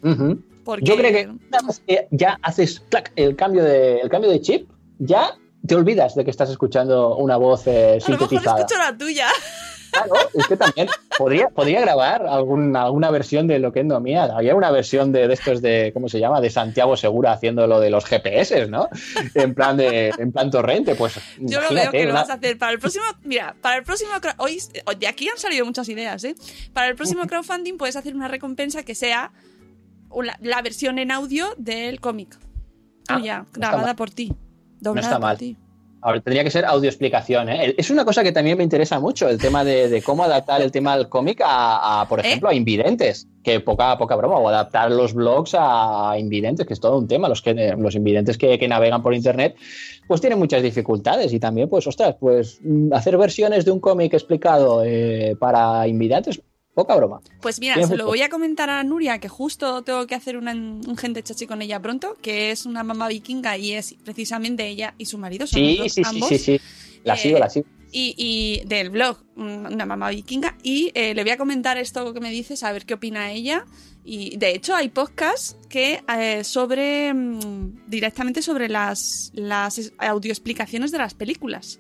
Ujú. 0.03 0.43
Porque 0.65 0.85
Yo 0.85 0.97
creo 0.97 1.13
que 1.13 1.27
una 1.29 1.67
vez 1.67 1.83
que 1.87 2.09
ya 2.11 2.39
haces 2.43 2.81
clac, 2.89 3.13
el, 3.17 3.37
cambio 3.37 3.63
de, 3.65 3.99
el 4.01 4.09
cambio 4.09 4.31
de 4.31 4.41
chip, 4.41 4.71
ya 4.99 5.35
te 5.67 5.75
olvidas 5.75 6.15
de 6.15 6.25
que 6.25 6.31
estás 6.31 6.51
escuchando 6.51 7.17
una 7.17 7.37
voz 7.37 7.67
eh, 7.67 7.99
a 8.05 8.11
lo 8.11 8.19
mejor 8.19 8.29
sintetizada. 8.29 8.59
escucho 8.61 8.79
la 8.79 8.97
tuya. 8.97 9.29
Claro, 9.95 10.15
es 10.35 10.47
que 10.47 10.57
también 10.57 10.89
podría, 11.17 11.49
podría 11.49 11.81
grabar 11.81 12.27
algún- 12.27 12.77
alguna 12.77 13.11
versión 13.11 13.47
de 13.47 13.59
Loquendo 13.59 14.01
mía. 14.01 14.25
Había 14.25 14.55
una 14.55 14.71
versión 14.71 15.13
de, 15.13 15.29
de 15.29 15.35
estos 15.35 15.63
de, 15.63 15.91
¿cómo 15.95 16.09
se 16.09 16.19
llama? 16.21 16.41
De 16.41 16.51
Santiago 16.51 16.97
Segura 16.97 17.33
haciendo 17.33 17.67
lo 17.67 17.81
de 17.81 17.91
los 17.91 18.05
GPS, 18.05 18.67
¿no? 18.69 18.89
En 19.35 19.55
plan 19.55 19.77
de, 19.77 20.13
en 20.19 20.33
plan 20.33 20.51
torrente, 20.51 20.95
pues. 20.95 21.19
Yo 21.39 21.61
lo 21.61 21.69
veo 21.75 21.91
que 21.91 22.07
lo 22.07 22.15
vas 22.15 22.31
a 22.31 22.35
hacer 22.35 22.59
para 22.59 22.73
el 22.73 22.79
próximo. 22.79 23.05
Mira, 23.23 23.55
para 23.61 23.77
el 23.77 23.85
próximo. 23.85 24.11
Hoy, 24.39 24.59
de 24.99 25.07
aquí 25.07 25.29
han 25.29 25.39
salido 25.39 25.65
muchas 25.65 25.89
ideas, 25.89 26.23
¿eh? 26.25 26.35
Para 26.73 26.89
el 26.89 26.97
próximo 26.97 27.27
crowdfunding 27.27 27.77
puedes 27.77 27.97
hacer 27.97 28.15
una 28.15 28.29
recompensa 28.29 28.83
que 28.83 28.95
sea 28.95 29.33
la 30.41 30.63
versión 30.63 30.99
en 30.99 31.11
audio 31.11 31.55
del 31.57 32.01
cómic. 32.01 32.37
Ah, 33.09 33.19
Tuya, 33.19 33.39
no 33.39 33.45
está 33.53 33.69
grabada 33.69 33.95
por 33.97 34.11
ti. 34.11 34.33
Doblada 34.81 35.09
está 35.09 35.17
por 35.17 35.23
mal. 35.23 35.37
ti. 35.39 35.57
Ahora, 36.05 36.21
tendría 36.21 36.45
que 36.45 36.51
ser 36.51 36.67
audioexplicación, 36.67 37.49
¿eh? 37.49 37.75
Es 37.79 37.89
una 37.89 38.05
cosa 38.05 38.23
que 38.23 38.31
también 38.31 38.59
me 38.59 38.63
interesa 38.63 39.01
mucho, 39.01 39.27
el 39.27 39.39
tema 39.39 39.65
de, 39.65 39.89
de 39.89 40.03
cómo 40.03 40.23
adaptar 40.23 40.61
el 40.61 40.71
tema 40.71 40.99
del 40.99 41.09
cómic 41.09 41.41
a, 41.43 42.03
a, 42.03 42.07
por 42.07 42.21
¿Eh? 42.21 42.25
ejemplo, 42.27 42.51
a 42.51 42.55
invidentes, 42.55 43.27
que 43.43 43.61
poca, 43.61 43.97
poca 43.97 44.15
broma, 44.15 44.37
o 44.37 44.47
adaptar 44.47 44.91
los 44.91 45.15
blogs 45.15 45.57
a 45.59 46.15
invidentes, 46.19 46.67
que 46.67 46.75
es 46.75 46.81
todo 46.81 46.99
un 46.99 47.09
tema, 47.09 47.27
los, 47.27 47.41
que, 47.41 47.55
los 47.55 47.95
invidentes 47.95 48.37
que, 48.37 48.59
que 48.59 48.69
navegan 48.69 49.03
por 49.03 49.15
internet, 49.15 49.57
pues 50.07 50.21
tienen 50.21 50.39
muchas 50.39 50.63
dificultades 50.63 51.33
y 51.33 51.41
también, 51.41 51.71
pues, 51.71 51.87
ostras, 51.87 52.17
pues 52.21 52.59
mm, 52.63 52.93
hacer 52.93 53.17
versiones 53.17 53.65
de 53.65 53.71
un 53.71 53.81
cómic 53.81 54.13
explicado 54.13 54.83
eh, 54.85 55.37
para 55.41 55.89
invidentes, 55.89 56.39
poca 56.75 56.95
broma. 56.97 57.21
Pues 57.41 57.61
mira, 57.61 57.75
se 57.87 57.97
lo 57.97 58.07
voy 58.07 58.23
a 58.23 58.29
comentar 58.29 58.69
a 58.71 58.83
Nuria, 58.85 59.19
que 59.21 59.29
justo 59.29 59.83
tengo 59.83 60.07
que 60.07 60.15
hacer 60.15 60.37
una- 60.37 60.53
un 60.55 60.97
gente 60.97 61.23
chachi 61.23 61.47
con 61.47 61.63
ella 61.63 61.81
pronto, 61.81 62.17
que 62.21 62.51
es 62.51 62.67
una 62.67 62.83
mamá 62.83 63.09
vikinga 63.09 63.57
y 63.57 63.73
es 63.73 63.95
precisamente 64.05 64.67
ella 64.67 64.95
y 64.99 65.07
su 65.07 65.17
marido. 65.19 65.47
Son 65.47 65.61
Sí, 65.61 65.69
los 65.77 65.79
dos, 65.79 65.93
sí, 65.93 66.03
sí, 66.05 66.09
ambos. 66.11 66.29
sí, 66.29 66.39
sí, 66.39 66.61
la 67.05 67.15
Eh, 67.15 67.19
sigo, 67.19 67.39
la 67.39 67.49
sigo. 67.49 67.67
y, 67.93 68.15
y 68.19 68.67
del 68.67 68.91
blog, 68.91 69.19
mm, 69.37 69.67
una 69.73 69.87
mamá 69.87 70.11
vikinga, 70.11 70.57
y 70.63 70.91
eh, 70.95 71.15
le 71.15 71.23
voy 71.23 71.31
a 71.31 71.37
comentar 71.37 71.79
esto 71.79 72.13
que 72.13 72.21
me 72.21 72.31
dices, 72.31 72.63
a 72.65 72.73
ver 72.73 72.85
qué 72.87 72.95
opina 72.95 73.31
ella. 73.31 73.65
Y 74.07 74.37
de 74.37 74.51
hecho 74.55 74.75
hay 74.75 74.89
podcasts 74.91 75.57
que 75.71 76.03
eh, 76.19 76.45
sobre 76.45 77.15
mm, 77.15 77.85
directamente 77.89 78.43
sobre 78.43 78.69
las, 78.69 79.31
las 79.35 79.79
es- 79.79 79.93
audioexplicaciones 79.99 80.91
de 80.91 80.99
las 80.99 81.15
películas. 81.15 81.79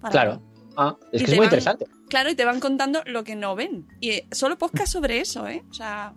Para- 0.00 0.10
Claro. 0.10 0.42
Ah, 0.76 0.96
es 1.12 1.20
que 1.22 1.24
es 1.24 1.30
muy 1.30 1.38
van- 1.38 1.44
interesante. 1.46 1.86
Claro, 2.08 2.30
y 2.30 2.34
te 2.34 2.44
van 2.44 2.60
contando 2.60 3.02
lo 3.06 3.24
que 3.24 3.34
no 3.36 3.54
ven. 3.54 3.86
Y 4.00 4.10
eh, 4.10 4.26
solo 4.32 4.58
podcast 4.58 4.92
sobre 4.92 5.20
eso, 5.20 5.46
¿eh? 5.48 5.62
O 5.70 5.74
sea, 5.74 6.14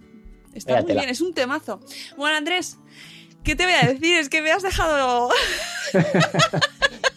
está 0.54 0.82
muy 0.82 0.94
bien, 0.94 1.10
es 1.10 1.22
un 1.22 1.34
temazo. 1.34 1.80
Bueno, 2.18 2.38
Andrés, 2.38 2.78
¿qué 3.44 3.56
te 3.56 3.64
voy 3.66 3.74
a 3.74 3.88
decir? 3.88 4.18
Es 4.18 4.30
que 4.30 4.42
me 4.42 4.52
has 4.52 4.64
dejado... 4.64 5.30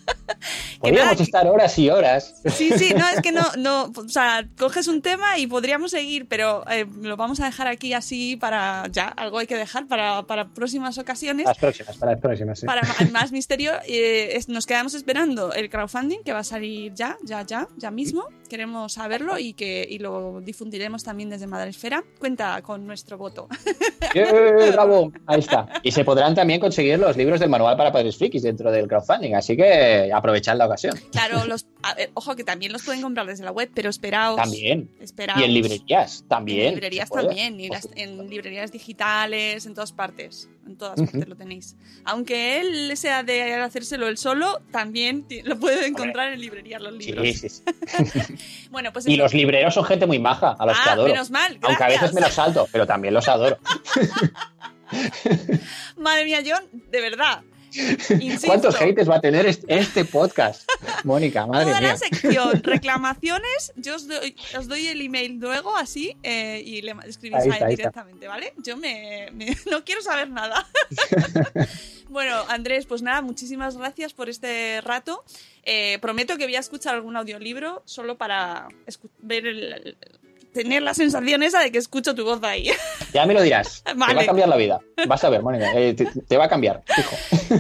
Podríamos 0.81 1.13
nada, 1.13 1.23
estar 1.23 1.47
horas 1.47 1.79
y 1.79 1.91
horas. 1.91 2.41
Sí, 2.47 2.71
sí, 2.77 2.95
no, 2.97 3.07
es 3.09 3.21
que 3.21 3.33
no, 3.33 3.43
no, 3.59 3.93
o 3.95 4.09
sea, 4.09 4.47
coges 4.59 4.89
un 4.89 5.03
tema 5.03 5.39
y 5.39 5.47
podríamos 5.47 5.91
seguir, 5.91 6.27
pero 6.29 6.65
eh, 6.71 6.87
lo 7.03 7.17
vamos 7.17 7.41
a 7.41 7.45
dejar 7.47 7.67
aquí 7.69 7.93
así 7.93 8.37
para, 8.37 8.85
ya, 8.91 9.09
algo 9.09 9.39
hay 9.39 9.47
que 9.47 9.57
dejar 9.57 9.87
para, 9.87 10.23
para 10.23 10.49
próximas 10.49 10.97
ocasiones. 10.99 11.47
Las 11.47 11.59
próximas, 11.59 11.97
para 11.97 12.13
las 12.13 12.21
próximas, 12.21 12.61
sí. 12.61 12.67
Para 12.67 12.83
más 13.13 13.33
misterio, 13.33 13.73
eh, 13.87 14.31
es- 14.37 14.49
nos 14.49 14.67
quedamos 14.67 14.95
esperando 14.95 15.53
el 15.53 15.69
crowdfunding 15.71 16.21
que 16.25 16.33
va 16.33 16.41
a 16.41 16.45
salir 16.45 16.93
ya, 16.95 17.17
ya, 17.25 17.45
ya, 17.45 17.69
ya 17.77 17.91
mismo. 17.91 18.25
Queremos 18.49 18.95
saberlo 18.95 19.39
y 19.39 19.53
que 19.53 19.87
y 19.89 19.99
lo 20.01 20.41
difundiremos 20.41 21.05
también 21.05 21.31
desde 21.31 21.47
Madresfera. 21.47 22.03
Cuenta 22.19 22.61
con 22.63 22.85
nuestro 22.87 23.17
voto. 23.17 23.49
¡Eh, 24.15 24.71
bravo! 24.73 25.13
Ahí 25.27 25.39
está. 25.41 25.69
Y 25.83 25.93
se 25.93 26.05
podrán 26.05 26.35
también 26.35 26.59
conseguir 26.61 26.99
los 26.99 27.17
libros 27.17 27.39
del 27.39 27.49
manual 27.49 27.77
para 27.77 27.93
padres 27.93 28.17
frikis 28.17 28.43
dentro 28.43 28.73
del 28.73 28.89
crowdfunding, 28.89 29.35
así 29.35 29.57
que 29.57 30.11
aprovechad 30.31 30.57
la 30.57 30.67
ocasión. 30.67 30.99
Claro, 31.13 31.45
los, 31.47 31.67
a 31.83 31.95
ver, 31.95 32.11
ojo 32.15 32.37
que 32.37 32.45
también 32.45 32.73
los 32.73 32.83
pueden 32.83 33.03
comprar 33.03 33.27
desde 33.27 33.45
la 33.45 33.53
web, 33.53 33.71
pero 33.75 33.91
esperaos. 33.91 34.37
También. 34.37 34.91
esperaos. 35.01 35.41
Y 35.41 35.45
en 35.45 35.55
librerías 35.55 36.25
también. 36.29 36.69
En 36.69 36.75
librerías 36.75 37.11
también, 37.11 37.61
y 37.61 37.69
las- 37.69 37.89
en 37.97 38.29
librerías 38.29 38.73
digitales, 38.73 39.67
en 39.67 39.75
todas 39.75 39.93
partes. 39.93 40.49
En 40.67 40.77
todas 40.77 41.01
partes 41.01 41.29
lo 41.29 41.37
tenéis. 41.37 41.75
Aunque 42.05 42.61
él 42.61 42.97
sea 42.97 43.23
de 43.25 43.55
hacérselo 43.55 44.07
él 44.09 44.17
solo, 44.19 44.61
también 44.71 45.27
lo 45.45 45.59
puede 45.59 45.87
encontrar 45.87 46.33
en 46.33 46.41
librerías 46.41 46.81
los 46.81 46.93
libros. 46.95 47.27
Sí, 47.27 47.35
sí, 47.35 47.49
sí. 47.49 47.63
Bueno, 48.71 48.93
pues 48.93 49.07
Y 49.09 49.17
los 49.17 49.35
libreros 49.35 49.75
son 49.75 49.85
gente 49.85 50.07
muy 50.07 50.19
maja, 50.21 50.55
a 50.59 50.65
los 50.67 50.77
Ah, 50.79 50.83
que 50.85 50.91
adoro. 50.91 51.13
menos 51.13 51.31
mal, 51.31 51.59
Aunque 51.63 51.83
a 51.83 51.87
veces 51.89 52.01
gracias. 52.03 52.15
me 52.15 52.21
los 52.21 52.33
salto, 52.33 52.69
pero 52.71 52.87
también 52.87 53.13
los 53.15 53.27
adoro. 53.27 53.59
Madre 55.97 56.25
mía, 56.25 56.41
John, 56.47 56.65
de 56.91 57.01
verdad. 57.01 57.43
Insisto. 57.73 58.47
¿Cuántos 58.47 58.77
haters 58.77 59.09
va 59.09 59.17
a 59.17 59.21
tener 59.21 59.47
este, 59.47 60.05
podcast? 60.05 60.69
Mónica, 61.05 61.47
madre 61.47 61.67
Toda 61.67 61.81
mía. 61.81 61.89
la 61.91 61.97
sección, 61.97 62.61
reclamaciones, 62.63 63.73
yo 63.77 63.97
os 63.97 64.07
doy, 64.09 64.35
os 64.59 64.67
doy 64.69 64.87
el 64.89 65.01
email 65.01 65.39
luego, 65.39 65.77
así, 65.77 66.17
eh, 66.23 66.63
y 66.65 66.83
le 66.83 66.95
escribís 67.07 67.39
Ahí 67.41 67.51
a 67.51 67.57
él 67.59 67.77
directamente, 67.77 68.27
¿vale? 68.29 68.53
Yo 68.59 68.77
me, 68.77 69.29
me- 69.33 69.57
no 69.71 69.85
quiero 69.85 70.03
saber 70.03 70.31
nada. 70.31 70.67
bueno, 72.09 72.35
Andrés, 72.49 72.87
pues 72.87 73.03
nada, 73.03 73.23
muchísimas 73.23 73.77
gracias 73.77 74.13
por 74.13 74.29
este 74.29 74.81
rato. 74.81 75.25
Eh, 75.65 75.99
prometo 76.01 76.37
que 76.37 76.45
voy 76.45 76.57
a 76.57 76.61
escuchar 76.61 76.95
algún 76.95 77.17
audiolibro 77.17 77.83
solo 77.85 78.17
para 78.19 78.69
ver 79.21 79.47
el- 79.47 79.73
el- 79.73 79.97
tener 80.53 80.83
la 80.83 80.95
sensación 80.95 81.43
esa 81.43 81.61
de 81.61 81.71
que 81.73 81.79
escucho 81.79 82.15
tu 82.15 82.25
voz 82.25 82.43
ahí. 82.43 82.71
Ya 83.13 83.27
me 83.27 83.35
lo 83.35 83.43
dirás. 83.43 83.83
Te 83.85 83.95
va 83.95 84.07
a 84.23 84.25
cambiar 84.25 84.49
la 84.49 84.57
vida. 84.57 84.81
Vas 85.09 85.25
a 85.25 85.31
ver, 85.31 85.43
Mónica. 85.43 85.73
eh, 85.75 85.95
te, 85.95 86.07
te 86.07 86.37
va 86.37 86.45
a 86.45 86.49
cambiar. 86.49 86.85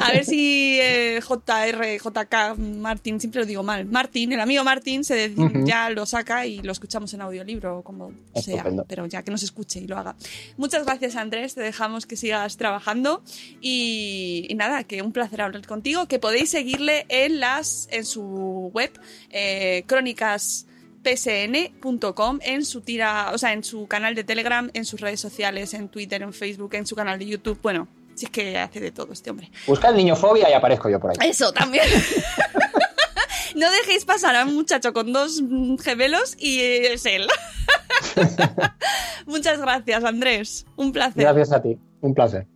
A 0.00 0.12
ver 0.12 0.24
si 0.24 0.78
eh, 0.80 1.20
JR, 1.20 1.98
JK, 1.98 2.56
Martín, 2.56 3.18
siempre 3.18 3.40
lo 3.40 3.46
digo 3.46 3.64
mal. 3.64 3.84
Martín, 3.84 4.32
el 4.32 4.38
amigo 4.38 4.62
Martín, 4.62 5.02
se 5.02 5.34
ya 5.64 5.90
lo 5.90 6.06
saca 6.06 6.46
y 6.46 6.62
lo 6.62 6.70
escuchamos 6.70 7.12
en 7.14 7.22
audiolibro 7.22 7.78
o 7.78 7.82
como 7.82 8.12
sea. 8.36 8.64
Pero 8.86 9.06
ya 9.06 9.24
que 9.24 9.32
nos 9.32 9.42
escuche 9.42 9.80
y 9.80 9.88
lo 9.88 9.98
haga. 9.98 10.14
Muchas 10.56 10.84
gracias, 10.84 11.16
Andrés. 11.16 11.56
Te 11.56 11.62
dejamos 11.62 12.06
que 12.06 12.16
sigas 12.16 12.56
trabajando. 12.56 13.24
Y, 13.60 14.46
y 14.48 14.54
nada, 14.54 14.84
que 14.84 15.02
un 15.02 15.10
placer 15.12 15.40
hablar 15.40 15.66
contigo. 15.66 16.06
Que 16.06 16.20
podéis 16.20 16.50
seguirle 16.50 17.06
en, 17.08 17.40
las, 17.40 17.88
en 17.90 18.04
su 18.04 18.70
web, 18.72 18.92
eh, 19.30 19.82
crónicas 19.88 20.66
psn.com 21.02 22.38
en 22.42 22.64
su 22.64 22.80
tira, 22.80 23.30
o 23.32 23.38
sea, 23.38 23.52
en 23.52 23.64
su 23.64 23.86
canal 23.86 24.14
de 24.14 24.24
Telegram, 24.24 24.70
en 24.74 24.84
sus 24.84 25.00
redes 25.00 25.20
sociales, 25.20 25.74
en 25.74 25.88
Twitter, 25.88 26.22
en 26.22 26.32
Facebook, 26.32 26.74
en 26.74 26.86
su 26.86 26.94
canal 26.94 27.18
de 27.18 27.26
YouTube. 27.26 27.58
Bueno, 27.62 27.88
si 28.14 28.26
es 28.26 28.30
que 28.30 28.58
hace 28.58 28.80
de 28.80 28.90
todo 28.90 29.12
este 29.12 29.30
hombre. 29.30 29.50
Busca 29.66 29.88
el 29.88 29.96
niñofobia 29.96 30.50
y 30.50 30.52
aparezco 30.52 30.88
yo 30.90 31.00
por 31.00 31.10
ahí. 31.10 31.30
Eso 31.30 31.52
también. 31.52 31.84
no 33.56 33.70
dejéis 33.70 34.04
pasar 34.04 34.36
a 34.36 34.44
un 34.44 34.54
muchacho 34.54 34.92
con 34.92 35.12
dos 35.12 35.42
gemelos 35.82 36.36
y 36.38 36.60
es 36.60 37.06
él. 37.06 37.26
Muchas 39.26 39.60
gracias, 39.60 40.04
Andrés. 40.04 40.66
Un 40.76 40.92
placer. 40.92 41.22
Gracias 41.22 41.52
a 41.52 41.62
ti. 41.62 41.78
Un 42.00 42.14
placer. 42.14 42.46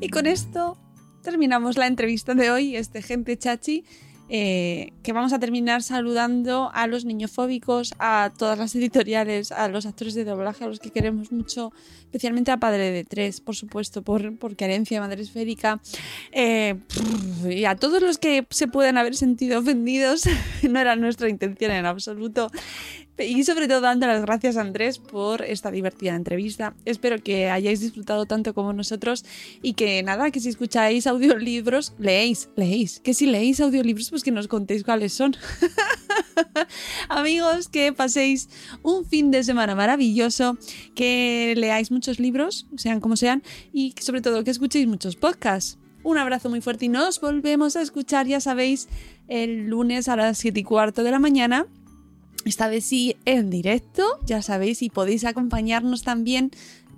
Y 0.00 0.08
con 0.10 0.26
esto 0.26 0.78
terminamos 1.22 1.76
la 1.76 1.86
entrevista 1.86 2.34
de 2.34 2.50
hoy, 2.50 2.76
este 2.76 3.02
gente 3.02 3.36
chachi. 3.36 3.84
Eh, 4.28 4.92
que 5.02 5.12
vamos 5.12 5.32
a 5.32 5.38
terminar 5.38 5.82
saludando 5.82 6.70
a 6.74 6.86
los 6.86 7.04
niñofóbicos, 7.04 7.94
a 7.98 8.30
todas 8.36 8.58
las 8.58 8.74
editoriales, 8.74 9.52
a 9.52 9.68
los 9.68 9.86
actores 9.86 10.14
de 10.14 10.24
doblaje, 10.24 10.64
a 10.64 10.68
los 10.68 10.80
que 10.80 10.90
queremos 10.90 11.32
mucho, 11.32 11.72
especialmente 12.00 12.50
a 12.50 12.58
Padre 12.58 12.90
de 12.90 13.04
Tres, 13.04 13.40
por 13.40 13.56
supuesto, 13.56 14.02
por, 14.02 14.36
por 14.38 14.56
Carencia 14.56 15.00
Madre 15.00 15.22
Esférica, 15.22 15.80
eh, 16.32 16.76
y 17.48 17.64
a 17.64 17.76
todos 17.76 18.02
los 18.02 18.18
que 18.18 18.46
se 18.50 18.68
puedan 18.68 18.98
haber 18.98 19.16
sentido 19.16 19.60
ofendidos, 19.60 20.24
no 20.68 20.78
era 20.78 20.96
nuestra 20.96 21.28
intención 21.28 21.70
en 21.70 21.86
absoluto. 21.86 22.50
Y 23.18 23.42
sobre 23.42 23.66
todo 23.66 23.80
dando 23.80 24.06
las 24.06 24.22
gracias 24.22 24.56
a 24.56 24.60
Andrés 24.60 24.98
por 24.98 25.42
esta 25.42 25.72
divertida 25.72 26.14
entrevista. 26.14 26.74
Espero 26.84 27.18
que 27.20 27.50
hayáis 27.50 27.80
disfrutado 27.80 28.26
tanto 28.26 28.54
como 28.54 28.72
nosotros 28.72 29.24
y 29.60 29.72
que 29.72 30.02
nada, 30.04 30.30
que 30.30 30.38
si 30.38 30.48
escucháis 30.48 31.06
audiolibros, 31.08 31.94
leéis, 31.98 32.48
leéis. 32.54 33.00
Que 33.00 33.14
si 33.14 33.26
leéis 33.26 33.60
audiolibros, 33.60 34.10
pues 34.10 34.22
que 34.22 34.30
nos 34.30 34.46
contéis 34.46 34.84
cuáles 34.84 35.12
son. 35.14 35.34
Amigos, 37.08 37.68
que 37.68 37.92
paséis 37.92 38.48
un 38.82 39.04
fin 39.04 39.32
de 39.32 39.42
semana 39.42 39.74
maravilloso, 39.74 40.56
que 40.94 41.54
leáis 41.56 41.90
muchos 41.90 42.20
libros, 42.20 42.66
sean 42.76 43.00
como 43.00 43.16
sean, 43.16 43.42
y 43.72 43.94
sobre 44.00 44.20
todo 44.20 44.44
que 44.44 44.52
escuchéis 44.52 44.86
muchos 44.86 45.16
podcasts. 45.16 45.76
Un 46.04 46.18
abrazo 46.18 46.48
muy 46.48 46.60
fuerte 46.60 46.84
y 46.84 46.88
nos 46.88 47.20
volvemos 47.20 47.74
a 47.74 47.82
escuchar, 47.82 48.28
ya 48.28 48.40
sabéis, 48.40 48.88
el 49.26 49.66
lunes 49.66 50.08
a 50.08 50.14
las 50.14 50.38
7 50.38 50.60
y 50.60 50.62
cuarto 50.62 51.02
de 51.02 51.10
la 51.10 51.18
mañana 51.18 51.66
esta 52.44 52.68
vez 52.68 52.84
sí 52.84 53.16
en 53.24 53.50
directo, 53.50 54.18
ya 54.24 54.42
sabéis, 54.42 54.82
y 54.82 54.90
podéis 54.90 55.24
acompañarnos 55.24 56.02
también 56.02 56.50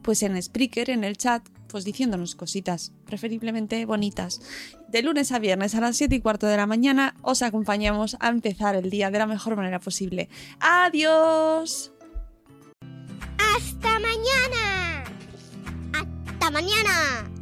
pues 0.03 0.23
en 0.23 0.41
Spreaker, 0.41 0.91
en 0.91 1.05
el 1.05 1.17
chat, 1.17 1.47
pues 1.69 1.85
diciéndonos 1.85 2.35
cositas, 2.35 2.93
preferiblemente 3.05 3.85
bonitas. 3.85 4.41
De 4.89 5.03
lunes 5.03 5.31
a 5.33 5.39
viernes 5.39 5.75
a 5.75 5.81
las 5.81 5.97
7 5.97 6.15
y 6.15 6.21
cuarto 6.21 6.47
de 6.47 6.57
la 6.57 6.67
mañana 6.67 7.15
os 7.23 7.43
acompañamos 7.43 8.17
a 8.21 8.29
empezar 8.29 8.77
el 8.77 8.91
día 8.91 9.11
de 9.11 9.19
la 9.19 9.27
mejor 9.27 9.57
manera 9.57 9.79
posible. 9.79 10.29
¡Adiós! 10.59 11.93
¡Hasta 13.39 13.99
mañana! 14.01 15.05
¡Hasta 15.93 16.51
mañana! 16.51 17.40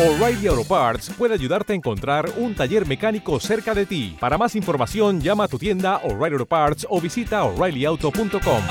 O'Reilly 0.00 0.46
Auto 0.46 0.64
Parts 0.64 1.10
puede 1.10 1.34
ayudarte 1.34 1.74
a 1.74 1.76
encontrar 1.76 2.32
un 2.38 2.54
taller 2.54 2.86
mecánico 2.86 3.38
cerca 3.38 3.74
de 3.74 3.84
ti. 3.84 4.16
Para 4.18 4.38
más 4.38 4.56
información, 4.56 5.20
llama 5.20 5.44
a 5.44 5.48
tu 5.48 5.58
tienda 5.58 5.98
O'Reilly 5.98 6.36
Auto 6.36 6.46
Parts 6.46 6.86
o 6.88 7.02
visita 7.02 7.44
oreillyauto.com. 7.44 8.62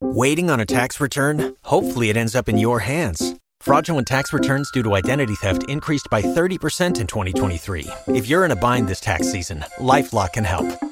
Waiting 0.00 0.48
on 0.48 0.60
a 0.60 0.64
tax 0.64 0.98
return? 0.98 1.56
Hopefully, 1.64 2.08
it 2.08 2.16
ends 2.16 2.34
up 2.34 2.48
in 2.48 2.56
your 2.56 2.80
hands. 2.80 3.34
Fraudulent 3.60 4.06
tax 4.06 4.32
returns 4.32 4.70
due 4.72 4.82
to 4.82 4.94
identity 4.94 5.34
theft 5.34 5.64
increased 5.68 6.08
by 6.10 6.22
30% 6.22 6.98
in 6.98 7.06
2023. 7.06 7.86
If 8.08 8.28
you're 8.28 8.46
in 8.46 8.50
a 8.50 8.56
bind 8.56 8.88
this 8.88 9.00
tax 9.00 9.30
season, 9.30 9.62
LifeLock 9.78 10.32
can 10.32 10.44
help. 10.44 10.91